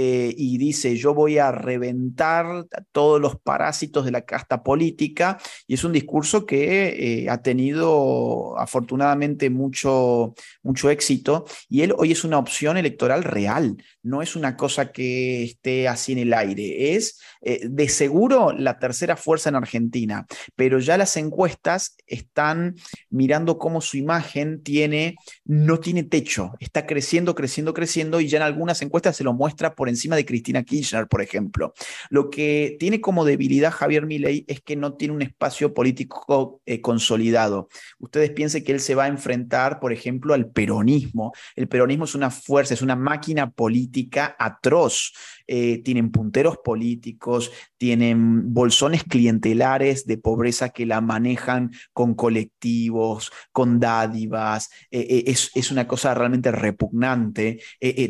eh, 0.00 0.32
y 0.36 0.58
dice, 0.58 0.96
yo 0.96 1.12
voy 1.12 1.38
a 1.38 1.50
reventar 1.50 2.66
todos 2.92 3.20
los 3.20 3.34
parásitos 3.40 4.04
de 4.04 4.12
la 4.12 4.20
casta 4.20 4.62
política, 4.62 5.38
y 5.66 5.74
es 5.74 5.82
un 5.82 5.90
discurso 5.90 6.46
que 6.46 7.22
eh, 7.24 7.28
ha 7.28 7.42
tenido 7.42 8.56
afortunadamente 8.60 9.50
mucho, 9.50 10.34
mucho 10.62 10.88
éxito, 10.88 11.46
y 11.68 11.82
él 11.82 11.94
hoy 11.98 12.12
es 12.12 12.22
una 12.22 12.38
opción 12.38 12.76
electoral 12.76 13.24
real, 13.24 13.76
no 14.04 14.22
es 14.22 14.36
una 14.36 14.56
cosa 14.56 14.92
que 14.92 15.42
esté 15.42 15.88
así 15.88 16.12
en 16.12 16.18
el 16.18 16.32
aire, 16.32 16.94
es 16.94 17.20
eh, 17.40 17.66
de 17.68 17.88
seguro 17.88 18.52
la 18.52 18.78
tercera 18.78 19.16
fuerza 19.16 19.48
en 19.48 19.56
Argentina, 19.56 20.26
pero 20.54 20.78
ya 20.78 20.96
las 20.96 21.16
encuestas 21.16 21.96
están 22.06 22.76
mirando 23.10 23.58
cómo 23.58 23.80
su 23.80 23.96
imagen 23.96 24.62
tiene, 24.62 25.16
no 25.44 25.80
tiene 25.80 26.04
techo, 26.04 26.52
está 26.60 26.86
creciendo, 26.86 27.34
creciendo, 27.34 27.74
creciendo, 27.74 28.20
y 28.20 28.28
ya 28.28 28.36
en 28.36 28.44
algunas 28.44 28.80
encuestas 28.80 29.16
se 29.16 29.24
lo 29.24 29.32
muestra 29.32 29.74
por 29.74 29.87
encima 29.88 30.16
de 30.16 30.24
Cristina 30.24 30.62
Kirchner, 30.62 31.06
por 31.08 31.22
ejemplo. 31.22 31.74
Lo 32.10 32.30
que 32.30 32.76
tiene 32.78 33.00
como 33.00 33.24
debilidad 33.24 33.72
Javier 33.72 34.06
Milei 34.06 34.44
es 34.48 34.60
que 34.60 34.76
no 34.76 34.94
tiene 34.94 35.14
un 35.14 35.22
espacio 35.22 35.74
político 35.74 36.60
eh, 36.66 36.80
consolidado. 36.80 37.68
Ustedes 37.98 38.30
piensen 38.30 38.64
que 38.64 38.72
él 38.72 38.80
se 38.80 38.94
va 38.94 39.04
a 39.04 39.08
enfrentar, 39.08 39.80
por 39.80 39.92
ejemplo, 39.92 40.34
al 40.34 40.50
peronismo. 40.50 41.32
El 41.56 41.68
peronismo 41.68 42.04
es 42.04 42.14
una 42.14 42.30
fuerza, 42.30 42.74
es 42.74 42.82
una 42.82 42.96
máquina 42.96 43.50
política 43.50 44.36
atroz. 44.38 45.12
Eh, 45.48 45.82
tienen 45.82 46.10
punteros 46.10 46.58
políticos, 46.58 47.50
tienen 47.76 48.52
bolsones 48.52 49.02
clientelares 49.02 50.06
de 50.06 50.18
pobreza 50.18 50.68
que 50.68 50.86
la 50.86 51.00
manejan 51.00 51.72
con 51.92 52.14
colectivos, 52.14 53.32
con 53.50 53.80
dádivas. 53.80 54.70
Eh, 54.90 55.24
es, 55.26 55.50
es, 55.54 55.72
una 55.72 55.88
cosa 55.88 56.14
realmente 56.14 56.52
repugnante. 56.52 57.60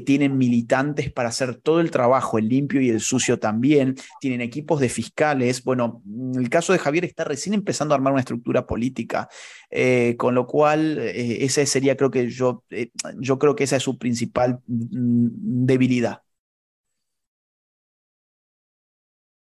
tienen 0.04 0.36
militantes 0.36 1.12
para 1.12 1.30
hacer 1.30 1.54
todo 1.56 1.80
el 1.80 1.90
trabajo, 1.90 2.38
el 2.38 2.48
limpio 2.48 2.80
y 2.80 2.90
el 2.90 3.00
sucio 3.00 3.38
también, 3.38 3.94
tienen 4.20 4.40
equipos 4.40 4.80
de 4.80 4.88
fiscales. 4.88 5.62
Bueno, 5.64 6.02
el 6.34 6.48
caso 6.50 6.72
de 6.72 6.78
Javier 6.78 7.04
está 7.04 7.24
recién 7.24 7.54
empezando 7.54 7.94
a 7.94 7.96
armar 7.96 8.12
una 8.12 8.20
estructura 8.20 8.66
política, 8.66 9.28
eh, 9.70 10.16
con 10.18 10.34
lo 10.34 10.46
cual 10.46 10.98
eh, 10.98 11.44
esa 11.44 11.64
sería, 11.66 11.96
creo 11.96 12.10
que 12.10 12.28
yo, 12.30 12.64
eh, 12.70 12.90
yo 13.18 13.38
creo 13.38 13.54
que 13.54 13.64
esa 13.64 13.76
es 13.76 13.82
su 13.82 13.98
principal 13.98 14.60
mm, 14.66 15.66
debilidad. 15.66 16.22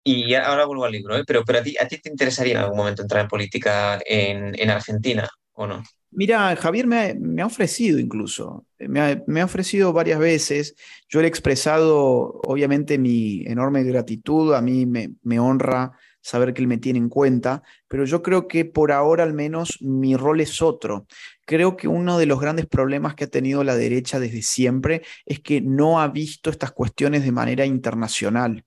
Y 0.08 0.36
ahora 0.36 0.66
vuelvo 0.66 0.86
al 0.86 0.91
libro, 0.91 1.16
pero, 1.26 1.43
pero 1.43 1.60
a, 1.60 1.64
ti, 1.64 1.76
¿a 1.80 1.88
ti 1.88 1.97
te 1.97 2.10
interesaría 2.10 2.53
en 2.53 2.60
algún 2.60 2.78
momento 2.78 3.01
entrar 3.01 3.24
en 3.24 3.28
política 3.28 3.99
en, 4.06 4.53
en 4.58 4.70
Argentina 4.70 5.28
o 5.53 5.66
no? 5.66 5.84
Mira, 6.12 6.56
Javier 6.56 6.88
me 6.88 7.41
ha, 7.41 7.45
ofrecido 7.45 7.99
incluso, 7.99 8.66
me 8.80 9.01
ha, 9.01 9.45
ofrecido 9.45 9.91
varias 9.91 10.18
veces, 10.18 10.76
yo 11.10 11.20
le 11.20 11.26
he 11.26 11.30
expresado 11.30 12.39
obviamente 12.45 12.97
mi 12.97 13.43
enorme 13.45 13.84
gratitud, 13.84 14.53
a 14.53 14.62
mí 14.62 14.86
me, 14.86 15.39
honra 15.39 15.91
saber 16.22 16.53
que 16.53 16.62
él 16.62 16.68
me 16.68 16.78
tiene 16.78 16.99
en 16.99 17.10
cuenta, 17.10 17.64
pero 17.89 18.06
yo 18.06 18.22
creo 18.22 18.47
que 18.47 18.64
por 18.64 18.93
ahora 18.93 19.24
al 19.24 19.34
menos 19.34 19.80
mi 19.82 20.16
rol 20.16 20.39
es 20.39 20.62
otro. 20.62 21.06
Creo 21.45 21.76
que 21.76 21.88
uno 21.89 22.18
de 22.18 22.28
los 22.28 22.39
grandes 22.39 22.66
problemas 22.66 23.16
que 23.16 23.26
ha 23.26 23.28
tenido 23.28 23.64
la 23.64 23.76
derecha 23.76 24.20
desde 24.20 24.41
siempre 24.41 25.01
es 25.26 25.41
que 25.41 25.60
no 25.62 25.99
ha 25.99 26.08
visto 26.08 26.49
estas 26.49 26.72
cuestiones 26.72 27.26
de 27.26 27.32
manera 27.34 27.66
internacional. 27.66 28.64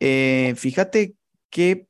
Eh, 0.00 0.54
fíjate 0.56 1.14
qué 1.50 1.86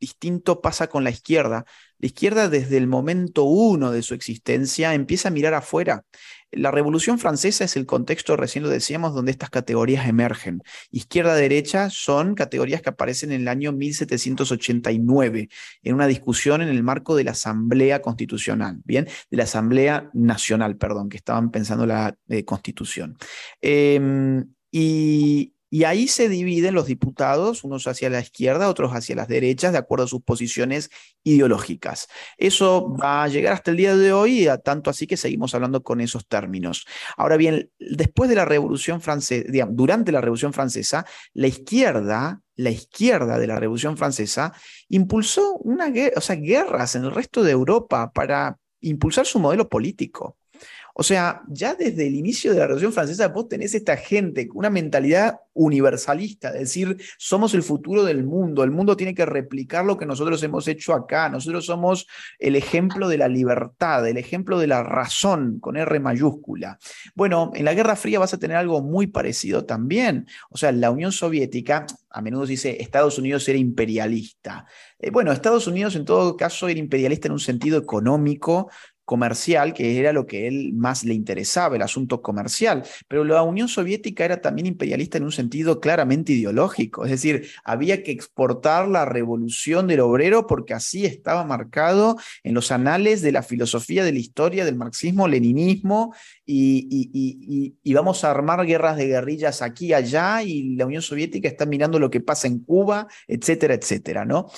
distinto 0.00 0.60
pasa 0.60 0.88
con 0.88 1.04
la 1.04 1.10
izquierda. 1.10 1.64
La 1.98 2.06
izquierda 2.06 2.48
desde 2.48 2.76
el 2.76 2.86
momento 2.86 3.44
uno 3.44 3.90
de 3.90 4.02
su 4.02 4.14
existencia 4.14 4.94
empieza 4.94 5.28
a 5.28 5.32
mirar 5.32 5.54
afuera. 5.54 6.04
La 6.50 6.70
Revolución 6.70 7.18
Francesa 7.18 7.64
es 7.64 7.76
el 7.76 7.84
contexto, 7.84 8.36
recién 8.36 8.64
lo 8.64 8.70
decíamos, 8.70 9.14
donde 9.14 9.32
estas 9.32 9.50
categorías 9.50 10.08
emergen. 10.08 10.62
Izquierda-derecha 10.90 11.90
son 11.90 12.34
categorías 12.34 12.80
que 12.80 12.88
aparecen 12.88 13.32
en 13.32 13.42
el 13.42 13.48
año 13.48 13.72
1789, 13.72 15.48
en 15.82 15.94
una 15.94 16.06
discusión 16.06 16.62
en 16.62 16.68
el 16.68 16.82
marco 16.82 17.16
de 17.16 17.24
la 17.24 17.32
Asamblea 17.32 18.00
Constitucional, 18.00 18.80
¿bien? 18.84 19.08
De 19.30 19.36
la 19.36 19.42
Asamblea 19.44 20.08
Nacional, 20.14 20.78
perdón, 20.78 21.10
que 21.10 21.18
estaban 21.18 21.50
pensando 21.50 21.84
la 21.84 22.16
eh, 22.28 22.44
Constitución. 22.44 23.18
Em, 23.60 24.46
y, 24.70 25.52
y 25.70 25.84
ahí 25.84 26.08
se 26.08 26.28
dividen 26.28 26.74
los 26.74 26.86
diputados, 26.86 27.64
unos 27.64 27.86
hacia 27.86 28.10
la 28.10 28.20
izquierda, 28.20 28.68
otros 28.68 28.92
hacia 28.92 29.16
las 29.16 29.28
derechas, 29.28 29.72
de 29.72 29.78
acuerdo 29.78 30.04
a 30.04 30.08
sus 30.08 30.22
posiciones 30.22 30.90
ideológicas. 31.22 32.08
Eso 32.36 32.94
va 32.96 33.24
a 33.24 33.28
llegar 33.28 33.52
hasta 33.52 33.70
el 33.70 33.76
día 33.76 33.96
de 33.96 34.12
hoy, 34.12 34.48
tanto 34.64 34.90
así 34.90 35.06
que 35.06 35.16
seguimos 35.16 35.54
hablando 35.54 35.82
con 35.82 36.00
esos 36.00 36.26
términos. 36.26 36.86
Ahora 37.16 37.36
bien, 37.36 37.70
después 37.78 38.30
de 38.30 38.36
la 38.36 38.44
Revolución 38.44 39.00
Francesa, 39.00 39.44
durante 39.70 40.12
la 40.12 40.20
Revolución 40.20 40.52
Francesa, 40.52 41.04
la 41.34 41.48
izquierda, 41.48 42.40
la 42.56 42.70
izquierda 42.70 43.38
de 43.38 43.46
la 43.46 43.60
Revolución 43.60 43.96
Francesa, 43.96 44.52
impulsó 44.88 45.56
una, 45.58 45.92
o 46.16 46.20
sea, 46.20 46.36
guerras 46.36 46.94
en 46.94 47.04
el 47.04 47.10
resto 47.10 47.42
de 47.42 47.52
Europa 47.52 48.10
para 48.12 48.58
impulsar 48.80 49.26
su 49.26 49.38
modelo 49.38 49.68
político. 49.68 50.36
O 51.00 51.04
sea, 51.04 51.42
ya 51.46 51.76
desde 51.76 52.08
el 52.08 52.16
inicio 52.16 52.52
de 52.52 52.58
la 52.58 52.64
Revolución 52.64 52.92
Francesa 52.92 53.28
vos 53.28 53.48
tenés 53.48 53.72
esta 53.72 53.96
gente 53.96 54.48
una 54.52 54.68
mentalidad 54.68 55.36
universalista, 55.54 56.48
es 56.48 56.58
decir, 56.58 56.96
somos 57.18 57.54
el 57.54 57.62
futuro 57.62 58.02
del 58.02 58.24
mundo, 58.24 58.64
el 58.64 58.72
mundo 58.72 58.96
tiene 58.96 59.14
que 59.14 59.24
replicar 59.24 59.84
lo 59.84 59.96
que 59.96 60.06
nosotros 60.06 60.42
hemos 60.42 60.66
hecho 60.66 60.94
acá, 60.94 61.28
nosotros 61.28 61.66
somos 61.66 62.08
el 62.40 62.56
ejemplo 62.56 63.06
de 63.06 63.16
la 63.16 63.28
libertad, 63.28 64.08
el 64.08 64.16
ejemplo 64.16 64.58
de 64.58 64.66
la 64.66 64.82
razón 64.82 65.60
con 65.60 65.76
R 65.76 66.00
mayúscula. 66.00 66.80
Bueno, 67.14 67.52
en 67.54 67.64
la 67.64 67.74
Guerra 67.74 67.94
Fría 67.94 68.18
vas 68.18 68.34
a 68.34 68.38
tener 68.38 68.56
algo 68.56 68.82
muy 68.82 69.06
parecido 69.06 69.64
también. 69.64 70.26
O 70.50 70.56
sea, 70.56 70.72
la 70.72 70.90
Unión 70.90 71.12
Soviética, 71.12 71.86
a 72.10 72.20
menudo 72.22 72.44
se 72.44 72.52
dice 72.52 72.82
Estados 72.82 73.20
Unidos 73.20 73.48
era 73.48 73.58
imperialista. 73.58 74.66
Eh, 74.98 75.10
bueno, 75.10 75.30
Estados 75.30 75.68
Unidos 75.68 75.94
en 75.94 76.04
todo 76.04 76.36
caso 76.36 76.66
era 76.66 76.80
imperialista 76.80 77.28
en 77.28 77.32
un 77.32 77.40
sentido 77.40 77.78
económico, 77.78 78.68
comercial, 79.08 79.72
que 79.72 79.98
era 79.98 80.12
lo 80.12 80.26
que 80.26 80.46
él 80.46 80.74
más 80.74 81.02
le 81.02 81.14
interesaba, 81.14 81.76
el 81.76 81.80
asunto 81.80 82.20
comercial. 82.20 82.84
Pero 83.08 83.24
la 83.24 83.42
Unión 83.42 83.66
Soviética 83.66 84.22
era 84.26 84.42
también 84.42 84.66
imperialista 84.66 85.16
en 85.16 85.24
un 85.24 85.32
sentido 85.32 85.80
claramente 85.80 86.34
ideológico, 86.34 87.06
es 87.06 87.10
decir, 87.10 87.48
había 87.64 88.02
que 88.02 88.12
exportar 88.12 88.86
la 88.86 89.06
revolución 89.06 89.86
del 89.86 90.00
obrero 90.00 90.46
porque 90.46 90.74
así 90.74 91.06
estaba 91.06 91.42
marcado 91.44 92.18
en 92.44 92.52
los 92.52 92.70
anales 92.70 93.22
de 93.22 93.32
la 93.32 93.42
filosofía, 93.42 94.04
de 94.04 94.12
la 94.12 94.18
historia, 94.18 94.66
del 94.66 94.76
marxismo, 94.76 95.26
leninismo, 95.26 96.14
y, 96.44 97.94
vamos 97.94 98.24
a 98.24 98.30
armar 98.30 98.66
guerras 98.66 98.98
de 98.98 99.06
guerrillas 99.06 99.62
aquí 99.62 99.86
y 99.86 99.94
allá, 99.94 100.42
y 100.42 100.76
la 100.76 100.84
Unión 100.84 101.00
Soviética 101.00 101.48
está 101.48 101.64
mirando 101.64 101.98
lo 101.98 102.10
que 102.10 102.20
pasa 102.20 102.46
en 102.46 102.58
Cuba, 102.58 103.08
etcétera, 103.26 103.72
etcétera, 103.72 104.26
¿no? 104.26 104.48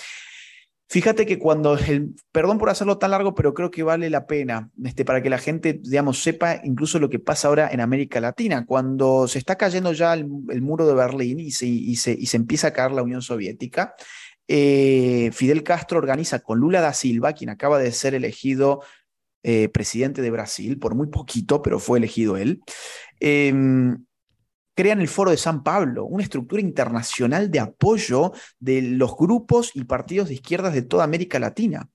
Fíjate 0.93 1.25
que 1.25 1.39
cuando, 1.39 1.79
el, 1.79 2.17
perdón 2.33 2.59
por 2.59 2.69
hacerlo 2.69 2.99
tan 2.99 3.13
largo, 3.13 3.33
pero 3.33 3.55
creo 3.55 3.71
que 3.71 3.85
vale 3.85 4.11
la 4.11 4.27
pena 4.27 4.73
este, 4.85 5.05
para 5.05 5.23
que 5.23 5.31
la 5.31 5.39
gente, 5.39 5.75
digamos, 5.81 6.21
sepa 6.21 6.61
incluso 6.65 6.99
lo 6.99 7.09
que 7.09 7.21
pasa 7.21 7.47
ahora 7.47 7.71
en 7.71 7.81
América 7.81 8.21
Latina. 8.21 8.67
Cuando 8.67 9.29
se 9.29 9.39
está 9.39 9.57
cayendo 9.57 9.93
ya 9.93 10.15
el, 10.15 10.27
muro 10.27 10.89
de 10.89 10.95
Berlín 10.95 11.39
y 11.39 11.53
se, 11.53 11.67
y, 11.67 11.95
se, 11.95 12.11
y 12.11 12.27
se, 12.27 12.37
empieza 12.37 12.67
a 12.67 12.73
caer 12.73 12.91
la 12.91 13.05
Unión 13.05 13.23
Soviética, 13.23 13.95
eh, 14.49 15.31
Fidel 15.33 15.63
Castro 15.63 15.99
organiza 15.99 16.41
con 16.41 16.59
Lula 16.59 16.81
da 16.81 16.93
Silva, 16.93 17.35
quien 17.35 17.51
acaba 17.51 17.79
de 17.79 17.93
ser 17.93 18.17
elegido 18.17 18.83
eh, 19.45 19.69
presidente 19.69 20.23
de 20.23 20.31
Brasil, 20.33 20.77
por 20.81 20.97
muy 20.97 21.07
poquito, 21.07 21.63
pero 21.63 21.79
fue 21.79 21.99
elegido 21.99 22.37
él, 22.37 22.63
eh, 23.21 23.55
crean 24.75 25.01
el 25.01 25.09
Foro 25.09 25.31
de 25.31 25.37
San 25.37 25.63
Pablo, 25.63 26.05
una 26.05 26.23
estructura 26.23 26.63
internacional 26.63 27.51
de 27.51 27.61
apoyo 27.61 28.33
de 28.59 28.83
los 28.83 29.17
grupos 29.17 29.73
y 29.75 29.85
partidos 29.85 30.29
de 30.29 30.35
izquierdas 30.35 30.75
de 30.75 30.83
toda 30.83 31.05
América 31.05 31.39
Latina. 31.39 31.89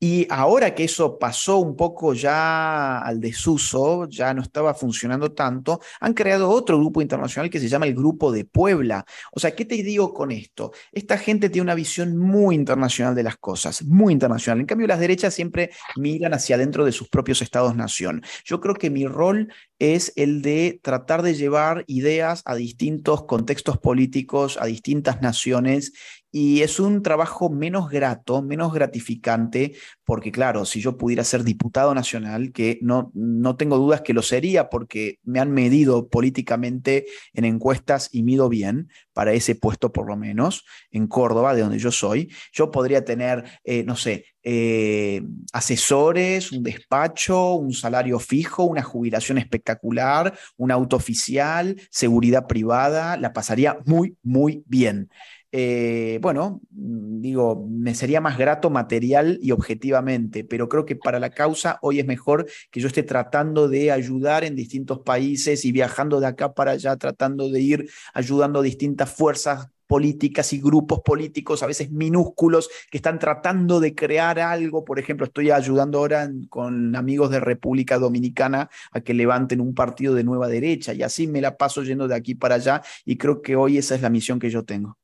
Y 0.00 0.28
ahora 0.30 0.74
que 0.76 0.84
eso 0.84 1.18
pasó 1.18 1.58
un 1.58 1.74
poco 1.74 2.14
ya 2.14 2.98
al 2.98 3.20
desuso, 3.20 4.08
ya 4.08 4.32
no 4.32 4.42
estaba 4.42 4.72
funcionando 4.72 5.32
tanto, 5.32 5.80
han 6.00 6.14
creado 6.14 6.50
otro 6.50 6.78
grupo 6.78 7.02
internacional 7.02 7.50
que 7.50 7.58
se 7.58 7.68
llama 7.68 7.86
el 7.86 7.94
Grupo 7.94 8.30
de 8.30 8.44
Puebla. 8.44 9.04
O 9.32 9.40
sea, 9.40 9.56
¿qué 9.56 9.64
te 9.64 9.82
digo 9.82 10.14
con 10.14 10.30
esto? 10.30 10.72
Esta 10.92 11.18
gente 11.18 11.50
tiene 11.50 11.64
una 11.64 11.74
visión 11.74 12.16
muy 12.16 12.54
internacional 12.54 13.16
de 13.16 13.24
las 13.24 13.38
cosas, 13.38 13.82
muy 13.82 14.12
internacional. 14.12 14.60
En 14.60 14.66
cambio, 14.66 14.86
las 14.86 15.00
derechas 15.00 15.34
siempre 15.34 15.70
miran 15.96 16.32
hacia 16.32 16.54
adentro 16.54 16.84
de 16.84 16.92
sus 16.92 17.08
propios 17.08 17.42
estados-nación. 17.42 18.22
Yo 18.44 18.60
creo 18.60 18.74
que 18.74 18.90
mi 18.90 19.06
rol 19.06 19.52
es 19.80 20.12
el 20.14 20.42
de 20.42 20.80
tratar 20.82 21.22
de 21.22 21.34
llevar 21.34 21.84
ideas 21.88 22.42
a 22.44 22.54
distintos 22.54 23.24
contextos 23.24 23.78
políticos, 23.78 24.58
a 24.60 24.66
distintas 24.66 25.22
naciones 25.22 25.92
y 26.30 26.62
es 26.62 26.78
un 26.78 27.02
trabajo 27.02 27.50
menos 27.50 27.88
grato, 27.88 28.42
menos 28.42 28.72
gratificante, 28.72 29.74
porque 30.04 30.30
claro, 30.30 30.64
si 30.64 30.80
yo 30.80 30.96
pudiera 30.96 31.24
ser 31.24 31.44
diputado 31.44 31.94
nacional, 31.94 32.52
que 32.52 32.78
no, 32.82 33.10
no 33.14 33.56
tengo 33.56 33.78
dudas 33.78 34.02
que 34.02 34.12
lo 34.12 34.22
sería, 34.22 34.68
porque 34.68 35.18
me 35.22 35.40
han 35.40 35.52
medido 35.52 36.08
políticamente 36.08 37.06
en 37.32 37.44
encuestas 37.44 38.10
y 38.12 38.22
mido 38.22 38.48
bien 38.48 38.88
para 39.12 39.32
ese 39.32 39.54
puesto 39.54 39.92
por 39.92 40.06
lo 40.06 40.16
menos, 40.16 40.64
en 40.90 41.06
Córdoba, 41.06 41.54
de 41.54 41.62
donde 41.62 41.78
yo 41.78 41.90
soy, 41.90 42.32
yo 42.52 42.70
podría 42.70 43.04
tener, 43.04 43.44
eh, 43.64 43.84
no 43.84 43.96
sé, 43.96 44.26
eh, 44.42 45.22
asesores, 45.52 46.52
un 46.52 46.62
despacho, 46.62 47.54
un 47.54 47.72
salario 47.72 48.18
fijo, 48.18 48.64
una 48.64 48.82
jubilación 48.82 49.38
espectacular, 49.38 50.38
un 50.56 50.70
auto 50.70 50.96
oficial, 50.96 51.76
seguridad 51.90 52.46
privada, 52.46 53.16
la 53.16 53.32
pasaría 53.32 53.78
muy, 53.84 54.16
muy 54.22 54.62
bien. 54.66 55.10
Eh, 55.50 56.18
bueno, 56.20 56.60
mm, 56.70 57.20
digo, 57.20 57.66
me 57.70 57.94
sería 57.94 58.20
más 58.20 58.36
grato 58.36 58.68
material 58.68 59.38
y 59.40 59.52
objetivamente, 59.52 60.44
pero 60.44 60.68
creo 60.68 60.84
que 60.84 60.96
para 60.96 61.18
la 61.18 61.30
causa 61.30 61.78
hoy 61.80 62.00
es 62.00 62.06
mejor 62.06 62.46
que 62.70 62.80
yo 62.80 62.88
esté 62.88 63.02
tratando 63.02 63.68
de 63.68 63.90
ayudar 63.90 64.44
en 64.44 64.54
distintos 64.54 65.00
países 65.00 65.64
y 65.64 65.72
viajando 65.72 66.20
de 66.20 66.26
acá 66.26 66.52
para 66.52 66.72
allá, 66.72 66.96
tratando 66.96 67.48
de 67.48 67.60
ir 67.60 67.90
ayudando 68.12 68.60
a 68.60 68.62
distintas 68.62 69.10
fuerzas 69.10 69.68
políticas 69.86 70.52
y 70.52 70.60
grupos 70.60 71.00
políticos, 71.00 71.62
a 71.62 71.66
veces 71.66 71.90
minúsculos, 71.90 72.68
que 72.90 72.98
están 72.98 73.18
tratando 73.18 73.80
de 73.80 73.94
crear 73.94 74.38
algo. 74.38 74.84
Por 74.84 74.98
ejemplo, 74.98 75.24
estoy 75.26 75.50
ayudando 75.50 75.98
ahora 75.98 76.30
con 76.50 76.94
amigos 76.94 77.30
de 77.30 77.40
República 77.40 77.98
Dominicana 77.98 78.68
a 78.92 79.00
que 79.00 79.14
levanten 79.14 79.62
un 79.62 79.74
partido 79.74 80.14
de 80.14 80.24
nueva 80.24 80.48
derecha 80.48 80.92
y 80.92 81.02
así 81.02 81.26
me 81.26 81.40
la 81.40 81.56
paso 81.56 81.82
yendo 81.82 82.06
de 82.06 82.14
aquí 82.16 82.34
para 82.34 82.56
allá 82.56 82.82
y 83.06 83.16
creo 83.16 83.40
que 83.40 83.56
hoy 83.56 83.78
esa 83.78 83.94
es 83.94 84.02
la 84.02 84.10
misión 84.10 84.38
que 84.38 84.50
yo 84.50 84.64
tengo. 84.64 84.98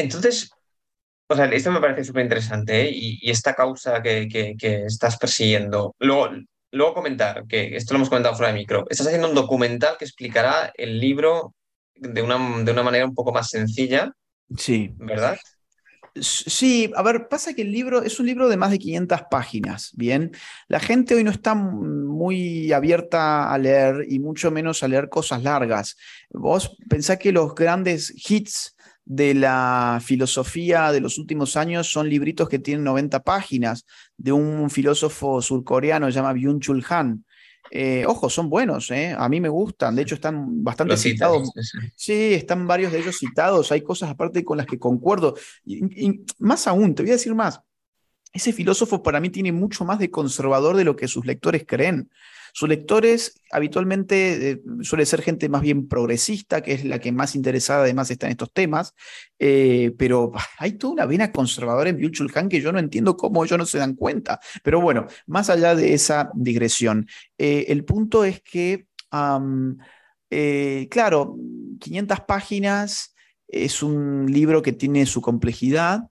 Entonces, 0.00 0.50
o 1.28 1.36
sea, 1.36 1.46
esto 1.46 1.70
me 1.70 1.80
parece 1.80 2.04
súper 2.04 2.22
interesante 2.22 2.82
¿eh? 2.82 2.90
y, 2.92 3.30
esta 3.30 3.54
causa 3.54 4.02
que, 4.02 4.28
que, 4.28 4.84
estás 4.86 5.18
persiguiendo. 5.18 5.94
Luego, 5.98 6.30
luego 6.72 6.94
comentar, 6.94 7.46
que 7.46 7.76
esto 7.76 7.92
lo 7.92 7.98
hemos 7.98 8.08
comentado 8.08 8.34
fuera 8.34 8.52
de 8.52 8.58
micro, 8.58 8.86
estás 8.88 9.06
haciendo 9.06 9.28
un 9.28 9.34
documental 9.34 9.96
que 9.98 10.06
explicará 10.06 10.72
el 10.74 10.98
libro 10.98 11.54
de 11.94 12.22
una, 12.22 12.64
de 12.64 12.72
una 12.72 12.82
manera 12.82 13.04
un 13.04 13.14
poco 13.14 13.32
más 13.32 13.50
sencilla. 13.50 14.12
Sí. 14.56 14.90
¿Verdad? 14.96 15.36
Sí, 16.20 16.90
a 16.96 17.02
ver, 17.02 17.28
pasa 17.28 17.54
que 17.54 17.62
el 17.62 17.72
libro 17.72 18.02
es 18.02 18.18
un 18.18 18.26
libro 18.26 18.48
de 18.48 18.56
más 18.56 18.70
de 18.70 18.78
500 18.78 19.22
páginas, 19.30 19.90
¿bien? 19.94 20.32
La 20.66 20.80
gente 20.80 21.14
hoy 21.14 21.24
no 21.24 21.30
está 21.30 21.54
muy 21.54 22.72
abierta 22.72 23.52
a 23.52 23.58
leer 23.58 24.06
y 24.08 24.18
mucho 24.18 24.50
menos 24.50 24.82
a 24.82 24.88
leer 24.88 25.08
cosas 25.08 25.42
largas. 25.42 25.96
Vos 26.30 26.76
pensás 26.88 27.18
que 27.18 27.32
los 27.32 27.54
grandes 27.54 28.12
hits 28.28 28.74
de 29.10 29.32
la 29.32 30.00
filosofía 30.04 30.92
de 30.92 31.00
los 31.00 31.16
últimos 31.16 31.56
años 31.56 31.90
son 31.90 32.10
libritos 32.10 32.46
que 32.46 32.58
tienen 32.58 32.84
90 32.84 33.22
páginas 33.22 33.86
de 34.18 34.32
un 34.32 34.68
filósofo 34.68 35.40
surcoreano 35.40 36.10
llamado 36.10 36.36
Byung-Chul 36.36 36.84
Han. 36.90 37.24
Eh, 37.70 38.04
ojo, 38.06 38.28
son 38.28 38.50
buenos, 38.50 38.90
¿eh? 38.90 39.14
a 39.18 39.26
mí 39.30 39.40
me 39.40 39.48
gustan, 39.48 39.96
de 39.96 40.02
hecho 40.02 40.14
están 40.14 40.62
bastante 40.62 40.98
citados. 40.98 41.50
Sí, 41.96 42.34
están 42.34 42.66
varios 42.66 42.92
de 42.92 42.98
ellos 42.98 43.16
citados, 43.18 43.72
hay 43.72 43.80
cosas 43.80 44.10
aparte 44.10 44.44
con 44.44 44.58
las 44.58 44.66
que 44.66 44.78
concuerdo. 44.78 45.34
y, 45.64 46.22
más 46.38 46.66
aún, 46.66 46.94
te 46.94 47.02
voy 47.02 47.10
a 47.10 47.14
decir 47.14 47.34
más, 47.34 47.62
ese 48.32 48.52
filósofo 48.52 49.02
para 49.02 49.20
mí 49.20 49.30
tiene 49.30 49.52
mucho 49.52 49.84
más 49.84 49.98
de 49.98 50.10
conservador 50.10 50.76
de 50.76 50.84
lo 50.84 50.96
que 50.96 51.08
sus 51.08 51.24
lectores 51.26 51.64
creen. 51.66 52.10
Sus 52.52 52.68
lectores 52.68 53.40
habitualmente 53.50 54.50
eh, 54.50 54.62
suele 54.82 55.06
ser 55.06 55.22
gente 55.22 55.48
más 55.48 55.62
bien 55.62 55.86
progresista, 55.88 56.62
que 56.62 56.72
es 56.72 56.84
la 56.84 56.98
que 56.98 57.12
más 57.12 57.34
interesada 57.34 57.82
además 57.82 58.10
está 58.10 58.26
en 58.26 58.32
estos 58.32 58.52
temas, 58.52 58.94
eh, 59.38 59.92
pero 59.98 60.32
hay 60.58 60.72
toda 60.72 60.94
una 60.94 61.06
vena 61.06 61.30
conservadora 61.32 61.90
en 61.90 61.98
Byung-Chul 61.98 62.32
Han 62.34 62.48
que 62.48 62.60
yo 62.60 62.72
no 62.72 62.78
entiendo 62.78 63.16
cómo 63.16 63.44
ellos 63.44 63.58
no 63.58 63.66
se 63.66 63.78
dan 63.78 63.94
cuenta. 63.94 64.40
Pero 64.62 64.80
bueno, 64.80 65.06
más 65.26 65.50
allá 65.50 65.74
de 65.74 65.94
esa 65.94 66.30
digresión, 66.34 67.06
eh, 67.38 67.66
el 67.68 67.84
punto 67.84 68.24
es 68.24 68.40
que, 68.42 68.86
claro, 70.90 71.36
500 71.80 72.20
páginas 72.20 73.14
es 73.46 73.82
un 73.82 74.26
libro 74.30 74.62
que 74.62 74.72
tiene 74.72 75.06
su 75.06 75.20
complejidad, 75.22 76.10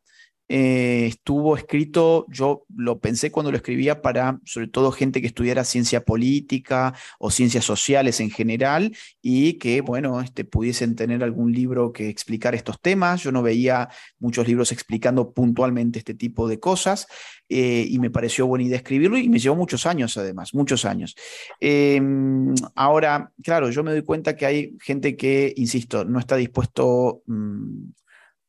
eh, 0.49 1.07
estuvo 1.07 1.57
escrito, 1.57 2.25
yo 2.29 2.65
lo 2.73 2.99
pensé 2.99 3.31
cuando 3.31 3.51
lo 3.51 3.57
escribía 3.57 4.01
para 4.01 4.39
sobre 4.45 4.67
todo 4.67 4.93
gente 4.93 5.19
que 5.19 5.27
estudiara 5.27 5.65
ciencia 5.65 6.05
política 6.05 6.93
o 7.19 7.31
ciencias 7.31 7.65
sociales 7.65 8.21
en 8.21 8.29
general 8.29 8.95
y 9.21 9.53
que, 9.55 9.81
bueno, 9.81 10.21
este, 10.21 10.45
pudiesen 10.45 10.95
tener 10.95 11.21
algún 11.21 11.51
libro 11.51 11.91
que 11.91 12.07
explicar 12.07 12.55
estos 12.55 12.79
temas. 12.79 13.23
Yo 13.23 13.31
no 13.33 13.43
veía 13.43 13.89
muchos 14.19 14.47
libros 14.47 14.71
explicando 14.71 15.33
puntualmente 15.33 15.99
este 15.99 16.13
tipo 16.13 16.47
de 16.47 16.59
cosas 16.59 17.07
eh, 17.49 17.85
y 17.89 17.99
me 17.99 18.09
pareció 18.09 18.47
buena 18.47 18.65
idea 18.65 18.77
escribirlo 18.77 19.17
y 19.17 19.27
me 19.27 19.39
llevó 19.39 19.55
muchos 19.57 19.85
años 19.85 20.15
además, 20.17 20.53
muchos 20.53 20.85
años. 20.85 21.15
Em, 21.59 22.53
ahora, 22.75 23.33
claro, 23.43 23.69
yo 23.69 23.83
me 23.83 23.91
doy 23.91 24.03
cuenta 24.03 24.37
que 24.37 24.45
hay 24.45 24.77
gente 24.81 25.17
que, 25.17 25.53
insisto, 25.57 26.05
no 26.05 26.19
está 26.19 26.37
dispuesto 26.37 27.21
mm, 27.25 27.89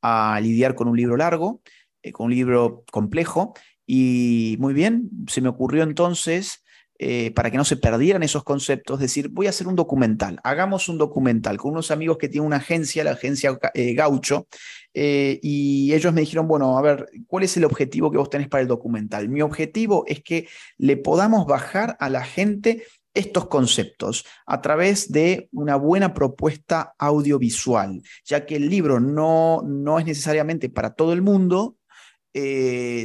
a 0.02 0.38
lidiar 0.40 0.76
con 0.76 0.86
un 0.88 0.96
libro 0.96 1.16
largo 1.16 1.60
eh, 2.02 2.12
con 2.12 2.26
un 2.26 2.34
libro 2.34 2.84
complejo. 2.90 3.54
Y 3.86 4.56
muy 4.58 4.74
bien, 4.74 5.10
se 5.28 5.40
me 5.40 5.48
ocurrió 5.48 5.82
entonces 5.82 6.62
eh, 7.00 7.30
para 7.30 7.48
que 7.52 7.56
no 7.56 7.64
se 7.64 7.76
perdieran 7.76 8.24
esos 8.24 8.42
conceptos, 8.42 8.98
decir, 8.98 9.28
voy 9.28 9.46
a 9.46 9.50
hacer 9.50 9.68
un 9.68 9.76
documental, 9.76 10.40
hagamos 10.42 10.88
un 10.88 10.98
documental 10.98 11.56
con 11.56 11.70
unos 11.70 11.92
amigos 11.92 12.18
que 12.18 12.28
tienen 12.28 12.48
una 12.48 12.56
agencia, 12.56 13.04
la 13.04 13.12
agencia 13.12 13.56
eh, 13.74 13.94
Gaucho, 13.94 14.48
eh, 14.94 15.38
y 15.40 15.94
ellos 15.94 16.12
me 16.12 16.22
dijeron, 16.22 16.48
bueno, 16.48 16.76
a 16.76 16.82
ver, 16.82 17.08
¿cuál 17.28 17.44
es 17.44 17.56
el 17.56 17.64
objetivo 17.64 18.10
que 18.10 18.18
vos 18.18 18.30
tenés 18.30 18.48
para 18.48 18.62
el 18.62 18.66
documental? 18.66 19.28
Mi 19.28 19.42
objetivo 19.42 20.02
es 20.08 20.24
que 20.24 20.48
le 20.76 20.96
podamos 20.96 21.46
bajar 21.46 21.96
a 22.00 22.10
la 22.10 22.24
gente 22.24 22.82
estos 23.14 23.46
conceptos 23.46 24.26
a 24.44 24.60
través 24.60 25.12
de 25.12 25.48
una 25.52 25.76
buena 25.76 26.14
propuesta 26.14 26.94
audiovisual, 26.98 28.02
ya 28.24 28.44
que 28.44 28.56
el 28.56 28.68
libro 28.68 28.98
no, 28.98 29.62
no 29.64 30.00
es 30.00 30.04
necesariamente 30.04 30.68
para 30.68 30.94
todo 30.94 31.12
el 31.12 31.22
mundo, 31.22 31.77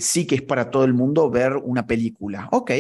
sí 0.02 0.28
que 0.28 0.36
es 0.36 0.42
para 0.42 0.70
todo 0.70 0.84
el 0.86 0.94
mundo 0.94 1.30
ver 1.30 1.56
una 1.58 1.86
película. 1.88 2.50
Ok, 2.52 2.72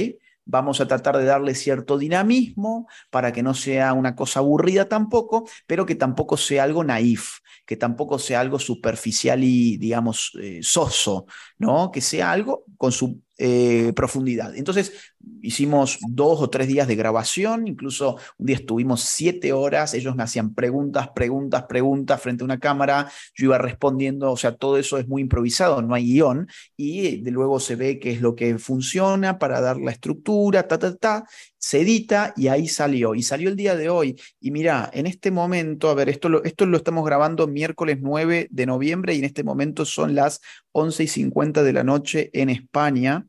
Vamos 0.45 0.81
a 0.81 0.87
tratar 0.87 1.17
de 1.17 1.23
darle 1.23 1.55
cierto 1.55 1.97
dinamismo 1.97 2.87
para 3.09 3.31
que 3.31 3.41
no 3.43 3.53
sea 3.53 3.93
una 3.93 4.15
cosa 4.15 4.39
aburrida 4.39 4.89
tampoco, 4.89 5.47
pero 5.65 5.85
que 5.85 5.95
tampoco 5.95 6.35
sea 6.35 6.63
algo 6.63 6.83
naif, 6.83 7.39
que 7.65 7.77
tampoco 7.77 8.19
sea 8.19 8.41
algo 8.41 8.59
superficial 8.59 9.41
y, 9.43 9.77
digamos, 9.77 10.31
eh, 10.41 10.59
soso, 10.61 11.27
¿no? 11.57 11.91
Que 11.91 12.01
sea 12.01 12.31
algo 12.31 12.65
con 12.77 12.91
su 12.91 13.21
eh, 13.37 13.93
profundidad. 13.95 14.53
Entonces, 14.55 15.12
hicimos 15.41 15.99
dos 16.07 16.41
o 16.41 16.49
tres 16.49 16.67
días 16.67 16.87
de 16.87 16.95
grabación, 16.95 17.67
incluso 17.67 18.17
un 18.37 18.45
día 18.45 18.55
estuvimos 18.55 19.01
siete 19.01 19.53
horas, 19.53 19.93
ellos 19.93 20.15
me 20.15 20.23
hacían 20.23 20.53
preguntas, 20.53 21.09
preguntas, 21.13 21.63
preguntas 21.63 22.21
frente 22.21 22.43
a 22.43 22.45
una 22.45 22.59
cámara, 22.59 23.11
yo 23.35 23.45
iba 23.45 23.57
respondiendo, 23.57 24.31
o 24.31 24.37
sea, 24.37 24.55
todo 24.55 24.77
eso 24.77 24.97
es 24.97 25.07
muy 25.07 25.21
improvisado, 25.21 25.81
no 25.81 25.95
hay 25.95 26.05
guion, 26.05 26.47
y 26.77 27.21
de 27.21 27.31
luego 27.31 27.59
se 27.59 27.75
ve 27.75 27.99
qué 27.99 28.11
es 28.11 28.21
lo 28.21 28.35
que 28.35 28.57
funciona 28.57 29.37
para 29.37 29.61
dar 29.61 29.77
la 29.77 29.91
estructura, 29.91 30.67
ta, 30.67 30.79
ta, 30.79 30.95
ta, 30.95 31.25
se 31.57 31.81
edita 31.81 32.33
y 32.35 32.47
ahí 32.47 32.67
salió, 32.67 33.15
y 33.15 33.23
salió 33.23 33.49
el 33.49 33.55
día 33.55 33.75
de 33.75 33.89
hoy. 33.89 34.19
Y 34.39 34.51
mira, 34.51 34.89
en 34.93 35.05
este 35.05 35.31
momento, 35.31 35.89
a 35.89 35.93
ver, 35.93 36.09
esto 36.09 36.29
lo, 36.29 36.43
esto 36.43 36.65
lo 36.65 36.77
estamos 36.77 37.05
grabando 37.05 37.47
miércoles 37.47 37.99
9 38.01 38.47
de 38.49 38.65
noviembre 38.65 39.13
y 39.15 39.19
en 39.19 39.25
este 39.25 39.43
momento 39.43 39.85
son 39.85 40.15
las 40.15 40.41
11 40.71 41.03
y 41.03 41.07
50 41.07 41.63
de 41.63 41.73
la 41.73 41.83
noche 41.83 42.29
en 42.33 42.49
España. 42.49 43.25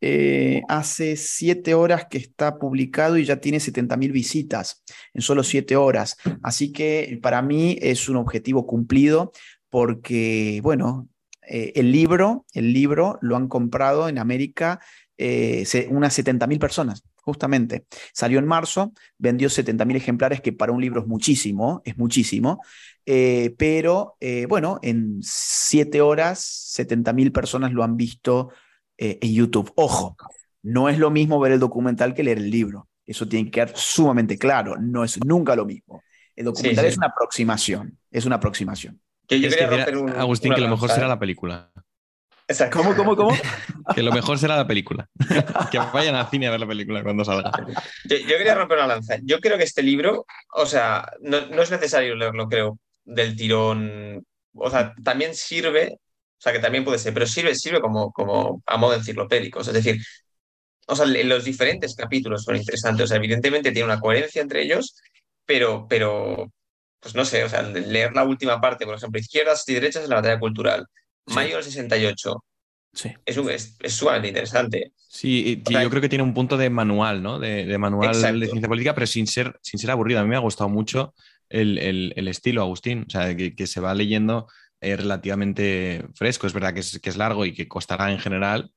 Eh, 0.00 0.62
hace 0.68 1.16
siete 1.16 1.74
horas 1.74 2.06
que 2.08 2.18
está 2.18 2.58
publicado 2.58 3.18
y 3.18 3.24
ya 3.24 3.40
tiene 3.40 3.58
70.000 3.58 4.12
visitas 4.12 4.84
en 5.12 5.22
solo 5.22 5.42
siete 5.42 5.76
horas. 5.76 6.16
Así 6.42 6.72
que 6.72 7.18
para 7.22 7.42
mí 7.42 7.76
es 7.80 8.08
un 8.08 8.16
objetivo 8.16 8.66
cumplido 8.66 9.32
porque, 9.70 10.60
bueno, 10.62 11.08
eh, 11.48 11.72
el 11.76 11.90
libro, 11.90 12.44
el 12.52 12.72
libro 12.72 13.18
lo 13.22 13.36
han 13.36 13.48
comprado 13.48 14.08
en 14.08 14.18
América 14.18 14.80
eh, 15.16 15.64
unas 15.90 16.16
70.000 16.18 16.58
personas 16.58 17.02
justamente. 17.16 17.84
Salió 18.14 18.38
en 18.38 18.46
marzo, 18.46 18.92
vendió 19.18 19.48
70.000 19.48 19.96
ejemplares, 19.96 20.40
que 20.40 20.52
para 20.52 20.72
un 20.72 20.80
libro 20.80 21.02
es 21.02 21.06
muchísimo, 21.06 21.82
es 21.84 21.98
muchísimo, 21.98 22.62
eh, 23.04 23.54
pero 23.58 24.16
bueno, 24.48 24.78
en 24.80 25.18
siete 25.20 26.00
horas, 26.00 26.74
70.000 26.78 27.30
personas 27.30 27.72
lo 27.72 27.84
han 27.84 27.98
visto 27.98 28.48
eh, 28.98 29.18
en 29.22 29.32
YouTube. 29.32 29.72
Ojo, 29.76 30.16
no 30.62 30.88
es 30.88 30.98
lo 30.98 31.10
mismo 31.10 31.40
ver 31.40 31.52
el 31.52 31.60
documental 31.60 32.14
que 32.14 32.24
leer 32.24 32.38
el 32.38 32.50
libro. 32.50 32.88
Eso 33.06 33.26
tiene 33.26 33.46
que 33.46 33.52
quedar 33.52 33.72
sumamente 33.74 34.36
claro, 34.36 34.76
no 34.78 35.04
es 35.04 35.18
nunca 35.24 35.56
lo 35.56 35.64
mismo. 35.64 36.02
El 36.36 36.44
documental 36.44 36.84
es 36.84 36.98
una 36.98 37.06
aproximación, 37.06 37.98
es 38.10 38.26
una 38.26 38.36
aproximación. 38.36 39.00
Agustín, 40.16 40.52
que 40.54 40.60
lo 40.60 40.68
mejor 40.68 40.90
será 40.90 41.08
la 41.08 41.18
película. 41.18 41.70
¿Cómo, 42.72 42.96
cómo, 42.96 43.14
cómo? 43.14 43.36
que 43.94 44.02
lo 44.02 44.10
mejor 44.10 44.38
será 44.38 44.56
la 44.56 44.66
película. 44.66 45.06
que 45.70 45.78
vayan 45.78 46.14
al 46.14 46.28
cine 46.30 46.46
a 46.46 46.50
ver 46.50 46.60
la 46.60 46.66
película 46.66 47.02
cuando 47.02 47.24
salga. 47.24 47.52
Yo, 48.04 48.16
quería 48.26 48.54
romper 48.54 48.78
una 48.78 48.86
lanza. 48.86 49.16
Yo 49.22 49.38
creo 49.38 49.58
que 49.58 49.64
este 49.64 49.82
libro, 49.82 50.24
o 50.54 50.64
sea, 50.64 51.10
no, 51.20 51.36
es 51.36 51.70
necesario 51.70 52.14
leerlo, 52.14 52.48
creo, 52.48 52.78
del 53.04 53.36
tirón. 53.36 54.24
O 54.54 54.70
sea, 54.70 54.94
también 55.04 55.34
sirve, 55.34 55.98
o 56.38 56.40
sea, 56.40 56.52
que 56.52 56.60
también 56.60 56.84
puede 56.84 56.98
ser, 56.98 57.12
pero 57.12 57.26
sirve, 57.26 57.54
sirve 57.54 57.80
como, 57.80 58.12
como 58.12 58.62
a 58.66 58.76
modo 58.76 58.94
enciclopédico. 58.94 59.60
Es 59.60 59.72
decir, 59.72 60.00
o 60.86 60.94
sea, 60.94 61.04
los 61.06 61.44
diferentes 61.44 61.94
capítulos 61.96 62.44
son 62.44 62.56
interesantes. 62.56 63.04
O 63.04 63.06
sea, 63.08 63.16
evidentemente 63.16 63.72
tiene 63.72 63.86
una 63.86 64.00
coherencia 64.00 64.40
entre 64.40 64.62
ellos, 64.62 64.96
pero, 65.44 65.86
pero 65.88 66.52
pues 67.00 67.14
no 67.14 67.24
sé, 67.24 67.44
o 67.44 67.48
sea, 67.48 67.62
leer 67.62 68.12
la 68.14 68.24
última 68.24 68.60
parte, 68.60 68.86
por 68.86 68.94
ejemplo, 68.94 69.20
izquierdas 69.20 69.68
y 69.68 69.74
derechas 69.74 70.04
en 70.04 70.10
la 70.10 70.16
batalla 70.16 70.38
cultural 70.38 70.86
Mayo 71.26 71.56
del 71.56 71.64
68. 71.64 72.44
Sí. 72.92 73.10
Es, 73.26 73.76
es, 73.80 73.92
sumamente 73.92 74.28
interesante. 74.28 74.92
Sí, 74.96 75.62
yo 75.68 75.90
creo 75.90 76.00
que 76.00 76.08
tiene 76.08 76.24
un 76.24 76.34
punto 76.34 76.56
de 76.56 76.70
manual, 76.70 77.22
¿no? 77.22 77.38
De, 77.38 77.76
manual 77.78 78.12
de 78.40 78.46
ciencia 78.46 78.68
política, 78.68 78.94
pero 78.94 79.06
sin 79.06 79.26
ser, 79.26 79.58
sin 79.62 79.78
ser 79.78 79.90
aburrido. 79.90 80.20
A 80.20 80.22
mí 80.22 80.28
me 80.30 80.36
ha 80.36 80.40
gustado 80.40 80.70
mucho 80.70 81.14
el, 81.48 82.12
estilo, 82.28 82.62
Agustín. 82.62 83.04
O 83.06 83.10
sea, 83.10 83.36
que, 83.36 83.66
se 83.66 83.80
va 83.80 83.94
leyendo 83.94 84.48
eh, 84.80 84.96
relativamente 84.96 86.06
fresco. 86.14 86.46
Es 86.46 86.52
verdad 86.52 86.74
que 86.74 86.80
es, 86.80 86.98
que 87.00 87.10
es 87.10 87.16
largo 87.16 87.46
y 87.46 87.54
que 87.54 87.68
costará 87.68 88.10
en 88.12 88.18
general, 88.18 88.72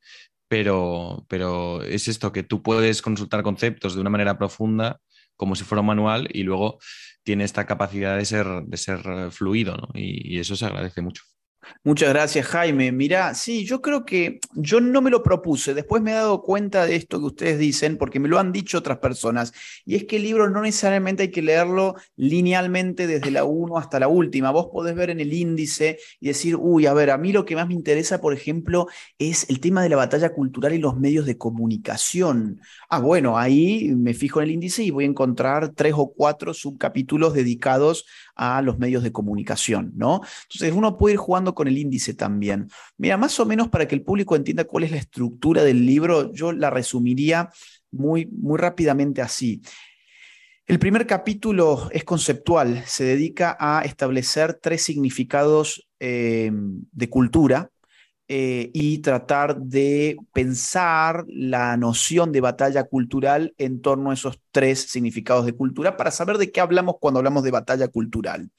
pero, 0.47 1.25
pero 1.29 1.81
es 1.83 2.07
esto, 2.07 2.31
que 2.31 2.43
tú 2.43 2.61
puedes 2.61 3.01
consultar 3.01 3.43
conceptos 3.43 3.95
de 3.95 4.01
una 4.01 4.09
manera 4.09 4.37
profunda, 4.37 4.99
como 5.35 5.55
si 5.55 5.63
fuera 5.63 5.81
un 5.81 5.87
manual, 5.87 6.27
y 6.31 6.43
luego 6.43 6.79
tiene 7.23 7.43
esta 7.43 7.65
capacidad 7.65 8.17
de 8.17 8.25
ser, 8.25 8.47
de 8.65 8.77
ser 8.77 9.31
fluido, 9.31 9.77
¿no? 9.77 9.89
y 9.93 10.39
eso 10.39 10.55
se 10.55 10.65
agradece 10.65 11.01
mucho. 11.01 11.23
Muchas 11.83 12.09
gracias, 12.09 12.47
Jaime. 12.47 12.91
Mira, 12.91 13.33
sí, 13.33 13.65
yo 13.65 13.81
creo 13.81 14.05
que 14.05 14.39
yo 14.53 14.81
no 14.81 15.01
me 15.01 15.09
lo 15.11 15.23
propuse, 15.23 15.73
después 15.73 16.01
me 16.01 16.11
he 16.11 16.15
dado 16.15 16.41
cuenta 16.41 16.85
de 16.85 16.95
esto 16.95 17.19
que 17.19 17.25
ustedes 17.25 17.59
dicen, 17.59 17.97
porque 17.97 18.19
me 18.19 18.27
lo 18.27 18.39
han 18.39 18.51
dicho 18.51 18.77
otras 18.77 18.97
personas, 18.99 19.53
y 19.85 19.95
es 19.95 20.05
que 20.05 20.17
el 20.17 20.23
libro 20.23 20.49
no 20.49 20.61
necesariamente 20.61 21.23
hay 21.23 21.31
que 21.31 21.41
leerlo 21.41 21.95
linealmente 22.15 23.07
desde 23.07 23.31
la 23.31 23.43
1 23.45 23.77
hasta 23.77 23.99
la 23.99 24.07
última. 24.07 24.51
Vos 24.51 24.67
podés 24.71 24.95
ver 24.95 25.09
en 25.09 25.19
el 25.19 25.33
índice 25.33 25.99
y 26.19 26.27
decir, 26.27 26.55
uy, 26.55 26.85
a 26.85 26.93
ver, 26.93 27.11
a 27.11 27.17
mí 27.17 27.31
lo 27.31 27.45
que 27.45 27.55
más 27.55 27.67
me 27.67 27.73
interesa, 27.73 28.21
por 28.21 28.33
ejemplo, 28.33 28.87
es 29.17 29.49
el 29.49 29.59
tema 29.59 29.83
de 29.83 29.89
la 29.89 29.97
batalla 29.97 30.33
cultural 30.33 30.73
y 30.73 30.77
los 30.79 30.97
medios 30.97 31.25
de 31.25 31.37
comunicación. 31.37 32.61
Ah, 32.89 32.99
bueno, 32.99 33.37
ahí 33.37 33.91
me 33.95 34.13
fijo 34.13 34.41
en 34.41 34.47
el 34.49 34.53
índice 34.53 34.83
y 34.83 34.91
voy 34.91 35.05
a 35.05 35.07
encontrar 35.07 35.69
tres 35.69 35.93
o 35.95 36.11
cuatro 36.13 36.53
subcapítulos 36.53 37.33
dedicados 37.33 38.05
a 38.43 38.59
los 38.63 38.79
medios 38.79 39.03
de 39.03 39.11
comunicación, 39.11 39.91
¿no? 39.95 40.21
Entonces 40.43 40.73
uno 40.75 40.97
puede 40.97 41.13
ir 41.13 41.19
jugando 41.19 41.53
con 41.53 41.67
el 41.67 41.77
índice 41.77 42.15
también. 42.15 42.69
Mira, 42.97 43.15
más 43.15 43.39
o 43.39 43.45
menos 43.45 43.69
para 43.69 43.87
que 43.87 43.93
el 43.93 44.01
público 44.01 44.35
entienda 44.35 44.63
cuál 44.63 44.85
es 44.85 44.91
la 44.91 44.97
estructura 44.97 45.63
del 45.63 45.85
libro, 45.85 46.33
yo 46.33 46.51
la 46.51 46.71
resumiría 46.71 47.51
muy, 47.91 48.25
muy 48.25 48.57
rápidamente 48.57 49.21
así. 49.21 49.61
El 50.65 50.79
primer 50.79 51.05
capítulo 51.05 51.87
es 51.91 52.03
conceptual, 52.03 52.83
se 52.87 53.03
dedica 53.03 53.55
a 53.59 53.83
establecer 53.83 54.55
tres 54.55 54.81
significados 54.81 55.87
eh, 55.99 56.51
de 56.51 57.09
cultura, 57.11 57.69
eh, 58.33 58.71
y 58.73 58.99
tratar 58.99 59.57
de 59.57 60.15
pensar 60.31 61.25
la 61.27 61.75
noción 61.75 62.31
de 62.31 62.39
batalla 62.39 62.85
cultural 62.85 63.53
en 63.57 63.81
torno 63.81 64.09
a 64.09 64.13
esos 64.13 64.39
tres 64.53 64.89
significados 64.89 65.45
de 65.45 65.51
cultura 65.51 65.97
para 65.97 66.11
saber 66.11 66.37
de 66.37 66.49
qué 66.49 66.61
hablamos 66.61 66.95
cuando 67.01 67.17
hablamos 67.17 67.43
de 67.43 67.51
batalla 67.51 67.89
cultural. 67.89 68.49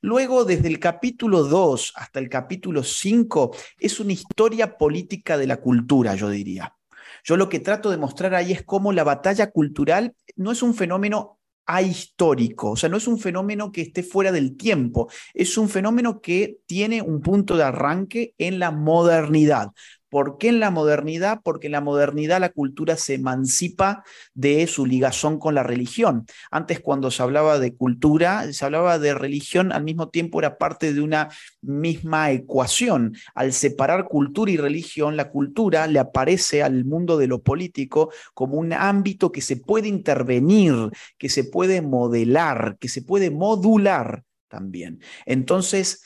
Luego, 0.00 0.44
desde 0.44 0.68
el 0.68 0.78
capítulo 0.78 1.42
2 1.42 1.94
hasta 1.96 2.20
el 2.20 2.28
capítulo 2.28 2.84
5, 2.84 3.50
es 3.80 3.98
una 3.98 4.12
historia 4.12 4.78
política 4.78 5.36
de 5.36 5.48
la 5.48 5.56
cultura, 5.56 6.14
yo 6.14 6.30
diría. 6.30 6.76
Yo 7.24 7.36
lo 7.36 7.48
que 7.48 7.58
trato 7.58 7.90
de 7.90 7.96
mostrar 7.96 8.32
ahí 8.36 8.52
es 8.52 8.62
cómo 8.62 8.92
la 8.92 9.02
batalla 9.02 9.50
cultural 9.50 10.14
no 10.36 10.52
es 10.52 10.62
un 10.62 10.72
fenómeno 10.72 11.35
ahistórico, 11.66 12.70
o 12.70 12.76
sea, 12.76 12.88
no 12.88 12.96
es 12.96 13.08
un 13.08 13.18
fenómeno 13.18 13.72
que 13.72 13.82
esté 13.82 14.02
fuera 14.02 14.32
del 14.32 14.56
tiempo, 14.56 15.08
es 15.34 15.58
un 15.58 15.68
fenómeno 15.68 16.20
que 16.20 16.58
tiene 16.66 17.02
un 17.02 17.20
punto 17.20 17.56
de 17.56 17.64
arranque 17.64 18.34
en 18.38 18.58
la 18.58 18.70
modernidad. 18.70 19.72
¿Por 20.08 20.38
qué 20.38 20.48
en 20.48 20.60
la 20.60 20.70
modernidad? 20.70 21.40
Porque 21.42 21.66
en 21.66 21.72
la 21.72 21.80
modernidad 21.80 22.40
la 22.40 22.50
cultura 22.50 22.96
se 22.96 23.14
emancipa 23.14 24.04
de 24.34 24.66
su 24.66 24.86
ligazón 24.86 25.38
con 25.38 25.54
la 25.54 25.62
religión. 25.62 26.26
Antes 26.50 26.80
cuando 26.80 27.10
se 27.10 27.22
hablaba 27.22 27.58
de 27.58 27.74
cultura, 27.74 28.52
se 28.52 28.64
hablaba 28.64 28.98
de 28.98 29.14
religión, 29.14 29.72
al 29.72 29.84
mismo 29.84 30.08
tiempo 30.08 30.38
era 30.38 30.58
parte 30.58 30.92
de 30.92 31.00
una 31.00 31.28
misma 31.60 32.30
ecuación. 32.30 33.16
Al 33.34 33.52
separar 33.52 34.04
cultura 34.04 34.50
y 34.50 34.56
religión, 34.56 35.16
la 35.16 35.30
cultura 35.30 35.86
le 35.86 35.98
aparece 35.98 36.62
al 36.62 36.84
mundo 36.84 37.18
de 37.18 37.26
lo 37.26 37.42
político 37.42 38.12
como 38.34 38.56
un 38.56 38.72
ámbito 38.72 39.32
que 39.32 39.40
se 39.40 39.56
puede 39.56 39.88
intervenir, 39.88 40.90
que 41.18 41.28
se 41.28 41.44
puede 41.44 41.82
modelar, 41.82 42.76
que 42.78 42.88
se 42.88 43.02
puede 43.02 43.30
modular 43.30 44.22
también. 44.48 45.00
Entonces, 45.24 46.02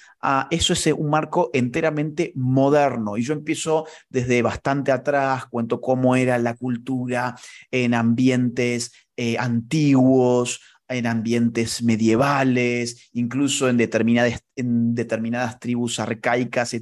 eso 0.51 0.73
es 0.73 0.87
un 0.87 1.11
marco 1.11 1.51
enteramente 1.53 2.33
moderno. 2.35 3.17
Y 3.17 3.23
yo 3.23 3.33
empiezo 3.33 3.87
desde 4.09 4.43
bastante 4.43 4.93
atrás, 4.93 5.47
cuento 5.47 5.81
cómo 5.81 6.17
era 6.17 6.39
la 6.39 6.55
cultura 6.55 7.37
en 7.71 7.95
ambientes 7.95 8.93
eh, 9.17 9.37
antiguos, 9.39 10.61
en 10.89 11.07
ambientes 11.07 11.83
medievales, 11.83 13.11
incluso 13.13 13.69
en 13.69 13.77
determinadas, 13.77 14.45
en 14.57 14.95
determinadas 14.95 15.59
tribus 15.61 16.01
arcaicas 16.01 16.75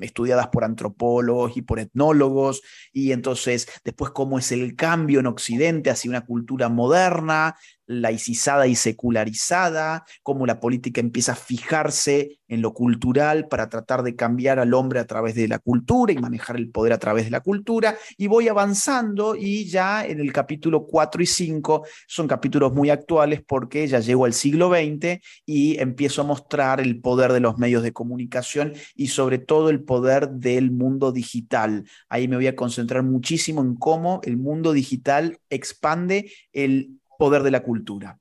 estudiadas 0.00 0.48
por 0.48 0.64
antropólogos 0.64 1.56
y 1.56 1.62
por 1.62 1.80
etnólogos, 1.80 2.62
y 2.92 3.12
entonces 3.12 3.68
después 3.84 4.12
cómo 4.12 4.38
es 4.38 4.52
el 4.52 4.76
cambio 4.76 5.20
en 5.20 5.26
Occidente 5.26 5.90
hacia 5.90 6.10
una 6.10 6.24
cultura 6.24 6.68
moderna, 6.68 7.56
laicizada 7.86 8.66
y 8.66 8.74
secularizada, 8.74 10.04
cómo 10.22 10.46
la 10.46 10.60
política 10.60 11.00
empieza 11.00 11.32
a 11.32 11.36
fijarse 11.36 12.38
en 12.48 12.62
lo 12.62 12.74
cultural 12.74 13.48
para 13.48 13.68
tratar 13.68 14.02
de 14.02 14.14
cambiar 14.14 14.58
al 14.58 14.74
hombre 14.74 15.00
a 15.00 15.06
través 15.06 15.34
de 15.34 15.48
la 15.48 15.58
cultura 15.58 16.12
y 16.12 16.18
manejar 16.18 16.56
el 16.56 16.70
poder 16.70 16.92
a 16.92 16.98
través 16.98 17.24
de 17.24 17.30
la 17.30 17.40
cultura, 17.40 17.96
y 18.16 18.26
voy 18.26 18.48
avanzando 18.48 19.34
y 19.34 19.64
ya 19.64 20.04
en 20.04 20.20
el 20.20 20.32
capítulo 20.32 20.86
4 20.86 21.22
y 21.22 21.26
5 21.26 21.86
son 22.06 22.28
capítulos 22.28 22.72
muy 22.72 22.90
actuales 22.90 23.42
porque 23.46 23.86
ya 23.86 24.00
llego 24.00 24.24
al 24.24 24.34
siglo 24.34 24.70
XX 24.70 25.20
y 25.46 25.80
empiezo 25.80 26.22
a 26.22 26.24
mostrar 26.24 26.80
el 26.80 27.00
poder 27.00 27.32
de 27.32 27.40
los 27.40 27.58
medios 27.58 27.82
de 27.82 27.92
comunicación 27.92 28.74
y 28.94 29.08
sobre 29.08 29.38
todo 29.38 29.70
el 29.70 29.82
poder 29.82 30.28
del 30.30 30.70
mundo 30.70 31.12
digital. 31.12 31.84
Ahí 32.08 32.28
me 32.28 32.36
voy 32.36 32.46
a 32.46 32.56
concentrar 32.56 33.02
muchísimo 33.02 33.62
en 33.62 33.74
cómo 33.76 34.20
el 34.24 34.36
mundo 34.36 34.72
digital 34.72 35.38
expande 35.48 36.32
el 36.52 37.01
poder 37.18 37.42
de 37.42 37.50
la 37.50 37.62
cultura, 37.62 38.18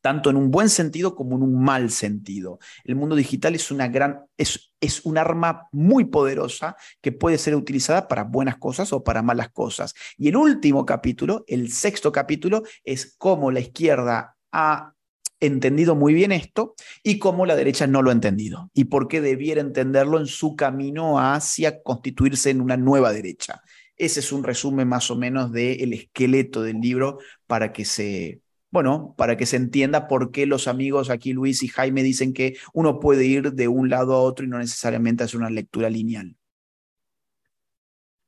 tanto 0.00 0.30
en 0.30 0.36
un 0.36 0.50
buen 0.50 0.68
sentido 0.68 1.14
como 1.14 1.36
en 1.36 1.42
un 1.42 1.62
mal 1.62 1.90
sentido. 1.90 2.58
El 2.84 2.96
mundo 2.96 3.16
digital 3.16 3.54
es 3.54 3.70
una 3.70 3.88
gran, 3.88 4.26
es, 4.36 4.72
es 4.80 5.04
un 5.04 5.16
arma 5.18 5.68
muy 5.72 6.04
poderosa 6.04 6.76
que 7.00 7.12
puede 7.12 7.38
ser 7.38 7.54
utilizada 7.54 8.06
para 8.06 8.24
buenas 8.24 8.58
cosas 8.58 8.92
o 8.92 9.02
para 9.02 9.22
malas 9.22 9.50
cosas. 9.50 9.94
Y 10.16 10.28
el 10.28 10.36
último 10.36 10.84
capítulo, 10.84 11.44
el 11.48 11.72
sexto 11.72 12.12
capítulo, 12.12 12.62
es 12.84 13.14
cómo 13.16 13.50
la 13.50 13.60
izquierda 13.60 14.36
ha 14.52 14.94
entendido 15.40 15.94
muy 15.94 16.14
bien 16.14 16.32
esto 16.32 16.74
y 17.02 17.18
cómo 17.18 17.46
la 17.46 17.56
derecha 17.56 17.86
no 17.86 18.02
lo 18.02 18.10
ha 18.10 18.14
entendido 18.14 18.70
y 18.72 18.84
por 18.84 19.08
qué 19.08 19.20
debiera 19.20 19.60
entenderlo 19.60 20.18
en 20.18 20.26
su 20.26 20.56
camino 20.56 21.18
hacia 21.18 21.82
constituirse 21.82 22.50
en 22.50 22.60
una 22.60 22.76
nueva 22.76 23.12
derecha. 23.12 23.62
Ese 23.96 24.20
es 24.20 24.32
un 24.32 24.44
resumen 24.44 24.88
más 24.88 25.10
o 25.10 25.16
menos 25.16 25.52
del 25.52 25.92
esqueleto 25.92 26.62
del 26.62 26.80
libro 26.80 27.18
para 27.46 27.72
que 27.72 27.84
se, 27.84 28.40
bueno, 28.70 29.14
para 29.16 29.36
que 29.36 29.46
se 29.46 29.56
entienda 29.56 30.08
por 30.08 30.32
qué 30.32 30.46
los 30.46 30.66
amigos 30.66 31.10
aquí, 31.10 31.32
Luis 31.32 31.62
y 31.62 31.68
Jaime, 31.68 32.02
dicen 32.02 32.32
que 32.32 32.56
uno 32.72 32.98
puede 32.98 33.24
ir 33.24 33.52
de 33.52 33.68
un 33.68 33.88
lado 33.88 34.14
a 34.14 34.20
otro 34.20 34.44
y 34.44 34.48
no 34.48 34.58
necesariamente 34.58 35.22
hacer 35.22 35.38
una 35.38 35.50
lectura 35.50 35.88
lineal. 35.88 36.36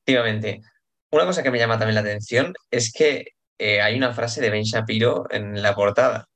Efectivamente. 0.05 0.63
Una 1.11 1.25
cosa 1.25 1.43
que 1.43 1.51
me 1.51 1.59
llama 1.59 1.79
también 1.79 1.97
la 1.97 2.01
atención 2.03 2.55
es 2.71 2.93
que 2.93 3.29
eh, 3.59 3.81
hay 3.81 3.97
una 3.97 4.13
frase 4.13 4.41
de 4.41 4.51
Ben 4.51 4.63
Shapiro 4.63 5.27
en 5.31 5.61
la 5.63 5.75
portada. 5.75 6.29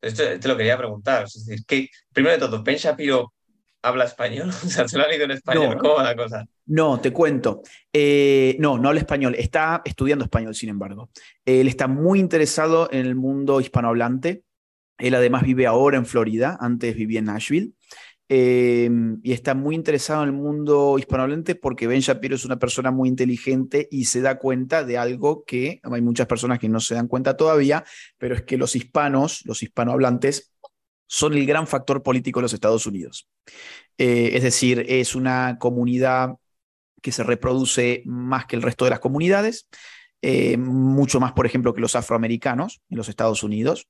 Esto 0.00 0.38
te 0.38 0.48
lo 0.48 0.56
quería 0.56 0.76
preguntar. 0.76 1.24
Es 1.24 1.44
decir, 1.44 1.64
que, 1.66 1.88
primero 2.12 2.34
de 2.34 2.38
todo, 2.38 2.62
Ben 2.62 2.76
Shapiro 2.76 3.32
habla 3.82 4.04
español? 4.04 4.50
O 4.64 4.68
sea, 4.68 4.86
¿se 4.86 4.98
lo 4.98 5.04
ha 5.04 5.08
leído 5.08 5.24
en 5.24 5.32
español? 5.32 5.78
¿Cómo 5.78 5.94
va 5.94 6.04
la 6.04 6.16
cosa? 6.16 6.44
No, 6.66 7.00
te 7.00 7.12
cuento. 7.12 7.62
Eh, 7.92 8.56
no, 8.58 8.76
no 8.78 8.88
habla 8.88 9.00
español. 9.00 9.34
Está 9.38 9.82
estudiando 9.84 10.24
español, 10.24 10.54
sin 10.54 10.68
embargo. 10.68 11.10
Él 11.44 11.68
está 11.68 11.86
muy 11.86 12.18
interesado 12.18 12.88
en 12.90 13.06
el 13.06 13.14
mundo 13.14 13.60
hispanohablante. 13.60 14.42
Él 14.98 15.14
además 15.14 15.44
vive 15.44 15.66
ahora 15.66 15.96
en 15.96 16.06
Florida, 16.06 16.56
antes 16.60 16.96
vivía 16.96 17.20
en 17.20 17.26
Nashville. 17.26 17.72
Eh, 18.28 18.90
y 19.22 19.32
está 19.32 19.54
muy 19.54 19.76
interesado 19.76 20.24
en 20.24 20.30
el 20.30 20.34
mundo 20.34 20.98
hispanohablante 20.98 21.54
porque 21.54 21.86
Ben 21.86 22.00
Shapiro 22.00 22.34
es 22.34 22.44
una 22.44 22.58
persona 22.58 22.90
muy 22.90 23.08
inteligente 23.08 23.86
y 23.88 24.06
se 24.06 24.20
da 24.20 24.36
cuenta 24.36 24.82
de 24.82 24.98
algo 24.98 25.44
que 25.44 25.80
hay 25.84 26.02
muchas 26.02 26.26
personas 26.26 26.58
que 26.58 26.68
no 26.68 26.80
se 26.80 26.96
dan 26.96 27.06
cuenta 27.06 27.36
todavía, 27.36 27.84
pero 28.18 28.34
es 28.34 28.42
que 28.42 28.56
los 28.56 28.74
hispanos, 28.74 29.42
los 29.46 29.62
hispanohablantes, 29.62 30.52
son 31.06 31.34
el 31.34 31.46
gran 31.46 31.68
factor 31.68 32.02
político 32.02 32.40
de 32.40 32.42
los 32.42 32.52
Estados 32.52 32.84
Unidos. 32.86 33.28
Eh, 33.96 34.30
es 34.34 34.42
decir, 34.42 34.84
es 34.88 35.14
una 35.14 35.56
comunidad 35.60 36.34
que 37.02 37.12
se 37.12 37.22
reproduce 37.22 38.02
más 38.04 38.46
que 38.46 38.56
el 38.56 38.62
resto 38.62 38.84
de 38.84 38.90
las 38.90 39.00
comunidades, 39.00 39.68
eh, 40.22 40.56
mucho 40.56 41.20
más, 41.20 41.32
por 41.32 41.46
ejemplo, 41.46 41.74
que 41.74 41.80
los 41.80 41.94
afroamericanos 41.94 42.80
en 42.90 42.96
los 42.96 43.08
Estados 43.08 43.42
Unidos, 43.42 43.88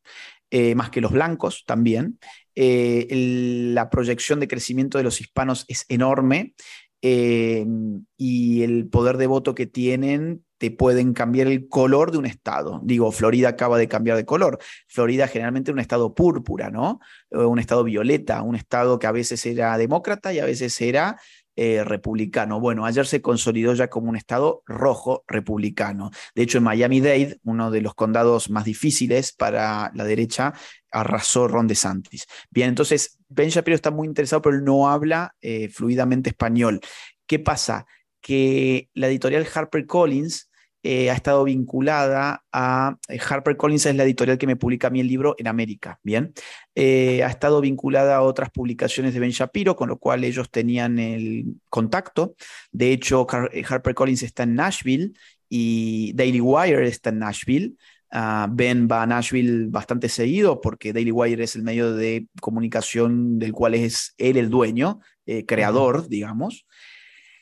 eh, 0.50 0.74
más 0.74 0.90
que 0.90 1.00
los 1.00 1.12
blancos 1.12 1.64
también. 1.66 2.18
la 2.54 3.90
proyección 3.90 4.40
de 4.40 4.48
crecimiento 4.48 4.98
de 4.98 5.04
los 5.04 5.20
hispanos 5.20 5.64
es 5.68 5.84
enorme 5.88 6.54
y 7.02 8.62
el 8.62 8.88
poder 8.88 9.16
de 9.18 9.26
voto 9.26 9.54
que 9.54 9.66
tienen 9.66 10.44
te 10.58 10.70
pueden 10.70 11.12
cambiar 11.12 11.48
el 11.48 11.68
color 11.68 12.10
de 12.10 12.18
un 12.18 12.26
estado. 12.26 12.80
Digo, 12.82 13.12
Florida 13.12 13.50
acaba 13.50 13.78
de 13.78 13.88
cambiar 13.88 14.16
de 14.16 14.24
color. 14.24 14.58
Florida 14.88 15.28
generalmente 15.28 15.70
un 15.70 15.78
estado 15.78 16.14
púrpura, 16.14 16.70
¿no? 16.70 17.00
Un 17.30 17.58
estado 17.58 17.84
violeta, 17.84 18.42
un 18.42 18.56
estado 18.56 18.98
que 18.98 19.06
a 19.06 19.12
veces 19.12 19.44
era 19.46 19.76
demócrata 19.76 20.32
y 20.32 20.38
a 20.38 20.46
veces 20.46 20.80
era 20.80 21.20
eh, 21.56 21.82
republicano. 21.84 22.60
Bueno, 22.60 22.86
ayer 22.86 23.06
se 23.06 23.20
consolidó 23.20 23.74
ya 23.74 23.88
como 23.88 24.08
un 24.10 24.16
estado 24.16 24.62
rojo 24.66 25.24
republicano. 25.26 26.10
De 26.34 26.42
hecho, 26.42 26.58
en 26.58 26.64
Miami-Dade, 26.64 27.40
uno 27.44 27.70
de 27.70 27.80
los 27.80 27.94
condados 27.94 28.50
más 28.50 28.64
difíciles 28.64 29.32
para 29.32 29.90
la 29.94 30.04
derecha, 30.04 30.54
arrasó 30.90 31.48
Ron 31.48 31.66
DeSantis. 31.66 32.26
Bien, 32.50 32.68
entonces 32.68 33.18
Ben 33.28 33.48
Shapiro 33.48 33.74
está 33.74 33.90
muy 33.90 34.06
interesado, 34.06 34.42
pero 34.42 34.56
él 34.56 34.64
no 34.64 34.88
habla 34.88 35.34
eh, 35.40 35.68
fluidamente 35.68 36.30
español. 36.30 36.80
¿Qué 37.26 37.38
pasa? 37.38 37.86
que 38.26 38.90
la 38.92 39.06
editorial 39.06 39.46
HarperCollins 39.46 40.50
eh, 40.88 41.10
ha 41.10 41.14
estado 41.14 41.42
vinculada 41.42 42.44
a 42.52 42.96
eh, 43.08 43.18
HarperCollins 43.18 43.86
es 43.86 43.96
la 43.96 44.04
editorial 44.04 44.38
que 44.38 44.46
me 44.46 44.54
publica 44.54 44.86
a 44.86 44.90
mí 44.90 45.00
el 45.00 45.08
libro 45.08 45.34
en 45.36 45.48
América, 45.48 45.98
¿bien? 46.04 46.32
Eh, 46.76 47.24
ha 47.24 47.26
estado 47.26 47.60
vinculada 47.60 48.14
a 48.14 48.22
otras 48.22 48.50
publicaciones 48.50 49.12
de 49.12 49.18
Ben 49.18 49.30
Shapiro, 49.30 49.74
con 49.74 49.88
lo 49.88 49.98
cual 49.98 50.22
ellos 50.22 50.48
tenían 50.48 51.00
el 51.00 51.56
contacto. 51.70 52.36
De 52.70 52.92
hecho, 52.92 53.26
HarperCollins 53.28 54.22
está 54.22 54.44
en 54.44 54.54
Nashville 54.54 55.12
y 55.48 56.12
Daily 56.14 56.40
Wire 56.40 56.86
está 56.86 57.10
en 57.10 57.18
Nashville. 57.18 57.74
Ah, 58.12 58.46
ben 58.48 58.86
va 58.86 59.02
a 59.02 59.06
Nashville 59.08 59.66
bastante 59.68 60.08
seguido 60.08 60.60
porque 60.60 60.92
Daily 60.92 61.10
Wire 61.10 61.42
es 61.42 61.56
el 61.56 61.64
medio 61.64 61.94
de 61.94 62.28
comunicación 62.40 63.40
del 63.40 63.50
cual 63.50 63.74
es 63.74 64.14
él 64.18 64.36
el 64.36 64.50
dueño, 64.50 65.00
creador, 65.48 66.08
digamos. 66.08 66.64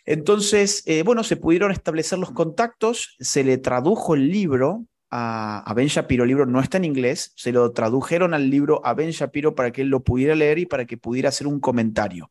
Entonces, 0.05 0.83
eh, 0.87 1.03
bueno, 1.03 1.25
se 1.25 1.37
pudieron 1.37 1.71
establecer 1.71 2.19
los 2.19 2.31
contactos, 2.33 3.17
se 3.21 3.45
le 3.45 3.59
tradujo 3.59 4.15
el 4.15 4.31
libro 4.31 4.87
a, 5.11 5.73
Ben 5.77 5.87
Shapiro, 5.87 6.25
el 6.25 6.29
libro 6.29 6.47
no 6.47 6.61
está 6.61 6.77
en 6.79 6.85
inglés, 6.85 7.33
se 7.37 7.53
lo 7.53 7.71
tradujeron 7.73 8.35
al 8.35 8.51
libro 8.51 8.85
a 8.85 8.95
Ben 8.95 9.11
Shapiro 9.11 9.55
para 9.55 9.71
que 9.71 9.83
él 9.83 9.89
lo 9.89 10.03
pudiera 10.03 10.35
leer 10.35 10.59
y 10.59 10.67
para 10.67 10.87
que 10.87 10.97
pudiera 10.97 11.29
hacer 11.29 11.47
un 11.47 11.61
comentario. 11.61 12.31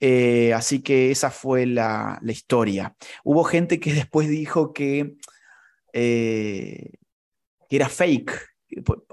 Eh, 0.00 0.52
así 0.54 0.80
que 0.82 1.10
esa 1.10 1.30
fue 1.30 1.66
la, 1.66 2.20
historia. 2.26 2.96
Hubo 3.24 3.44
gente 3.44 3.78
que 3.78 3.92
después 3.92 4.28
dijo 4.28 4.72
que, 4.72 5.14
eh, 5.92 6.90
era 7.70 7.88
fake, 7.88 8.53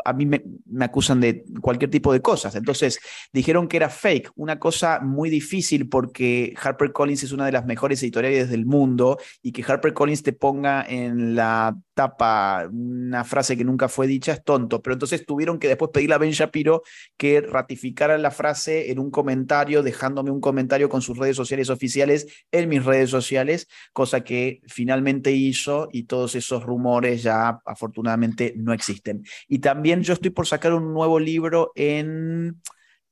a 0.05 0.13
mí 0.13 0.25
me, 0.25 0.43
acusan 0.79 1.19
de 1.19 1.43
cualquier 1.61 1.91
tipo 1.91 2.13
de 2.13 2.21
cosas. 2.21 2.55
Entonces 2.55 2.99
dijeron 3.33 3.67
que 3.67 3.77
era 3.77 3.89
fake, 3.89 4.31
una 4.35 4.59
cosa 4.59 4.99
muy 4.99 5.29
difícil 5.29 5.89
porque 5.89 6.53
HarperCollins 6.61 7.23
es 7.23 7.31
una 7.31 7.45
de 7.45 7.51
las 7.51 7.65
mejores 7.65 8.01
editoriales 8.03 8.49
del 8.49 8.65
mundo 8.65 9.17
y 9.41 9.51
que 9.51 9.63
HarperCollins 9.63 10.23
te 10.23 10.33
ponga 10.33 10.85
en 10.87 11.35
la 11.35 11.77
tapa 11.93 12.67
una 12.71 13.23
frase 13.23 13.57
que 13.57 13.63
nunca 13.63 13.87
fue 13.87 14.07
dicha 14.07 14.33
es 14.33 14.43
tonto. 14.43 14.81
Pero 14.81 14.93
entonces 14.93 15.25
tuvieron 15.25 15.59
que 15.59 15.67
después 15.67 15.91
pedirle 15.91 16.15
a 16.15 16.19
Ben 16.19 16.31
Shapiro 16.31 16.83
que 17.17 17.41
ratificara 17.41 18.17
la 18.17 18.31
frase 18.31 18.91
en 18.91 18.99
un 18.99 19.11
comentario, 19.11 19.83
dejándome 19.83 20.31
un 20.31 20.41
comentario 20.41 20.89
con 20.89 21.01
sus 21.01 21.17
redes 21.17 21.35
sociales 21.35 21.69
oficiales 21.69 22.27
en 22.51 22.69
mis 22.69 22.83
redes 22.83 23.09
sociales, 23.09 23.67
cosa 23.93 24.21
que 24.21 24.61
finalmente 24.67 25.31
hizo 25.31 25.89
y 25.91 26.03
todos 26.03 26.35
esos 26.35 26.63
rumores 26.63 27.23
ya 27.23 27.59
afortunadamente 27.65 28.53
no 28.55 28.73
existen. 28.73 29.23
Y 29.51 29.59
también 29.59 30.01
yo 30.01 30.13
estoy 30.13 30.31
por 30.31 30.47
sacar 30.47 30.73
un 30.73 30.93
nuevo 30.93 31.19
libro 31.19 31.73
en 31.75 32.61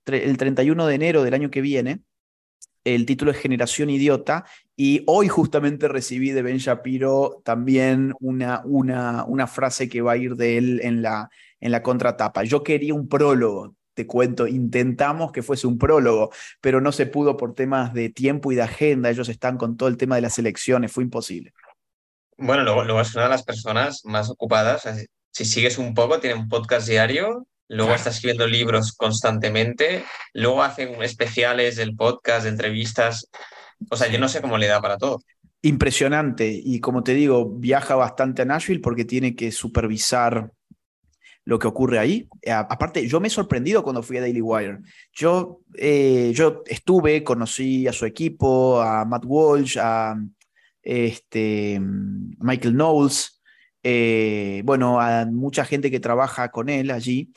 el 0.05 0.37
31 0.37 0.87
de 0.87 0.95
enero 0.95 1.21
del 1.21 1.33
año 1.33 1.51
que 1.51 1.59
viene. 1.59 1.99
El 2.85 3.05
título 3.05 3.31
es 3.31 3.37
Generación 3.37 3.89
Idiota 3.89 4.45
y 4.73 5.03
hoy 5.05 5.27
justamente 5.27 5.89
recibí 5.89 6.31
de 6.31 6.41
Ben 6.41 6.57
Shapiro 6.57 7.41
también 7.43 8.13
una, 8.21 8.61
una, 8.63 9.25
una 9.25 9.47
frase 9.47 9.89
que 9.89 10.01
va 10.01 10.13
a 10.13 10.17
ir 10.17 10.37
de 10.37 10.57
él 10.57 10.79
en 10.81 11.01
la, 11.01 11.29
en 11.59 11.73
la 11.73 11.83
contratapa. 11.83 12.45
Yo 12.45 12.63
quería 12.63 12.93
un 12.93 13.09
prólogo, 13.09 13.75
te 13.93 14.07
cuento, 14.07 14.47
intentamos 14.47 15.33
que 15.33 15.43
fuese 15.43 15.67
un 15.67 15.77
prólogo, 15.77 16.31
pero 16.61 16.79
no 16.79 16.93
se 16.93 17.05
pudo 17.05 17.35
por 17.35 17.53
temas 17.53 17.93
de 17.93 18.11
tiempo 18.11 18.53
y 18.53 18.55
de 18.55 18.61
agenda. 18.61 19.09
Ellos 19.09 19.27
están 19.27 19.57
con 19.57 19.75
todo 19.75 19.89
el 19.89 19.97
tema 19.97 20.15
de 20.15 20.21
las 20.21 20.39
elecciones, 20.39 20.89
fue 20.89 21.03
imposible. 21.03 21.51
Bueno, 22.37 23.01
es 23.01 23.13
una 23.13 23.25
de 23.25 23.29
las 23.29 23.43
personas 23.43 24.05
más 24.05 24.29
ocupadas 24.29 24.85
si 25.32 25.45
sigues 25.45 25.77
un 25.77 25.93
poco, 25.93 26.19
tiene 26.19 26.36
un 26.36 26.49
podcast 26.49 26.88
diario, 26.88 27.47
luego 27.67 27.93
está 27.93 28.09
escribiendo 28.09 28.47
libros 28.47 28.93
constantemente, 28.93 30.03
luego 30.34 30.63
hacen 30.63 31.01
especiales 31.01 31.75
del 31.75 31.95
podcast, 31.95 32.43
de 32.43 32.49
entrevistas. 32.49 33.30
O 33.89 33.95
sea, 33.95 34.07
yo 34.09 34.19
no 34.19 34.27
sé 34.27 34.41
cómo 34.41 34.57
le 34.57 34.67
da 34.67 34.82
para 34.82 34.97
todo. 34.97 35.21
Impresionante. 35.61 36.49
Y 36.51 36.80
como 36.80 37.03
te 37.03 37.13
digo, 37.13 37.49
viaja 37.49 37.95
bastante 37.95 38.41
a 38.41 38.45
Nashville 38.45 38.82
porque 38.82 39.05
tiene 39.05 39.36
que 39.36 39.51
supervisar 39.51 40.51
lo 41.45 41.57
que 41.57 41.67
ocurre 41.67 41.99
ahí. 41.99 42.30
aparte, 42.47 43.07
yo 43.07 43.19
me 43.19 43.27
he 43.27 43.32
sorprendido 43.32 43.84
cuando 43.84 44.03
fui 44.03 44.17
a 44.17 44.21
Daily 44.21 44.41
Wire. 44.41 44.80
Yo, 45.11 45.61
eh, 45.75 46.32
yo 46.34 46.63
estuve, 46.67 47.23
conocí 47.23 47.88
a 47.88 47.93
su 47.93 48.05
equipo, 48.05 48.80
a 48.82 49.03
Matt 49.03 49.23
Walsh, 49.25 49.77
a 49.80 50.15
este, 50.84 51.80
Michael 51.82 52.75
Knowles, 52.75 53.38
eh, 53.84 54.61
bueno, 54.65 54.99
a 54.99 55.25
mucha 55.25 55.65
gente 55.65 55.91
que 55.91 55.99
trabaja 55.99 56.49
con 56.49 56.69
él 56.69 56.91
allí. 56.91 57.32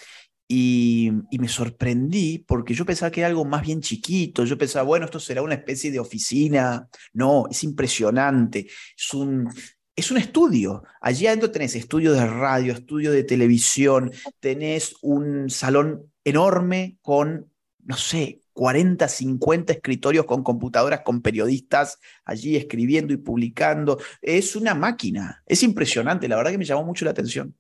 Y, 0.49 1.11
me 1.39 1.49
sorprendí 1.49 2.41
porque 2.41 2.75
yo 2.75 2.85
pensaba 2.85 3.11
que 3.11 3.21
era 3.21 3.29
algo 3.29 3.45
más 3.45 3.63
bien 3.63 3.81
chiquito. 3.81 4.45
Yo 4.45 4.59
pensaba, 4.59 4.85
bueno, 4.85 5.07
esto 5.07 5.19
será 5.19 5.41
una 5.43 5.55
especie 5.55 5.91
de 5.91 5.99
oficina. 5.99 6.89
No, 7.15 7.47
es 7.51 7.65
impresionante. 7.65 8.67
Es 8.97 9.15
un, 9.15 9.49
es 9.97 10.11
un 10.11 10.19
estudio. 10.19 10.83
Allí 11.01 11.27
adentro 11.27 11.51
tenés 11.51 11.75
estudio 11.75 12.13
de 12.13 12.27
radio, 12.27 12.75
estudio 12.75 13.13
de 13.13 13.25
televisión, 13.25 14.13
tenés 14.41 14.95
un 15.01 15.49
salón 15.49 16.13
enorme 16.25 16.99
con, 17.01 17.51
no 17.85 17.97
sé, 17.97 18.42
40, 18.53 19.09
50 19.09 19.73
escritorios 19.73 20.27
con 20.27 20.43
computadoras, 20.43 21.01
con 21.01 21.23
periodistas 21.23 21.99
allí 22.25 22.57
escribiendo 22.57 23.13
y 23.13 23.17
publicando. 23.17 23.99
Es 24.21 24.57
una 24.57 24.75
máquina. 24.75 25.43
Es 25.47 25.63
impresionante. 25.63 26.29
La 26.29 26.37
verdad 26.37 26.51
que 26.51 26.59
me 26.59 26.65
llamó 26.65 26.85
mucho 26.85 27.05
la 27.05 27.13
atención. 27.13 27.55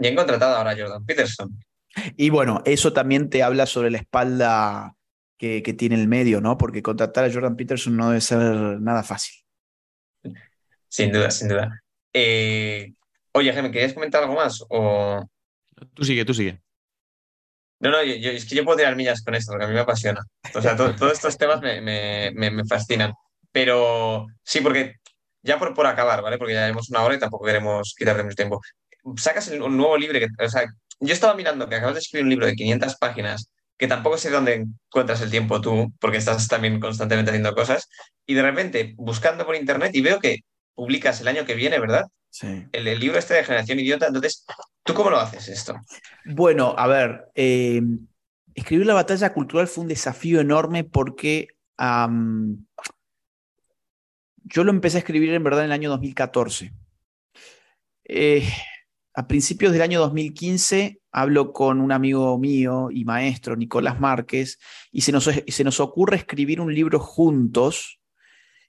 Y 0.00 0.06
han 0.06 0.16
contratado 0.16 0.56
ahora 0.56 0.72
a 0.72 0.76
Jordan 0.76 1.04
Peterson. 1.04 1.58
Y 2.16 2.30
bueno, 2.30 2.62
eso 2.64 2.92
también 2.92 3.28
te 3.28 3.42
habla 3.42 3.66
sobre 3.66 3.90
la 3.90 3.98
espalda 3.98 4.96
que, 5.36 5.62
que 5.62 5.74
tiene 5.74 5.96
el 5.96 6.08
medio, 6.08 6.40
¿no? 6.40 6.56
Porque 6.56 6.82
contratar 6.82 7.24
a 7.24 7.32
Jordan 7.32 7.56
Peterson 7.56 7.96
no 7.96 8.08
debe 8.08 8.20
ser 8.20 8.40
nada 8.80 9.02
fácil. 9.02 9.42
Sin 10.88 11.12
duda, 11.12 11.30
sin 11.30 11.48
duda. 11.48 11.82
Eh, 12.12 12.92
oye, 13.32 13.52
Jaime, 13.52 13.70
¿querías 13.70 13.94
comentar 13.94 14.22
algo 14.22 14.34
más? 14.34 14.64
O... 14.68 15.26
Tú 15.94 16.04
sigue, 16.04 16.24
tú 16.24 16.34
sigue. 16.34 16.60
No, 17.82 17.90
no, 17.90 18.00
yo, 18.04 18.30
es 18.30 18.44
que 18.46 18.54
yo 18.54 18.64
puedo 18.64 18.76
tirar 18.76 18.94
millas 18.94 19.22
con 19.24 19.34
esto, 19.34 19.50
porque 19.50 19.64
a 19.64 19.68
mí 19.68 19.74
me 19.74 19.80
apasiona. 19.80 20.22
O 20.54 20.62
sea, 20.62 20.76
todos 20.76 21.12
estos 21.12 21.36
temas 21.36 21.60
me, 21.60 21.80
me, 22.30 22.64
fascinan. 22.64 23.12
Pero 23.50 24.28
sí, 24.44 24.60
porque 24.60 24.94
ya 25.42 25.58
por, 25.58 25.74
por 25.74 25.86
acabar, 25.86 26.22
¿vale? 26.22 26.38
Porque 26.38 26.54
ya 26.54 26.60
tenemos 26.60 26.88
una 26.90 27.02
hora 27.02 27.16
y 27.16 27.18
tampoco 27.18 27.44
queremos 27.44 27.94
quitarte 27.98 28.22
mucho 28.22 28.36
tiempo. 28.36 28.60
Sacas 29.16 29.48
un 29.48 29.76
nuevo 29.76 29.98
libro 29.98 30.16
o 30.38 30.48
sea, 30.48 30.64
yo 31.00 31.12
estaba 31.12 31.34
mirando 31.34 31.68
que 31.68 31.74
acabas 31.74 31.94
de 31.94 32.00
escribir 32.00 32.24
un 32.24 32.30
libro 32.30 32.46
de 32.46 32.54
500 32.54 32.96
páginas 32.98 33.50
que 33.76 33.88
tampoco 33.88 34.16
sé 34.16 34.30
dónde 34.30 34.54
encuentras 34.54 35.20
el 35.22 35.30
tiempo 35.32 35.60
tú, 35.60 35.92
porque 35.98 36.18
estás 36.18 36.46
también 36.46 36.78
constantemente 36.78 37.32
haciendo 37.32 37.52
cosas, 37.52 37.88
y 38.26 38.34
de 38.34 38.42
repente 38.42 38.94
buscando 38.96 39.44
por 39.44 39.56
internet 39.56 39.90
y 39.92 40.02
veo 40.02 40.20
que 40.20 40.38
publicas 40.74 41.20
el 41.20 41.26
año 41.26 41.44
que 41.44 41.56
viene, 41.56 41.80
¿verdad? 41.80 42.04
Sí. 42.32 42.66
El, 42.72 42.98
libro 42.98 43.18
este 43.18 43.34
de 43.34 43.44
Generación 43.44 43.78
Idiota. 43.78 44.06
Entonces, 44.06 44.46
¿tú 44.82 44.94
cómo 44.94 45.10
lo 45.10 45.18
haces 45.18 45.48
esto? 45.48 45.76
Bueno, 46.24 46.74
a 46.78 46.86
ver, 46.86 47.26
eh, 47.34 47.82
escribir 48.54 48.86
la 48.86 48.94
batalla 48.94 49.34
cultural 49.34 49.68
fue 49.68 49.82
un 49.82 49.88
desafío 49.88 50.40
enorme 50.40 50.82
porque 50.82 51.48
yo 54.44 54.64
lo 54.64 54.70
empecé 54.70 54.96
a 54.96 55.00
escribir 55.00 55.34
en 55.34 55.44
verdad 55.44 55.60
en 55.60 55.66
el 55.66 55.72
año 55.72 55.90
2014. 55.90 56.72
Eh, 58.04 58.48
a 59.14 59.28
principios 59.28 59.72
del 59.72 59.82
año 59.82 60.00
2015 60.00 61.00
hablo 61.10 61.52
con 61.52 61.82
un 61.82 61.92
amigo 61.92 62.38
mío 62.38 62.88
y 62.90 63.04
maestro, 63.04 63.56
Nicolás 63.56 64.00
Márquez, 64.00 64.58
y 64.90 65.02
se 65.02 65.12
nos, 65.12 65.28
se 65.46 65.64
nos 65.64 65.80
ocurre 65.80 66.16
escribir 66.16 66.62
un 66.62 66.74
libro 66.74 66.98
juntos 66.98 68.00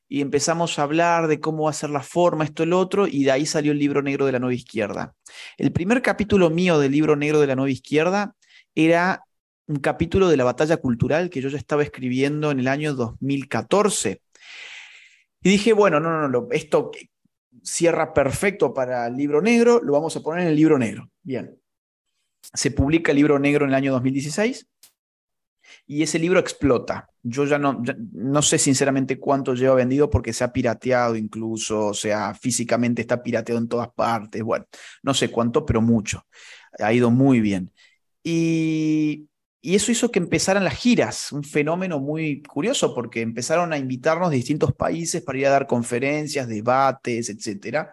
y 0.07 0.21
empezamos 0.21 0.77
a 0.77 0.83
hablar 0.83 1.27
de 1.27 1.39
cómo 1.39 1.69
hacer 1.69 1.89
la 1.89 2.01
forma, 2.01 2.43
esto, 2.43 2.63
el 2.63 2.73
otro, 2.73 3.07
y 3.07 3.23
de 3.23 3.31
ahí 3.31 3.45
salió 3.45 3.71
el 3.71 3.79
libro 3.79 4.01
negro 4.01 4.25
de 4.25 4.31
la 4.31 4.39
nueva 4.39 4.53
izquierda. 4.53 5.15
El 5.57 5.71
primer 5.71 6.01
capítulo 6.01 6.49
mío 6.49 6.79
del 6.79 6.91
libro 6.91 7.15
negro 7.15 7.39
de 7.39 7.47
la 7.47 7.55
nueva 7.55 7.71
izquierda 7.71 8.35
era 8.75 9.23
un 9.67 9.77
capítulo 9.77 10.27
de 10.27 10.37
la 10.37 10.43
batalla 10.43 10.77
cultural 10.77 11.29
que 11.29 11.41
yo 11.41 11.49
ya 11.49 11.57
estaba 11.57 11.83
escribiendo 11.83 12.51
en 12.51 12.59
el 12.59 12.67
año 12.67 12.93
2014. 12.93 14.21
Y 15.41 15.49
dije, 15.49 15.73
bueno, 15.73 15.99
no, 15.99 16.09
no, 16.09 16.27
no, 16.27 16.47
esto 16.51 16.91
cierra 17.61 18.13
perfecto 18.13 18.73
para 18.73 19.07
el 19.07 19.15
libro 19.15 19.41
negro, 19.41 19.81
lo 19.81 19.93
vamos 19.93 20.15
a 20.15 20.21
poner 20.21 20.43
en 20.43 20.49
el 20.49 20.55
libro 20.55 20.77
negro. 20.77 21.09
Bien. 21.21 21.57
Se 22.53 22.71
publica 22.71 23.11
el 23.11 23.17
libro 23.17 23.39
negro 23.39 23.65
en 23.65 23.71
el 23.71 23.75
año 23.75 23.93
2016 23.93 24.67
y 25.85 26.03
ese 26.03 26.19
libro 26.19 26.39
explota. 26.39 27.09
Yo 27.21 27.45
ya 27.45 27.57
no, 27.57 27.81
no 28.11 28.41
sé 28.41 28.57
sinceramente 28.57 29.19
cuánto 29.19 29.53
lleva 29.53 29.75
vendido 29.75 30.09
porque 30.09 30.33
se 30.33 30.43
ha 30.43 30.51
pirateado 30.51 31.15
incluso, 31.15 31.87
o 31.87 31.93
sea, 31.93 32.33
físicamente 32.33 33.01
está 33.01 33.21
pirateado 33.23 33.59
en 33.61 33.67
todas 33.67 33.89
partes. 33.89 34.43
Bueno, 34.43 34.65
no 35.03 35.13
sé 35.13 35.29
cuánto, 35.29 35.65
pero 35.65 35.81
mucho. 35.81 36.25
Ha 36.79 36.91
ido 36.93 37.11
muy 37.11 37.39
bien. 37.39 37.71
Y, 38.23 39.27
y 39.61 39.75
eso 39.75 39.91
hizo 39.91 40.11
que 40.11 40.19
empezaran 40.19 40.63
las 40.63 40.75
giras, 40.75 41.31
un 41.31 41.43
fenómeno 41.43 41.99
muy 41.99 42.41
curioso 42.43 42.93
porque 42.93 43.21
empezaron 43.21 43.71
a 43.73 43.77
invitarnos 43.77 44.29
de 44.29 44.37
distintos 44.37 44.73
países 44.73 45.21
para 45.21 45.39
ir 45.39 45.47
a 45.47 45.51
dar 45.51 45.67
conferencias, 45.67 46.47
debates, 46.47 47.29
etc. 47.29 47.87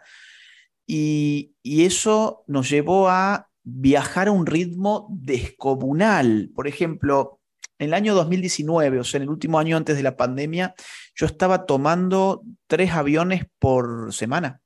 Y, 0.87 1.55
y 1.63 1.85
eso 1.85 2.45
nos 2.49 2.69
llevó 2.69 3.09
a 3.09 3.49
viajar 3.63 4.29
a 4.29 4.33
un 4.33 4.47
ritmo 4.47 5.09
descomunal. 5.11 6.51
Por 6.55 6.67
ejemplo, 6.67 7.40
en 7.81 7.89
el 7.89 7.95
año 7.95 8.15
2019, 8.15 9.01
o 9.01 9.05
sea, 9.05 9.19
en 9.19 9.23
el 9.25 9.31
último 9.31 9.59
año 9.59 9.77
antes 9.77 9.97
de 9.97 10.03
la 10.03 10.17
pandemia, 10.17 10.75
yo 11.15 11.27
estaba 11.27 11.65
tomando 11.65 12.43
tres 12.67 12.93
aviones 12.93 13.47
por 13.59 14.13
semana. 14.13 14.61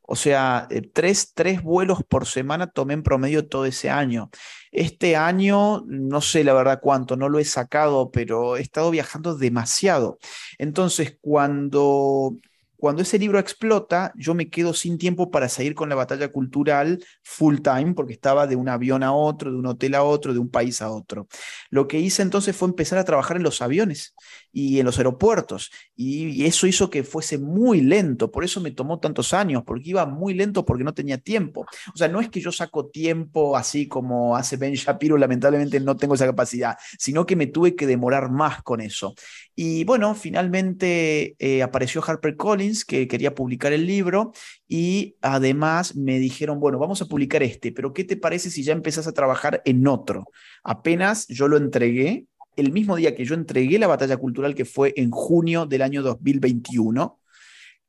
O 0.00 0.16
sea, 0.16 0.66
eh, 0.70 0.82
tres, 0.82 1.32
tres, 1.34 1.62
vuelos 1.62 2.02
por 2.08 2.26
semana 2.26 2.66
tomé 2.66 2.94
en 2.94 3.02
promedio 3.02 3.46
todo 3.48 3.66
ese 3.66 3.90
año. 3.90 4.30
Este 4.72 5.14
año, 5.14 5.84
no 5.86 6.20
sé 6.22 6.42
la 6.42 6.54
verdad 6.54 6.80
cuánto, 6.82 7.16
no 7.16 7.28
lo 7.28 7.38
he 7.38 7.44
sacado, 7.44 8.10
pero 8.10 8.56
he 8.56 8.62
estado 8.62 8.90
viajando 8.90 9.36
demasiado. 9.36 10.18
Entonces, 10.58 11.18
cuando 11.20 12.36
cuando 12.82 13.02
ese 13.02 13.16
libro 13.16 13.38
explota, 13.38 14.12
yo 14.16 14.34
me 14.34 14.50
quedo 14.50 14.74
sin 14.74 14.98
tiempo 14.98 15.30
para 15.30 15.48
seguir 15.48 15.76
con 15.76 15.88
la 15.88 15.94
batalla 15.94 16.26
cultural 16.32 16.98
full 17.22 17.58
time, 17.60 17.94
porque 17.94 18.12
estaba 18.12 18.48
de 18.48 18.56
un 18.56 18.68
avión 18.68 19.04
a 19.04 19.12
otro, 19.12 19.52
de 19.52 19.56
un 19.56 19.66
hotel 19.66 19.94
a 19.94 20.02
otro, 20.02 20.32
de 20.32 20.40
un 20.40 20.50
país 20.50 20.82
a 20.82 20.90
otro. 20.90 21.28
Lo 21.70 21.86
que 21.86 22.00
hice 22.00 22.22
entonces 22.22 22.56
fue 22.56 22.66
empezar 22.66 22.98
a 22.98 23.04
trabajar 23.04 23.36
en 23.36 23.44
los 23.44 23.62
aviones 23.62 24.16
y 24.52 24.78
en 24.78 24.86
los 24.86 24.98
aeropuertos, 24.98 25.70
y, 25.96 26.44
eso 26.44 26.66
hizo 26.66 26.90
que 26.90 27.02
fuese 27.04 27.38
muy 27.38 27.80
lento, 27.80 28.30
por 28.30 28.44
eso 28.44 28.60
me 28.60 28.70
tomó 28.70 28.98
tantos 29.00 29.32
años, 29.32 29.62
porque 29.64 29.90
iba 29.90 30.04
muy 30.06 30.34
lento 30.34 30.64
porque 30.64 30.84
no 30.84 30.94
tenía 30.94 31.18
tiempo. 31.18 31.66
O 31.94 31.96
sea, 31.96 32.08
no 32.08 32.20
es 32.20 32.28
que 32.28 32.40
yo 32.40 32.52
saco 32.52 32.86
tiempo 32.86 33.56
así 33.56 33.88
como 33.88 34.36
hace 34.36 34.56
Ben 34.56 34.74
Shapiro, 34.74 35.16
lamentablemente 35.16 35.80
no 35.80 35.96
tengo 35.96 36.14
esa 36.14 36.26
capacidad, 36.26 36.76
sino 36.98 37.26
que 37.26 37.36
me 37.36 37.46
tuve 37.46 37.74
que 37.74 37.86
demorar 37.86 38.30
más 38.30 38.62
con 38.62 38.80
eso. 38.80 39.14
Y 39.54 39.84
bueno, 39.84 40.14
finalmente 40.14 41.36
eh, 41.38 41.62
apareció 41.62 42.02
Harper 42.06 42.36
Collins, 42.36 42.84
que 42.84 43.08
quería 43.08 43.34
publicar 43.34 43.72
el 43.72 43.86
libro, 43.86 44.32
y 44.68 45.16
además 45.20 45.96
me 45.96 46.18
dijeron, 46.18 46.58
bueno, 46.58 46.78
vamos 46.78 47.02
a 47.02 47.06
publicar 47.06 47.42
este, 47.42 47.72
pero 47.72 47.92
¿qué 47.92 48.04
te 48.04 48.16
parece 48.16 48.50
si 48.50 48.62
ya 48.62 48.72
empezás 48.72 49.06
a 49.06 49.12
trabajar 49.12 49.62
en 49.64 49.86
otro? 49.86 50.24
Apenas 50.64 51.26
yo 51.28 51.48
lo 51.48 51.56
entregué, 51.56 52.26
el 52.56 52.72
mismo 52.72 52.96
día 52.96 53.14
que 53.14 53.24
yo 53.24 53.34
entregué 53.34 53.78
la 53.78 53.86
batalla 53.86 54.16
cultural, 54.16 54.54
que 54.54 54.64
fue 54.64 54.92
en 54.96 55.10
junio 55.10 55.66
del 55.66 55.82
año 55.82 56.02
2021, 56.02 57.18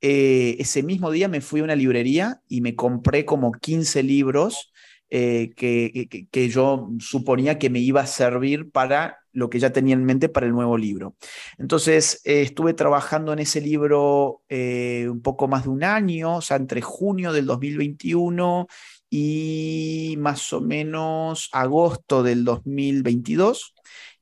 eh, 0.06 0.58
ese 0.60 0.84
mismo 0.84 1.12
día 1.12 1.30
me 1.30 1.40
fui 1.40 1.62
a 1.62 1.64
una 1.64 1.78
librería 1.78 2.42
y 2.50 2.60
me 2.60 2.76
compré 2.76 3.24
como 3.24 3.54
15 3.54 4.04
libros 4.04 4.74
eh, 5.10 5.54
que, 5.56 6.50
yo 6.50 6.90
suponía 7.00 7.58
que 7.58 7.70
me 7.70 7.80
iba 7.80 8.02
a 8.02 8.08
servir 8.08 8.70
para 8.70 9.20
lo 9.32 9.50
que 9.50 9.60
ya 9.60 9.72
tenía 9.72 9.94
en 9.94 10.04
mente 10.04 10.28
para 10.28 10.46
el 10.46 10.52
nuevo 10.52 10.78
libro. 10.78 11.16
Entonces, 11.58 12.20
eh, 12.26 12.42
estuve 12.42 12.74
trabajando 12.74 13.32
en 13.32 13.40
ese 13.40 13.62
libro 13.62 14.42
un 14.50 15.22
poco 15.22 15.48
más 15.48 15.64
de 15.64 15.70
un 15.70 15.86
año, 15.86 16.38
o 16.38 16.42
sea, 16.42 16.58
entre 16.58 16.82
junio 16.82 17.32
del 17.32 17.46
2021 17.46 18.68
y 19.10 20.16
más 20.18 20.52
o 20.52 20.60
menos 20.60 21.50
agosto 21.54 22.24
del 22.24 22.44
2022 22.44 23.74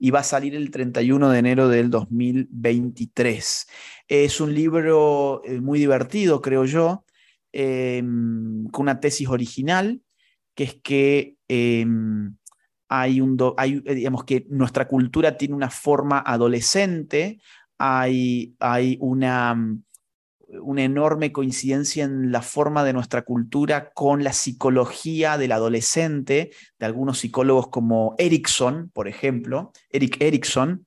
y 0.04 0.10
va 0.10 0.22
a 0.22 0.24
salir 0.24 0.56
el 0.56 0.72
31 0.72 1.30
de 1.30 1.38
enero 1.38 1.70
del 1.70 1.92
2023. 1.92 3.68
Es 4.08 4.42
un 4.42 4.56
libro 4.56 5.44
muy 5.62 5.78
divertido, 5.78 6.42
creo 6.42 6.66
yo, 6.66 7.06
em, 7.52 8.66
con 8.70 8.84
una 8.84 9.00
tesis 9.00 9.30
original 9.30 10.02
que 10.56 10.64
es 10.64 10.76
que 10.82 11.36
em, 11.48 12.36
hay 12.90 13.22
un, 13.22 13.38
hay, 13.58 13.84
eh, 13.86 13.94
digamos 13.94 14.24
que 14.26 14.48
nuestra 14.50 14.88
cultura 14.88 15.38
tiene 15.38 15.54
una 15.54 15.70
forma 15.70 16.20
adolescente, 16.26 17.40
hay, 17.78 18.56
hay 18.60 18.98
una, 19.02 19.56
una 20.62 20.84
enorme 20.84 21.32
coincidencia 21.32 22.04
en 22.04 22.32
la 22.32 22.42
forma 22.42 22.84
de 22.84 22.94
nuestra 22.94 23.22
cultura 23.22 23.92
con 23.94 24.24
la 24.24 24.34
psicología 24.34 25.38
del 25.38 25.52
adolescente, 25.52 26.52
de 26.80 26.86
algunos 26.86 27.20
psicólogos 27.20 27.70
como 27.70 28.16
Erickson, 28.18 28.90
por 28.94 29.08
ejemplo, 29.08 29.72
Eric 29.90 30.22
Erickson, 30.22 30.86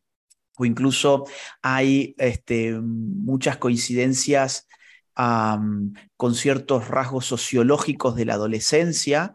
o 0.56 0.64
incluso 0.64 1.24
hay 1.62 2.14
este, 2.18 2.78
muchas 2.80 3.56
coincidencias 3.56 4.68
con 5.14 6.34
ciertos 6.34 6.88
rasgos 6.88 7.26
sociológicos 7.26 8.16
de 8.16 8.24
la 8.24 8.34
adolescencia, 8.34 9.34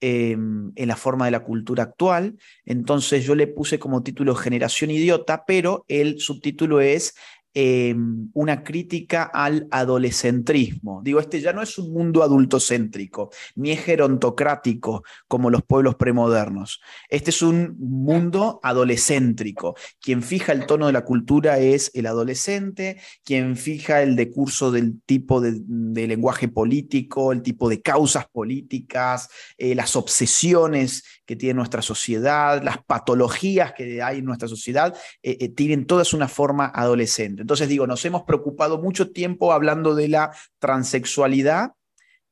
em, 0.00 0.72
en 0.74 0.88
la 0.88 0.96
forma 0.96 1.26
de 1.26 1.30
la 1.30 1.44
cultura 1.44 1.84
actual. 1.84 2.36
Entonces 2.64 3.24
yo 3.24 3.36
le 3.36 3.46
puse 3.46 3.78
como 3.78 4.02
título 4.02 4.34
Generación 4.34 4.90
Idiota, 4.90 5.44
pero 5.46 5.84
el 5.86 6.18
subtítulo 6.18 6.80
es 6.80 7.14
Em, 7.54 8.30
una 8.32 8.64
crítica 8.64 9.24
al 9.24 9.68
adolescentrismo. 9.70 11.02
Digo, 11.04 11.20
este 11.20 11.38
ya 11.42 11.52
no 11.52 11.60
es 11.60 11.76
un 11.76 11.92
mundo 11.92 12.22
adultocéntrico, 12.22 13.28
ni 13.56 13.72
es 13.72 13.80
gerontocrático 13.84 15.04
como 15.28 15.50
los 15.50 15.62
pueblos 15.62 15.96
premodernos. 15.96 16.80
Este 17.10 17.28
es 17.28 17.42
un 17.42 17.76
mundo 17.78 18.58
adolescéntrico. 18.62 19.76
Quien 20.00 20.22
fija 20.22 20.52
el 20.52 20.64
tono 20.64 20.86
de 20.86 20.94
la 20.94 21.04
cultura 21.04 21.58
es 21.58 21.90
el 21.92 22.06
adolescente, 22.06 22.98
quien 23.22 23.58
fija 23.58 24.00
el 24.00 24.16
decurso 24.16 24.70
del 24.70 25.02
tipo 25.02 25.42
de, 25.42 25.60
lenguaje 26.06 26.48
político, 26.48 27.32
el 27.32 27.42
tipo 27.42 27.68
de 27.68 27.82
causas 27.82 28.24
políticas, 28.32 29.28
eh, 29.58 29.74
las 29.74 29.94
obsesiones 29.94 31.04
que 31.24 31.36
tiene 31.36 31.54
nuestra 31.54 31.82
sociedad, 31.82 32.62
las 32.62 32.78
patologías 32.84 33.72
que 33.72 34.02
hay 34.02 34.18
en 34.18 34.24
nuestra 34.24 34.48
sociedad, 34.48 34.96
eh, 35.22 35.36
eh, 35.40 35.48
tienen 35.48 35.86
todas 35.86 36.14
una 36.14 36.28
forma 36.28 36.66
adolescente. 36.74 37.42
Entonces 37.42 37.68
digo, 37.68 37.86
nos 37.86 38.04
hemos 38.04 38.22
preocupado 38.22 38.80
mucho 38.80 39.10
tiempo 39.10 39.52
hablando 39.52 39.94
de 39.94 40.08
la 40.08 40.34
transexualidad 40.58 41.72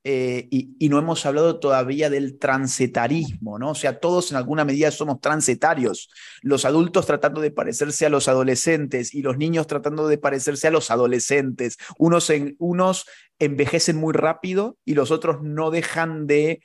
eh, 0.03 0.49
y, 0.51 0.89
no 0.89 0.99
hemos 0.99 1.27
hablado 1.27 1.61
todavía 1.61 2.09
del 2.09 2.39
transetarismo, 2.39 3.59
¿no? 3.59 3.73
O 3.73 3.75
sea, 3.75 3.99
todos 4.01 4.31
en 4.31 4.39
alguna 4.39 4.65
medida 4.65 4.91
somos 4.91 5.21
transetarios. 5.21 6.09
Los 6.41 6.65
adultos 6.65 7.05
tratando 7.05 7.43
de 7.43 7.51
parecerse 7.51 8.07
a 8.07 8.09
los 8.09 8.27
adolescentes 8.27 9.15
y 9.15 9.21
los 9.21 9.37
niños 9.37 9.67
tratando 9.67 10.09
de 10.09 10.17
parecerse 10.17 10.69
a 10.69 10.71
los 10.71 10.91
adolescentes. 10.91 11.77
Unos, 11.99 12.33
unos 12.59 13.05
envejecen 13.39 13.97
muy 13.97 14.15
rápido 14.15 14.79
y 14.87 14.95
los 14.95 15.11
otros 15.11 15.43
no 15.43 15.71
dejan 15.71 16.27
de 16.27 16.63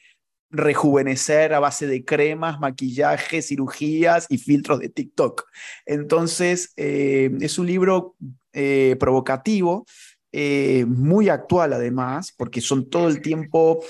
rejuvenecer 0.50 1.54
a 1.54 1.60
base 1.60 1.88
de 1.88 2.04
cremas, 2.06 2.60
maquillaje, 2.60 3.42
cirugías 3.42 4.28
y 4.30 4.38
filtros 4.38 4.80
de 4.80 4.90
TikTok. 4.90 5.46
Entonces, 5.86 6.74
eh, 6.78 7.32
es 7.42 7.58
un 7.58 7.68
libro 7.68 8.16
eh, 8.54 8.96
provocativo, 9.00 9.86
eh, 10.32 10.86
muy 10.88 11.30
actual 11.30 11.74
además, 11.74 12.34
porque 12.36 12.62
son 12.62 12.90
todo 12.90 13.08
el 13.08 13.22
tiempo 13.22 13.84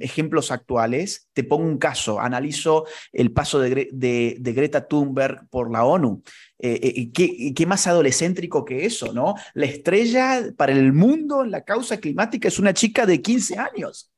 ejemplos 0.00 0.50
actuales. 0.50 1.28
Te 1.34 1.44
pongo 1.44 1.64
un 1.64 1.76
caso, 1.76 2.18
analizo 2.18 2.86
el 3.12 3.30
paso 3.30 3.60
de, 3.60 4.38
Greta 4.40 4.88
Thunberg 4.88 5.46
por 5.50 5.70
la 5.70 5.84
ONU. 5.84 6.22
¿qué, 6.58 7.52
¿qué, 7.54 7.66
más 7.66 7.86
adolescéntrico 7.86 8.64
que 8.64 8.86
eso, 8.86 9.12
¿no? 9.12 9.34
La 9.52 9.66
estrella 9.66 10.46
para 10.56 10.72
el 10.72 10.94
mundo 10.94 11.44
en 11.44 11.50
la 11.50 11.62
causa 11.62 11.98
climática 11.98 12.48
es 12.48 12.58
una 12.58 12.72
chica 12.72 13.04
de 13.04 13.20
15 13.20 13.58
años. 13.58 14.10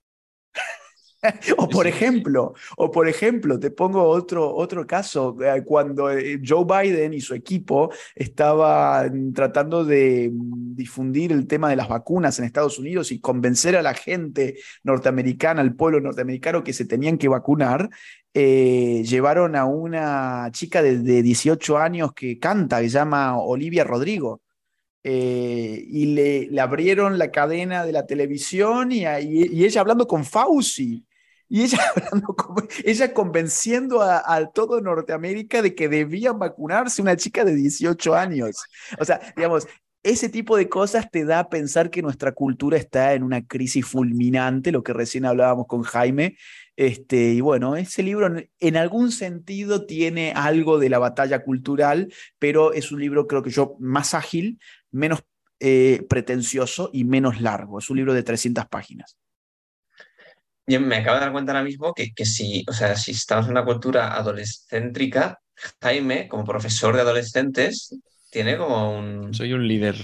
o 1.57 1.69
por 1.69 1.87
ejemplo, 1.87 2.55
o 2.77 2.91
por 2.91 3.09
ejemplo, 3.09 3.59
te 3.59 3.71
pongo 3.71 4.03
otro, 4.05 4.55
otro 4.55 4.87
caso, 4.87 5.37
eh, 5.43 5.63
cuando 5.65 6.11
eh, 6.11 6.41
Joe 6.45 6.65
Biden 6.65 7.15
y 7.15 7.21
su 7.21 7.35
equipo 7.35 7.91
estaban 8.15 9.33
tratando 9.33 9.85
de 9.85 10.31
mm, 10.33 10.75
difundir 10.75 11.33
el 11.33 11.47
tema 11.47 11.71
de 11.71 11.77
las 11.77 11.89
vacunas 11.89 12.39
en 12.39 12.45
Estados 12.45 12.79
Unidos 12.79 13.13
y 13.13 13.21
convencer 13.21 13.77
a 13.77 13.83
la 13.83 13.95
gente 13.95 14.57
norteamericana, 14.85 15.61
al 15.61 15.75
pueblo 15.75 16.01
norteamericano 16.01 16.65
que 16.65 16.73
se 16.73 16.85
tenían 16.85 17.19
que 17.19 17.29
vacunar, 17.29 17.91
eh, 18.35 19.03
llevaron 19.05 19.57
a 19.57 19.65
una 19.65 20.51
chica 20.53 20.83
de, 20.83 21.23
18 21.23 21.79
años 21.79 22.13
que 22.13 22.39
canta, 22.39 22.81
que 22.81 22.89
se 22.89 22.95
llama 22.95 23.39
Olivia 23.39 23.85
Rodrigo. 23.85 24.43
y 25.03 26.07
le, 26.07 26.61
abrieron 26.61 27.17
la 27.19 27.31
cadena 27.31 27.87
de 27.87 27.93
la 27.93 28.07
televisión 28.07 28.91
y, 28.91 29.05
y, 29.05 29.65
ella 29.65 29.81
hablando 29.81 30.07
con 30.07 30.25
Fauci. 30.25 31.07
Y 31.49 31.63
ella, 31.63 31.79
ella 32.85 33.15
convenciendo 33.15 34.03
a, 34.03 34.47
todo 34.53 34.81
Norteamérica 34.81 35.63
de 35.63 35.75
que 35.75 35.89
debían 35.89 36.39
vacunarse 36.39 37.03
una 37.03 37.17
chica 37.17 37.45
de 37.45 37.55
18 37.55 38.15
años. 38.15 38.65
O 38.99 39.05
sea, 39.05 39.21
digamos, 39.37 39.67
ese 40.03 40.29
tipo 40.29 40.57
de 40.57 40.69
cosas 40.69 41.11
te 41.11 41.25
da 41.25 41.41
a 41.41 41.49
pensar 41.49 41.91
que 41.91 42.03
nuestra 42.03 42.33
cultura 42.33 42.77
está 42.77 43.15
en 43.15 43.23
una 43.23 43.45
crisis 43.45 43.85
fulminante, 43.85 44.73
lo 44.73 44.83
que 44.83 44.93
recién 44.93 45.25
hablábamos 45.25 45.67
con 45.67 45.83
Jaime. 45.83 46.37
Este, 46.77 47.33
y 47.33 47.41
bueno, 47.41 47.75
ese 47.75 48.03
libro 48.03 48.33
en 48.61 48.77
algún 48.77 49.11
sentido 49.11 49.87
tiene 49.87 50.33
algo 50.33 50.79
de 50.79 50.91
la 50.91 50.99
batalla 50.99 51.43
cultural, 51.43 52.13
pero 52.39 52.73
es 52.73 52.93
un 52.93 53.01
libro, 53.01 53.27
creo 53.27 53.43
que 53.43 53.51
yo, 53.51 53.77
más 53.81 54.15
ágil, 54.15 54.61
menos 54.91 55.25
eh, 55.59 56.05
pretencioso 56.09 56.91
y 56.93 57.05
menos 57.05 57.41
largo. 57.41 57.79
Es 57.79 57.89
un 57.89 57.97
libro 57.97 58.15
de 58.15 58.23
300 58.23 58.67
páginas. 58.67 59.17
Yo 60.67 60.81
me 60.81 60.97
acabo 60.97 61.17
de 61.17 61.21
dar 61.21 61.33
cuenta 61.33 61.53
ahora 61.53 61.65
mismo 61.65 61.95
que, 61.95 62.13
que 62.13 62.25
si, 62.25 62.65
o 62.69 62.73
sea, 62.73 62.97
si 62.97 63.13
estamos 63.13 63.47
en 63.47 63.53
una 63.53 63.65
cultura 63.65 64.17
adolescéntrica, 64.17 65.39
Jaime, 65.81 66.29
como 66.29 66.45
profesor 66.45 66.95
de 66.95 67.03
adolescentes, 67.03 67.95
tiene 68.31 68.57
como 68.57 68.99
un... 68.99 69.33
Soy 69.33 69.53
un 69.53 69.67
líder. 69.67 69.97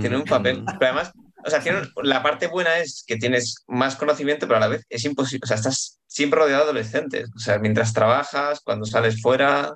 Tiene 0.00 0.16
un 0.16 0.24
papel. 0.24 0.64
Pero 0.78 0.92
además, 0.92 1.12
o 1.44 1.50
sea, 1.50 1.62
la 2.02 2.22
parte 2.22 2.48
buena 2.48 2.78
es 2.78 3.04
que 3.06 3.16
tienes 3.16 3.64
más 3.68 3.96
conocimiento, 3.96 4.46
pero 4.46 4.56
a 4.56 4.60
la 4.60 4.68
vez 4.68 4.84
es 4.88 5.04
imposible. 5.04 5.44
O 5.44 5.46
sea, 5.46 5.56
estás 5.56 6.00
siempre 6.06 6.40
rodeado 6.40 6.64
de 6.64 6.70
adolescentes. 6.70 7.30
O 7.36 7.38
sea, 7.38 7.58
mientras 7.58 7.92
trabajas, 7.92 8.60
cuando 8.64 8.86
sales 8.86 9.20
fuera. 9.20 9.74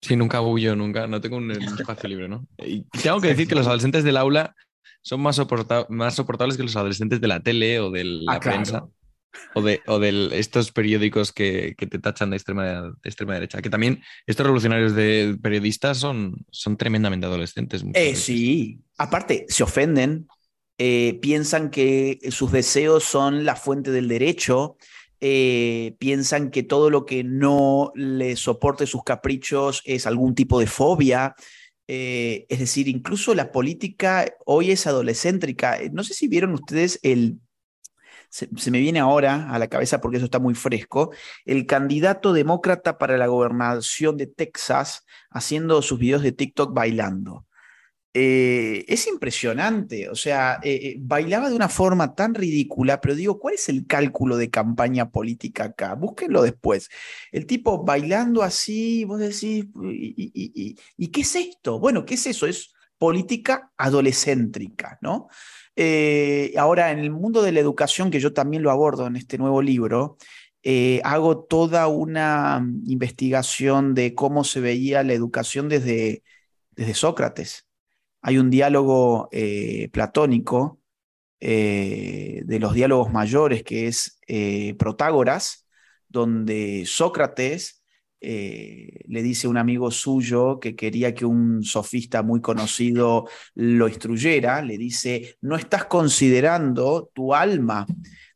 Sí, 0.00 0.16
nunca 0.16 0.40
huyo, 0.40 0.74
nunca. 0.74 1.06
No 1.06 1.20
tengo 1.20 1.36
un 1.36 1.50
espacio 1.78 2.08
libre, 2.08 2.28
¿no? 2.28 2.46
Y 2.58 2.84
tengo 3.02 3.20
que 3.20 3.28
decir 3.28 3.46
que 3.46 3.54
los 3.54 3.66
adolescentes 3.66 4.04
del 4.04 4.16
aula 4.16 4.54
son 5.02 5.20
más, 5.20 5.40
más 5.88 6.14
soportables 6.14 6.56
que 6.56 6.62
los 6.62 6.76
adolescentes 6.76 7.20
de 7.20 7.28
la 7.28 7.40
tele 7.40 7.78
o 7.80 7.90
de 7.90 8.04
la 8.04 8.34
ah, 8.34 8.40
prensa. 8.40 8.86
O 9.54 9.62
de, 9.62 9.80
o 9.86 10.02
estos 10.02 10.70
periódicos 10.70 11.32
que, 11.32 11.74
te 11.78 11.98
tachan 11.98 12.30
de 12.30 12.36
extrema, 12.36 12.82
de 12.82 12.92
extrema 13.04 13.34
derecha. 13.34 13.62
Que 13.62 13.70
también 13.70 14.02
estos 14.26 14.44
revolucionarios 14.44 14.94
de 14.94 15.38
periodistas 15.42 15.98
son, 15.98 16.44
son 16.50 16.76
tremendamente 16.76 17.26
adolescentes. 17.26 17.82
Eh, 17.94 18.16
sí, 18.16 18.80
aparte, 18.98 19.46
se 19.48 19.62
ofenden, 19.62 20.28
eh, 20.76 21.18
piensan 21.22 21.70
que 21.70 22.18
sus 22.30 22.52
deseos 22.52 23.04
son 23.04 23.44
la 23.46 23.56
fuente 23.56 23.90
del 23.90 24.08
derecho. 24.08 24.76
Eh, 25.20 25.96
piensan 25.98 26.50
que 26.50 26.62
todo 26.62 26.90
lo 26.90 27.06
que 27.06 27.24
no 27.24 27.92
le 27.94 28.36
soporte 28.36 28.86
sus 28.86 29.04
caprichos 29.04 29.80
es 29.86 30.06
algún 30.06 30.34
tipo 30.34 30.60
de 30.60 30.66
fobia. 30.66 31.34
es 31.88 32.58
decir, 32.58 32.88
incluso 32.88 33.32
la 33.34 33.52
política 33.52 34.26
hoy 34.44 34.70
es 34.72 34.86
adolescéntrica. 34.86 35.78
No 35.92 36.04
sé 36.04 36.12
si 36.12 36.28
vieron 36.28 36.52
ustedes 36.52 36.98
el 37.02 37.38
se, 38.28 38.70
me 38.70 38.78
viene 38.78 39.00
ahora 39.00 39.50
a 39.50 39.58
la 39.58 39.68
cabeza 39.68 40.00
porque 40.00 40.18
eso 40.18 40.26
está 40.26 40.38
muy 40.38 40.54
fresco, 40.54 41.12
el 41.44 41.66
candidato 41.66 42.32
demócrata 42.32 42.98
para 42.98 43.16
la 43.16 43.26
gobernación 43.26 44.16
de 44.16 44.26
Texas 44.26 45.04
haciendo 45.30 45.82
sus 45.82 45.98
videos 45.98 46.22
de 46.22 46.32
TikTok 46.32 46.72
bailando. 46.74 47.46
Eh, 48.18 48.86
es 48.88 49.06
impresionante, 49.08 50.08
o 50.08 50.14
sea, 50.14 50.58
eh, 50.62 50.74
eh, 50.82 50.96
bailaba 50.98 51.50
de 51.50 51.54
una 51.54 51.68
forma 51.68 52.14
tan 52.14 52.34
ridícula, 52.34 52.98
pero 52.98 53.14
digo, 53.14 53.38
¿cuál 53.38 53.56
es 53.56 53.68
el 53.68 53.86
cálculo 53.86 54.38
de 54.38 54.48
campaña 54.48 55.10
política 55.10 55.64
acá? 55.64 55.94
Búsquenlo 55.94 56.40
después. 56.40 56.88
El 57.30 57.44
tipo 57.44 57.84
bailando 57.84 58.42
así, 58.42 59.04
vos 59.04 59.18
decís, 59.18 59.66
¿y, 59.82 61.08
qué 61.08 61.20
es 61.20 61.36
esto? 61.36 61.78
Bueno, 61.78 62.06
¿qué 62.06 62.14
es 62.14 62.26
eso? 62.26 62.46
Es 62.46 62.72
política 62.96 63.70
adolescéntrica, 63.76 64.98
¿no? 65.02 65.28
Eh, 65.76 66.54
ahora, 66.56 66.90
en 66.90 66.98
el 67.00 67.10
mundo 67.10 67.42
de 67.42 67.52
la 67.52 67.60
educación, 67.60 68.10
que 68.10 68.20
yo 68.20 68.32
también 68.32 68.62
lo 68.62 68.70
abordo 68.70 69.06
en 69.06 69.16
este 69.16 69.38
nuevo 69.38 69.60
libro, 69.62 70.16
eh, 70.62 71.00
hago 71.04 71.44
toda 71.44 71.86
una 71.88 72.66
investigación 72.86 73.94
de 73.94 74.14
cómo 74.14 74.42
se 74.44 74.60
veía 74.60 75.02
la 75.02 75.12
educación 75.12 75.68
desde, 75.68 76.22
desde 76.72 76.94
Sócrates. 76.94 77.66
Hay 78.22 78.38
un 78.38 78.50
diálogo 78.50 79.28
eh, 79.32 79.88
platónico 79.92 80.80
de 81.38 82.58
los 82.60 82.74
diálogos 82.74 83.12
mayores 83.12 83.62
que 83.62 83.86
es 83.86 84.18
Protágoras, 84.78 85.68
donde 86.08 86.84
Sócrates 86.86 87.75
eh, 88.20 89.00
le 89.06 89.22
dice 89.22 89.46
un 89.46 89.56
amigo 89.56 89.90
suyo 89.90 90.58
que 90.58 90.74
quería 90.74 91.14
que 91.14 91.24
un 91.24 91.62
sofista 91.62 92.22
muy 92.22 92.40
conocido 92.40 93.28
lo 93.54 93.88
instruyera, 93.88 94.62
le 94.62 94.78
dice, 94.78 95.36
no 95.40 95.56
estás 95.56 95.84
considerando 95.84 97.10
tu 97.12 97.34
alma. 97.34 97.86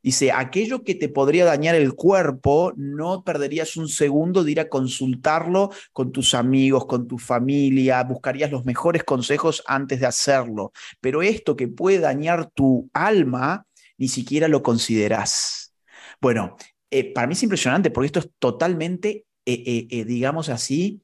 Dice, 0.03 0.33
aquello 0.33 0.83
que 0.83 0.95
te 0.95 1.11
podría 1.11 1.45
dañar 1.45 1.75
el 1.75 1.95
cuerpo, 1.95 2.73
no 2.77 3.23
perderías 3.23 3.77
un 3.77 3.89
segundo 3.89 4.45
de 4.45 4.53
ir 4.53 4.61
a 4.61 4.69
consultarlo 4.69 5.71
con 5.93 6.11
tus 6.11 6.35
amigos, 6.35 6.87
con 6.87 7.07
tu 7.07 7.19
familia, 7.19 8.03
buscarías 8.05 8.51
los 8.51 8.65
mejores 8.65 9.05
consejos 9.05 9.63
antes 9.67 10.01
de 10.01 10.07
hacerlo. 10.07 10.73
Pero 11.01 11.21
esto 11.21 11.55
que 11.55 11.69
puede 11.69 11.99
dañar 11.99 12.51
tu 12.51 12.89
alma, 12.95 13.67
ni 13.99 14.09
siquiera 14.09 14.49
lo 14.49 14.63
consideras. 14.63 15.75
Bueno, 16.21 16.57
eh, 16.91 17.13
para 17.13 17.27
mí 17.27 17.35
es 17.35 17.43
impresionante 17.43 17.91
porque 17.91 18.07
esto 18.07 18.21
es 18.21 18.31
totalmente 18.39 19.27
eh, 19.53 19.63
eh, 19.67 19.87
eh, 19.91 20.05
digamos 20.05 20.49
así, 20.49 21.03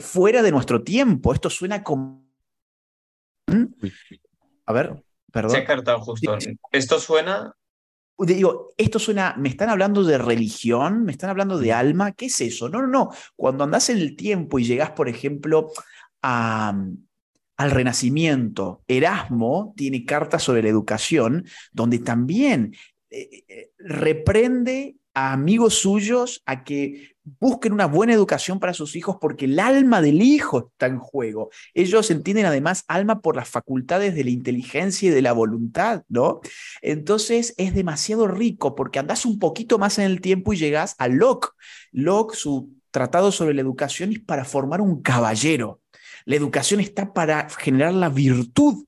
fuera 0.00 0.42
de 0.42 0.50
nuestro 0.50 0.82
tiempo. 0.82 1.32
Esto 1.32 1.50
suena 1.50 1.82
como... 1.82 2.24
A 4.66 4.72
ver, 4.72 5.04
perdón. 5.32 5.50
Se 5.50 5.90
ha 5.90 5.98
justo. 5.98 6.38
Esto 6.72 6.98
suena 6.98 7.54
digo, 8.18 8.72
esto 8.76 8.98
suena, 8.98 9.34
¿me 9.36 9.48
están 9.48 9.68
hablando 9.68 10.04
de 10.04 10.18
religión? 10.18 11.04
¿Me 11.04 11.12
están 11.12 11.30
hablando 11.30 11.58
de 11.58 11.72
alma? 11.72 12.12
¿Qué 12.12 12.26
es 12.26 12.40
eso? 12.40 12.68
No, 12.68 12.80
no, 12.80 12.86
no. 12.86 13.10
Cuando 13.34 13.64
andás 13.64 13.90
en 13.90 13.98
el 13.98 14.14
tiempo 14.16 14.58
y 14.58 14.64
llegás, 14.64 14.90
por 14.90 15.08
ejemplo, 15.08 15.72
al 16.22 16.96
Renacimiento, 17.58 18.82
Erasmo 18.86 19.74
tiene 19.76 20.04
cartas 20.04 20.42
sobre 20.42 20.62
la 20.62 20.68
educación, 20.68 21.44
donde 21.72 21.98
también 21.98 22.74
eh, 23.10 23.72
reprende 23.78 24.96
a 25.12 25.32
amigos 25.32 25.74
suyos 25.74 26.42
a 26.46 26.64
que 26.64 27.13
busquen 27.24 27.72
una 27.72 27.86
buena 27.86 28.12
educación 28.12 28.60
para 28.60 28.74
sus 28.74 28.96
hijos 28.96 29.16
porque 29.20 29.46
el 29.46 29.58
alma 29.58 30.02
del 30.02 30.22
hijo 30.22 30.70
está 30.72 30.86
en 30.86 30.98
juego. 30.98 31.50
Ellos 31.72 32.10
entienden 32.10 32.46
además 32.46 32.84
alma 32.86 33.20
por 33.20 33.36
las 33.36 33.48
facultades 33.48 34.14
de 34.14 34.24
la 34.24 34.30
inteligencia 34.30 35.08
y 35.08 35.12
de 35.12 35.22
la 35.22 35.32
voluntad, 35.32 36.02
¿no? 36.08 36.40
Entonces 36.82 37.54
es 37.56 37.74
demasiado 37.74 38.28
rico 38.28 38.74
porque 38.74 38.98
andás 38.98 39.24
un 39.24 39.38
poquito 39.38 39.78
más 39.78 39.98
en 39.98 40.04
el 40.04 40.20
tiempo 40.20 40.52
y 40.52 40.58
llegás 40.58 40.94
a 40.98 41.08
Locke. 41.08 41.48
Locke, 41.92 42.36
su 42.36 42.70
tratado 42.90 43.32
sobre 43.32 43.54
la 43.54 43.62
educación 43.62 44.12
es 44.12 44.20
para 44.20 44.44
formar 44.44 44.80
un 44.80 45.02
caballero. 45.02 45.80
La 46.26 46.36
educación 46.36 46.80
está 46.80 47.12
para 47.12 47.48
generar 47.50 47.94
la 47.94 48.08
virtud 48.08 48.84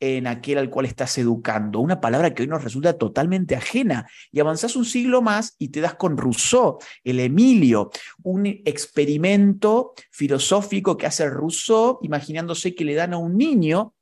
en 0.00 0.26
aquel 0.26 0.58
al 0.58 0.70
cual 0.70 0.86
estás 0.86 1.18
educando, 1.18 1.80
una 1.80 2.00
palabra 2.00 2.34
que 2.34 2.42
hoy 2.42 2.48
nos 2.48 2.62
resulta 2.62 2.96
totalmente 2.96 3.56
ajena. 3.56 4.08
Y 4.32 4.40
avanzás 4.40 4.76
un 4.76 4.84
siglo 4.84 5.22
más 5.22 5.54
y 5.58 5.68
te 5.68 5.80
das 5.80 5.94
con 5.94 6.16
Rousseau, 6.16 6.78
el 7.04 7.20
Emilio, 7.20 7.90
un 8.22 8.46
experimento 8.46 9.92
filosófico 10.10 10.96
que 10.96 11.06
hace 11.06 11.28
Rousseau, 11.28 11.98
imaginándose 12.02 12.74
que 12.74 12.84
le 12.84 12.94
dan 12.94 13.14
a 13.14 13.18
un 13.18 13.36
niño 13.36 13.94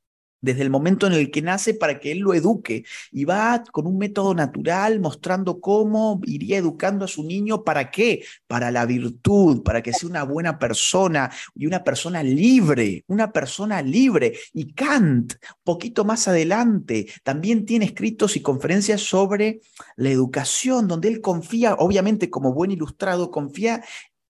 desde 0.46 0.62
el 0.62 0.70
momento 0.70 1.06
en 1.06 1.12
el 1.12 1.30
que 1.30 1.42
nace 1.42 1.74
para 1.74 1.98
que 1.98 2.12
él 2.12 2.20
lo 2.20 2.32
eduque. 2.32 2.84
Y 3.12 3.24
va 3.24 3.62
con 3.72 3.86
un 3.86 3.98
método 3.98 4.32
natural 4.32 5.00
mostrando 5.00 5.60
cómo 5.60 6.20
iría 6.24 6.56
educando 6.56 7.04
a 7.04 7.08
su 7.08 7.24
niño. 7.24 7.64
¿Para 7.64 7.90
qué? 7.90 8.24
Para 8.46 8.70
la 8.70 8.86
virtud, 8.86 9.62
para 9.62 9.82
que 9.82 9.92
sea 9.92 10.08
una 10.08 10.22
buena 10.22 10.58
persona 10.58 11.30
y 11.54 11.66
una 11.66 11.82
persona 11.82 12.22
libre, 12.22 13.04
una 13.08 13.32
persona 13.32 13.82
libre. 13.82 14.34
Y 14.54 14.72
Kant, 14.72 15.34
poquito 15.64 16.04
más 16.04 16.28
adelante, 16.28 17.08
también 17.24 17.66
tiene 17.66 17.86
escritos 17.86 18.36
y 18.36 18.40
conferencias 18.40 19.00
sobre 19.00 19.60
la 19.96 20.10
educación, 20.10 20.86
donde 20.86 21.08
él 21.08 21.20
confía, 21.20 21.74
obviamente 21.74 22.30
como 22.30 22.54
buen 22.54 22.70
ilustrado, 22.70 23.30
confía 23.32 23.82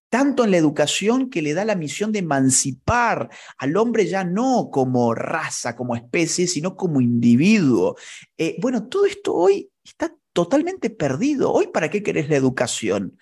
tanto 0.08 0.44
en 0.44 0.50
la 0.52 0.56
educación 0.56 1.30
que 1.30 1.42
le 1.42 1.54
da 1.54 1.64
la 1.64 1.74
misión 1.74 2.12
de 2.12 2.20
emancipar 2.20 3.28
al 3.58 3.76
hombre 3.76 4.06
ya 4.06 4.24
no 4.24 4.68
como 4.70 5.14
raza, 5.14 5.76
como 5.76 5.96
especie, 5.96 6.46
sino 6.46 6.76
como 6.76 7.00
individuo. 7.00 7.96
Eh, 8.38 8.56
bueno, 8.60 8.88
todo 8.88 9.06
esto 9.06 9.34
hoy 9.34 9.70
está 9.84 10.14
totalmente 10.32 10.90
perdido. 10.90 11.52
Hoy, 11.52 11.68
¿para 11.68 11.90
qué 11.90 12.02
querés 12.02 12.28
la 12.28 12.36
educación? 12.36 13.18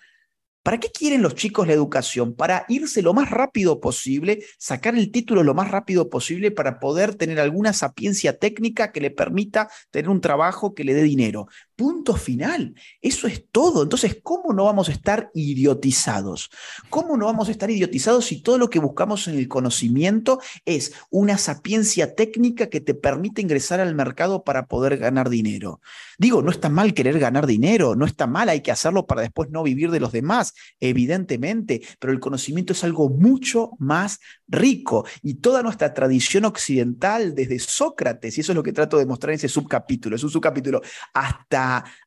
¿Para 0.65 0.79
qué 0.79 0.89
quieren 0.89 1.21
los 1.21 1.35
chicos 1.35 1.67
la 1.67 1.73
educación? 1.73 2.33
Para 2.33 2.65
irse 2.69 3.03
lo 3.03 3.13
más 3.13 3.29
rápido 3.29 3.79
posible, 3.79 4.43
sacar 4.57 4.95
el 4.95 5.11
título 5.11 5.43
lo 5.43 5.53
más 5.53 5.69
rápido 5.69 6.09
posible 6.09 6.49
para 6.49 6.79
poder 6.79 7.13
tener 7.13 7.39
alguna 7.39 7.71
sapiencia 7.71 8.39
técnica 8.39 8.91
que 8.91 8.99
le 8.99 9.11
permita 9.11 9.69
tener 9.91 10.09
un 10.09 10.21
trabajo 10.21 10.73
que 10.73 10.83
le 10.83 10.95
dé 10.95 11.03
dinero. 11.03 11.47
Punto 11.75 12.15
final. 12.15 12.73
Eso 13.01 13.27
es 13.27 13.45
todo. 13.51 13.83
Entonces, 13.83 14.19
¿cómo 14.23 14.53
no 14.53 14.63
vamos 14.63 14.87
a 14.87 14.93
estar 14.93 15.29
idiotizados? 15.33 16.49
¿Cómo 16.89 17.17
no 17.17 17.25
vamos 17.25 17.49
a 17.49 17.51
estar 17.51 17.69
idiotizados 17.69 18.25
si 18.25 18.41
todo 18.41 18.57
lo 18.57 18.69
que 18.69 18.79
buscamos 18.79 19.27
en 19.27 19.37
el 19.37 19.49
conocimiento 19.49 20.39
es 20.63 20.93
una 21.09 21.37
sapiencia 21.37 22.15
técnica 22.15 22.67
que 22.67 22.79
te 22.79 22.93
permite 22.93 23.41
ingresar 23.41 23.81
al 23.81 23.93
mercado 23.93 24.45
para 24.45 24.67
poder 24.67 24.97
ganar 24.97 25.29
dinero? 25.29 25.81
Digo, 26.17 26.41
no 26.41 26.49
está 26.49 26.69
mal 26.69 26.93
querer 26.93 27.19
ganar 27.19 27.45
dinero, 27.45 27.95
no 27.95 28.05
está 28.05 28.25
mal, 28.25 28.47
hay 28.47 28.61
que 28.61 28.71
hacerlo 28.71 29.05
para 29.05 29.21
después 29.21 29.49
no 29.49 29.61
vivir 29.61 29.91
de 29.91 29.99
los 29.99 30.13
demás, 30.13 30.53
evidentemente, 30.79 31.81
pero 31.99 32.13
el 32.13 32.21
conocimiento 32.21 32.71
es 32.71 32.85
algo 32.85 33.09
mucho 33.09 33.71
más 33.79 34.19
rico 34.47 35.05
y 35.21 35.35
toda 35.35 35.61
nuestra 35.61 35.93
tradición 35.93 36.45
occidental, 36.45 37.35
desde 37.35 37.59
Sócrates, 37.59 38.37
y 38.37 38.41
eso 38.41 38.53
es 38.53 38.55
lo 38.55 38.63
que 38.63 38.71
trato 38.71 38.97
de 38.97 39.05
mostrar 39.05 39.31
en 39.31 39.35
ese 39.35 39.49
subcapítulo, 39.49 40.15
es 40.15 40.23
un 40.23 40.29
subcapítulo 40.29 40.81
hasta 41.13 41.64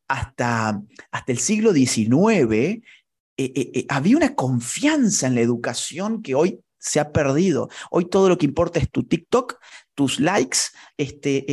hasta, 0.09 0.83
hasta, 1.11 1.33
el 1.33 1.39
siglo 1.39 1.73
XIX, 1.73 2.53
eh, 2.55 2.83
eh, 3.37 3.71
eh, 3.75 3.87
había 3.89 4.17
una 4.17 4.35
confianza 4.35 5.27
en 5.27 5.35
la 5.35 5.41
educación 5.41 6.23
que 6.23 6.35
hoy 6.35 6.61
se 6.79 7.01
ha 7.01 7.13
perdido. 7.13 7.69
Hoy 7.91 8.07
todo 8.09 8.29
lo 8.29 8.39
que 8.39 8.47
importa 8.47 8.79
es 8.79 8.91
tu 8.91 9.05
TikTok, 9.05 9.59
tus 9.95 10.21
likes 10.21 10.59
este, 10.97 11.45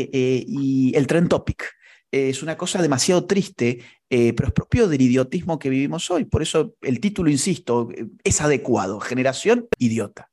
y 0.48 0.96
el 0.96 1.08
trend 1.08 1.30
topic. 1.30 1.66
es 2.12 2.44
una 2.44 2.56
cosa 2.58 2.82
demasiado 2.82 3.26
triste, 3.26 3.80
pero 4.08 4.48
es 4.48 4.54
propio 4.54 4.88
del 4.88 5.02
idiotismo 5.02 5.58
que 5.60 5.70
vivimos 5.70 6.10
hoy. 6.12 6.26
Por 6.26 6.42
eso 6.42 6.76
el 6.82 7.00
título, 7.00 7.30
insisto, 7.30 7.90
es 8.24 8.42
adecuado. 8.42 9.00
Generación 9.00 9.68
idiota. 9.80 10.30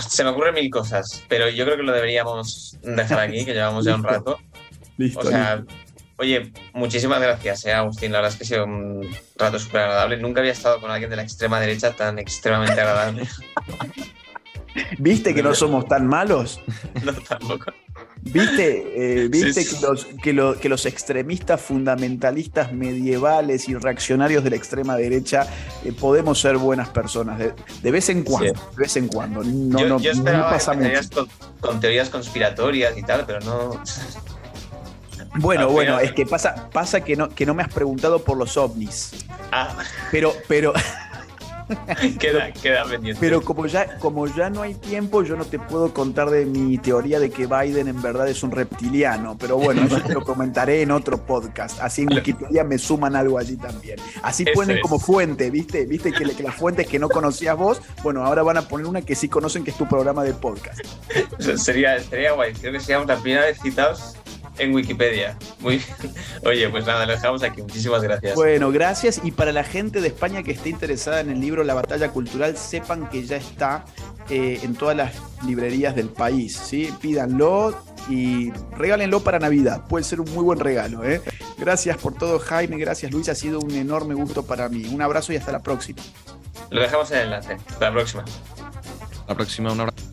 Se 0.00 0.24
me 0.24 0.30
ocurren 0.30 0.54
mil 0.54 0.70
cosas, 0.70 1.22
pero 1.28 1.48
yo 1.50 1.64
creo 1.64 1.76
que 1.76 1.82
lo 1.82 1.92
deberíamos 1.92 2.78
dejar 2.82 3.20
aquí, 3.20 3.44
que 3.44 3.52
llevamos 3.52 3.84
ya 3.84 3.94
un 3.94 4.02
rato. 4.02 4.38
Listo, 4.96 5.20
o 5.20 5.24
sea, 5.24 5.62
oye, 6.16 6.52
muchísimas 6.72 7.20
gracias, 7.20 7.66
eh, 7.66 7.72
Agustín. 7.72 8.12
La 8.12 8.18
verdad 8.18 8.32
es 8.32 8.38
que 8.38 8.44
ha 8.44 8.46
sido 8.46 8.64
un 8.64 9.14
rato 9.36 9.58
súper 9.58 9.82
agradable. 9.82 10.16
Nunca 10.16 10.40
había 10.40 10.52
estado 10.52 10.80
con 10.80 10.90
alguien 10.90 11.10
de 11.10 11.16
la 11.16 11.22
extrema 11.22 11.60
derecha 11.60 11.92
tan 11.92 12.18
extremadamente 12.18 12.80
agradable. 12.80 13.28
¿Viste 14.98 15.34
que 15.34 15.42
no 15.42 15.54
somos 15.54 15.86
tan 15.86 16.06
malos? 16.06 16.60
No, 17.04 17.12
tampoco. 17.12 17.72
¿Viste, 18.24 19.24
eh, 19.24 19.28
¿viste 19.28 19.66
Que, 19.66 19.80
los, 19.80 20.04
que, 20.04 20.60
que, 20.60 20.68
los, 20.68 20.86
extremistas 20.86 21.60
fundamentalistas 21.60 22.72
medievales 22.72 23.68
y 23.68 23.74
reaccionarios 23.74 24.44
de 24.44 24.50
la 24.50 24.56
extrema 24.56 24.96
derecha 24.96 25.46
eh, 25.84 25.92
podemos 25.92 26.40
ser 26.40 26.56
buenas 26.56 26.88
personas? 26.88 27.38
De, 27.38 27.90
vez 27.90 28.08
en 28.10 28.22
cuando, 28.22 28.52
de 28.52 28.76
vez 28.76 28.96
en 28.96 29.08
cuando. 29.08 29.42
No, 29.42 29.78
yo, 29.78 29.88
no, 29.88 29.98
yo 29.98 30.12
esperaba 30.12 30.50
pasa 30.50 30.72
mucho. 30.72 31.28
Con, 31.60 31.80
teorías 31.80 32.10
conspiratorias 32.10 32.96
y 32.96 33.02
tal, 33.02 33.26
pero 33.26 33.40
no. 33.40 33.82
Bueno, 35.36 35.68
bueno, 35.70 35.98
es 35.98 36.12
que 36.12 36.24
pasa, 36.24 36.68
pasa 36.72 37.00
que, 37.00 37.16
no, 37.16 37.28
que 37.28 37.44
no 37.44 37.54
me 37.54 37.64
has 37.64 37.72
preguntado 37.72 38.22
por 38.22 38.36
los 38.36 38.56
ovnis. 38.56 39.12
Ah. 39.50 39.76
Pero, 40.12 40.32
pero. 40.46 40.72
queda, 42.18 42.52
queda 42.52 42.84
pendiente. 42.84 43.20
Pero 43.20 43.42
como 43.42 43.66
ya, 43.66 43.98
como 43.98 44.26
ya 44.26 44.50
no 44.50 44.62
hay 44.62 44.74
tiempo, 44.74 45.22
yo 45.22 45.36
no 45.36 45.44
te 45.44 45.58
puedo 45.58 45.92
contar 45.92 46.30
de 46.30 46.46
mi 46.46 46.78
teoría 46.78 47.18
de 47.18 47.30
que 47.30 47.46
Biden 47.46 47.88
en 47.88 48.00
verdad 48.00 48.28
es 48.28 48.42
un 48.42 48.50
reptiliano. 48.50 49.36
Pero 49.38 49.56
bueno, 49.56 49.82
eso 49.84 50.00
te 50.00 50.12
lo 50.12 50.24
comentaré 50.24 50.82
en 50.82 50.90
otro 50.90 51.24
podcast. 51.24 51.80
Así 51.80 52.02
en 52.02 52.12
Wikipedia 52.12 52.64
me 52.64 52.78
suman 52.78 53.16
algo 53.16 53.38
allí 53.38 53.56
también. 53.56 53.98
Así 54.22 54.44
ponen 54.54 54.80
como 54.80 54.98
fuente, 54.98 55.50
¿viste? 55.50 55.86
¿Viste 55.86 56.12
que, 56.12 56.24
las 56.42 56.54
fuentes 56.54 56.86
que 56.86 56.98
no 56.98 57.08
conocías 57.08 57.56
vos, 57.56 57.80
bueno, 58.02 58.24
ahora 58.24 58.42
van 58.42 58.56
a 58.56 58.62
poner 58.62 58.86
una 58.86 59.02
que 59.02 59.14
sí 59.14 59.28
conocen 59.28 59.64
que 59.64 59.70
es 59.70 59.76
tu 59.76 59.86
programa 59.86 60.24
de 60.24 60.32
podcast. 60.32 60.80
Sería, 61.56 62.00
sería 62.00 62.32
guay. 62.32 62.52
Creo 62.54 62.72
que 62.72 62.80
seríamos 62.80 63.06
la 63.06 63.16
primera 63.16 63.44
vez 63.44 63.58
citados 63.60 64.16
en 64.58 64.74
Wikipedia. 64.74 65.36
Muy 65.60 65.82
Oye, 66.44 66.68
pues 66.68 66.86
nada, 66.86 67.06
lo 67.06 67.12
dejamos 67.12 67.42
aquí. 67.42 67.62
Muchísimas 67.62 68.02
gracias. 68.02 68.34
Bueno, 68.34 68.70
gracias. 68.70 69.20
Y 69.22 69.30
para 69.32 69.52
la 69.52 69.64
gente 69.64 70.00
de 70.00 70.08
España 70.08 70.42
que 70.42 70.52
esté 70.52 70.70
interesada 70.70 71.20
en 71.20 71.30
el 71.30 71.40
libro 71.40 71.64
La 71.64 71.74
Batalla 71.74 72.10
Cultural, 72.10 72.56
sepan 72.56 73.08
que 73.08 73.24
ya 73.24 73.36
está 73.36 73.84
eh, 74.28 74.60
en 74.62 74.74
todas 74.74 74.96
las 74.96 75.12
librerías 75.46 75.94
del 75.94 76.08
país. 76.08 76.56
¿sí? 76.56 76.92
Pídanlo 77.00 77.76
y 78.08 78.50
regálenlo 78.76 79.20
para 79.20 79.38
Navidad. 79.38 79.86
Puede 79.88 80.04
ser 80.04 80.20
un 80.20 80.32
muy 80.32 80.44
buen 80.44 80.60
regalo. 80.60 81.04
¿eh? 81.04 81.22
Gracias 81.58 81.96
por 81.96 82.14
todo, 82.14 82.38
Jaime. 82.38 82.76
Gracias, 82.78 83.12
Luis. 83.12 83.28
Ha 83.28 83.34
sido 83.34 83.60
un 83.60 83.72
enorme 83.72 84.14
gusto 84.14 84.44
para 84.44 84.68
mí. 84.68 84.86
Un 84.92 85.02
abrazo 85.02 85.32
y 85.32 85.36
hasta 85.36 85.52
la 85.52 85.62
próxima. 85.62 86.02
Lo 86.70 86.80
dejamos 86.80 87.10
en 87.10 87.18
el 87.18 87.24
enlace. 87.24 87.56
Hasta 87.68 87.86
la 87.86 87.92
próxima. 87.92 88.24
La 89.28 89.34
próxima, 89.34 89.72
un 89.72 89.80
abrazo. 89.80 90.11